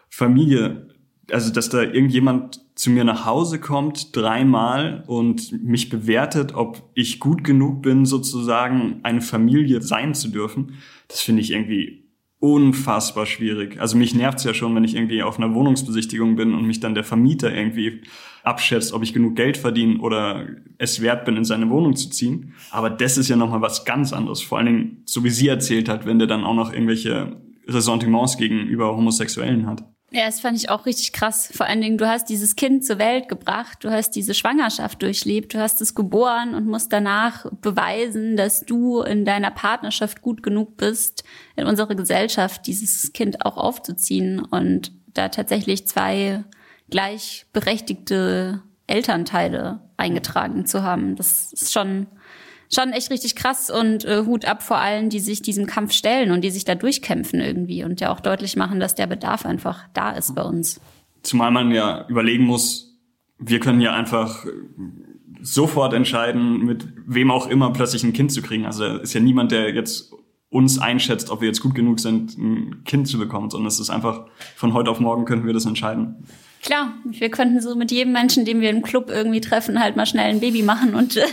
Familie. 0.10 0.88
Also, 1.30 1.52
dass 1.52 1.70
da 1.70 1.82
irgendjemand 1.82 2.62
zu 2.76 2.92
mir 2.92 3.04
nach 3.04 3.26
Hause 3.26 3.60
kommt 3.60 4.16
dreimal 4.16 5.04
und 5.08 5.52
mich 5.64 5.90
bewertet, 5.90 6.54
ob 6.54 6.90
ich 6.94 7.20
gut 7.20 7.44
genug 7.44 7.82
bin, 7.82 8.06
sozusagen 8.06 9.00
eine 9.04 9.22
Familie 9.22 9.82
sein 9.82 10.14
zu 10.14 10.30
dürfen, 10.30 10.76
das 11.08 11.22
finde 11.22 11.42
ich 11.42 11.52
irgendwie 11.52 12.05
unfassbar 12.54 13.26
schwierig. 13.26 13.80
Also 13.80 13.98
mich 13.98 14.14
nervt's 14.14 14.44
ja 14.44 14.54
schon, 14.54 14.76
wenn 14.76 14.84
ich 14.84 14.96
irgendwie 14.96 15.24
auf 15.24 15.38
einer 15.38 15.54
Wohnungsbesichtigung 15.56 16.36
bin 16.36 16.54
und 16.54 16.68
mich 16.68 16.80
dann 16.80 16.94
der 16.94 17.04
Vermieter 17.04 17.52
irgendwie 17.54 18.02
abschätzt, 18.44 18.94
ob 18.94 19.02
ich 19.02 19.14
genug 19.14 19.36
Geld 19.36 19.58
verdiene 19.58 20.00
oder 20.00 20.46
es 20.78 21.02
wert 21.02 21.26
bin, 21.26 21.38
in 21.38 21.46
seine 21.46 21.70
Wohnung 21.72 21.96
zu 21.96 22.10
ziehen. 22.10 22.54
Aber 22.70 22.92
das 22.92 23.18
ist 23.18 23.30
ja 23.30 23.36
nochmal 23.36 23.62
was 23.62 23.86
ganz 23.86 24.14
anderes. 24.14 24.42
Vor 24.42 24.60
allen 24.60 24.68
Dingen, 24.68 25.02
so 25.06 25.24
wie 25.24 25.32
sie 25.32 25.48
erzählt 25.48 25.90
hat, 25.90 26.06
wenn 26.06 26.20
der 26.20 26.28
dann 26.28 26.44
auch 26.44 26.54
noch 26.54 26.72
irgendwelche 26.72 27.42
Ressentiments 27.68 28.38
gegenüber 28.38 28.96
Homosexuellen 28.96 29.66
hat. 29.66 29.84
Ja, 30.16 30.28
das 30.28 30.40
fand 30.40 30.56
ich 30.56 30.70
auch 30.70 30.86
richtig 30.86 31.12
krass. 31.12 31.50
Vor 31.54 31.66
allen 31.66 31.82
Dingen, 31.82 31.98
du 31.98 32.08
hast 32.08 32.30
dieses 32.30 32.56
Kind 32.56 32.86
zur 32.86 33.00
Welt 33.00 33.28
gebracht, 33.28 33.80
du 33.82 33.92
hast 33.92 34.12
diese 34.12 34.34
Schwangerschaft 34.34 35.02
durchlebt, 35.02 35.54
du 35.54 35.60
hast 35.60 35.82
es 35.82 35.94
geboren 35.94 36.56
und 36.56 36.68
musst 36.68 36.94
danach 36.94 37.46
beweisen, 37.60 38.38
dass 38.38 38.62
du 38.62 39.02
in 39.02 39.26
deiner 39.26 39.52
Partnerschaft 39.52 40.22
gut 40.22 40.42
genug 40.42 40.78
bist, 40.78 41.26
in 41.58 41.68
unserer 41.68 41.96
Gesellschaft 41.96 42.66
dieses 42.66 43.12
Kind 43.12 43.46
auch 43.46 43.58
aufzuziehen 43.58 44.40
und 44.40 44.94
da 45.14 45.28
tatsächlich 45.28 45.86
zwei 45.86 46.46
gleichberechtigte 46.90 48.64
Elternteile 48.88 49.82
eingetragen 49.98 50.66
zu 50.66 50.82
haben. 50.82 51.18
Das 51.18 51.52
ist 51.52 51.74
schon 51.74 52.08
schon 52.76 52.92
echt 52.92 53.10
richtig 53.10 53.36
krass 53.36 53.70
und 53.70 54.06
äh, 54.06 54.24
Hut 54.26 54.46
ab 54.46 54.62
vor 54.62 54.78
allen, 54.78 55.10
die 55.10 55.20
sich 55.20 55.42
diesem 55.42 55.66
Kampf 55.66 55.94
stellen 55.94 56.32
und 56.32 56.42
die 56.42 56.52
sich 56.52 56.66
da 56.66 56.76
durchkämpfen 56.76 57.40
irgendwie 57.40 57.84
und 57.84 58.02
ja 58.02 58.12
auch 58.12 58.20
deutlich 58.20 58.56
machen, 58.56 58.80
dass 58.80 58.96
der 58.96 59.08
Bedarf 59.08 59.46
einfach 59.46 59.86
da 59.94 60.12
ist 60.12 60.36
bei 60.36 60.44
uns. 60.44 60.80
Zumal 61.24 61.52
man 61.52 61.72
ja 61.72 62.06
überlegen 62.08 62.44
muss, 62.44 62.98
wir 63.40 63.60
können 63.60 63.82
ja 63.82 63.94
einfach 63.94 64.46
sofort 65.42 65.94
entscheiden, 65.94 66.66
mit 66.66 66.88
wem 67.06 67.32
auch 67.32 67.48
immer 67.48 67.72
plötzlich 67.72 68.04
ein 68.04 68.14
Kind 68.14 68.32
zu 68.32 68.42
kriegen. 68.42 68.66
Also 68.66 68.86
ist 68.86 69.14
ja 69.14 69.20
niemand, 69.20 69.52
der 69.52 69.74
jetzt 69.74 70.14
uns 70.50 70.80
einschätzt, 70.80 71.30
ob 71.30 71.42
wir 71.42 71.48
jetzt 71.48 71.62
gut 71.62 71.76
genug 71.76 72.00
sind, 72.00 72.38
ein 72.38 72.84
Kind 72.86 73.08
zu 73.08 73.18
bekommen, 73.18 73.50
sondern 73.50 73.68
es 73.68 73.80
ist 73.80 73.90
einfach 73.90 74.26
von 74.56 74.74
heute 74.74 74.90
auf 74.90 75.00
morgen 75.00 75.26
könnten 75.26 75.46
wir 75.46 75.54
das 75.54 75.66
entscheiden. 75.66 76.26
Klar, 76.66 76.94
wir 77.04 77.30
könnten 77.30 77.62
so 77.62 77.76
mit 77.76 77.92
jedem 77.92 78.12
Menschen, 78.12 78.44
den 78.44 78.60
wir 78.60 78.72
im 78.72 78.82
Club 78.82 79.12
irgendwie 79.12 79.40
treffen, 79.40 79.80
halt 79.80 79.96
mal 79.96 80.08
schnell 80.08 80.32
ein 80.32 80.40
Baby 80.40 80.64
machen 80.64 80.96
und 80.96 81.16
äh, 81.16 81.26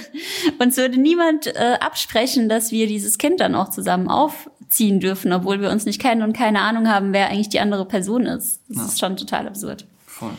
uns 0.59 0.76
würde 0.76 1.01
niemand 1.01 1.47
äh, 1.47 1.78
absprechen, 1.80 2.51
dass 2.51 2.70
wir 2.70 2.87
dieses 2.87 3.16
Kind 3.16 3.41
dann 3.41 3.55
auch 3.55 3.70
zusammen 3.70 4.09
aufziehen 4.09 5.01
dürfen, 5.01 5.33
obwohl 5.33 5.62
wir 5.62 5.70
uns 5.70 5.87
nicht 5.87 6.03
kennen 6.03 6.20
und 6.20 6.37
keine 6.37 6.61
Ahnung 6.61 6.87
haben, 6.87 7.14
wer 7.14 7.30
eigentlich 7.30 7.49
die 7.49 7.61
andere 7.61 7.87
Person 7.87 8.26
ist. 8.26 8.61
Das 8.68 8.76
ja. 8.76 8.85
ist 8.85 9.01
schon 9.01 9.16
total 9.16 9.49
absurd. 9.49 9.87
Voll. 10.07 10.33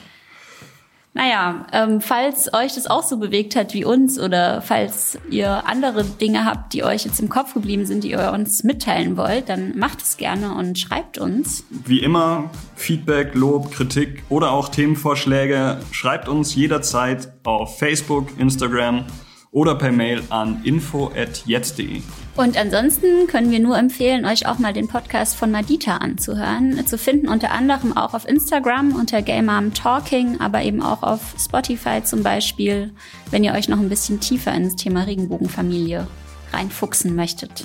Naja, 1.14 1.68
ähm, 1.72 2.02
falls 2.02 2.52
euch 2.54 2.74
das 2.74 2.88
auch 2.88 3.04
so 3.04 3.18
bewegt 3.18 3.56
hat 3.56 3.74
wie 3.74 3.86
uns 3.86 4.20
oder 4.20 4.62
falls 4.62 5.20
ihr 5.30 5.68
andere 5.68 6.04
Dinge 6.04 6.46
habt, 6.46 6.74
die 6.74 6.84
euch 6.84 7.06
jetzt 7.06 7.20
im 7.20 7.30
Kopf 7.30 7.54
geblieben 7.54 7.86
sind, 7.86 8.04
die 8.04 8.12
ihr 8.12 8.32
uns 8.34 8.64
mitteilen 8.64 9.16
wollt, 9.16 9.48
dann 9.48 9.78
macht 9.78 10.02
es 10.02 10.18
gerne 10.18 10.56
und 10.56 10.80
schreibt 10.80 11.20
uns. 11.20 11.66
Wie 11.70 12.00
immer, 12.00 12.50
Feedback, 12.76 13.36
Lob, 13.36 13.72
Kritik 13.72 14.24
oder 14.30 14.52
auch 14.52 14.70
Themenvorschläge, 14.70 15.80
schreibt 15.92 16.28
uns 16.28 16.56
jederzeit 16.56 17.32
auf 17.44 17.78
Facebook, 17.78 18.30
Instagram 18.40 19.06
oder 19.54 19.76
per 19.76 19.92
Mail 19.92 20.22
an 20.30 20.62
info@jetzt.de. 20.64 22.02
Und 22.36 22.58
ansonsten 22.58 23.28
können 23.28 23.52
wir 23.52 23.60
nur 23.60 23.78
empfehlen, 23.78 24.26
euch 24.26 24.48
auch 24.48 24.58
mal 24.60 24.74
den 24.74 24.88
Podcast 24.88 25.36
von 25.36 25.52
Madita 25.52 25.98
anzuhören. 25.98 26.86
Zu 26.86 26.98
finden 26.98 27.30
unter 27.30 27.52
anderem 27.52 27.96
auch 27.96 28.14
auf 28.16 28.28
Instagram 28.28 28.96
unter 28.96 29.22
Mom 29.42 29.74
Talking, 29.74 30.42
aber 30.42 30.64
eben 30.64 30.82
auch 30.82 31.04
auf 31.04 31.36
Spotify 31.40 32.04
zum 32.04 32.24
Beispiel, 32.24 32.92
wenn 33.30 33.44
ihr 33.44 33.54
euch 33.54 33.70
noch 33.70 33.80
ein 33.80 33.90
bisschen 33.90 34.20
tiefer 34.20 34.54
ins 34.54 34.76
Thema 34.76 35.04
Regenbogenfamilie 35.04 36.08
reinfuchsen 36.52 37.16
möchtet. 37.16 37.64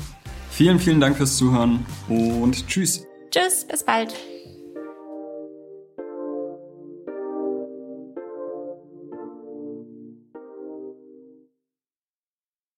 Vielen, 0.50 0.78
vielen 0.78 1.00
Dank 1.00 1.16
fürs 1.16 1.36
Zuhören 1.36 1.86
und 2.08 2.66
tschüss. 2.68 3.06
Tschüss, 3.30 3.66
bis 3.66 3.82
bald. 3.84 4.14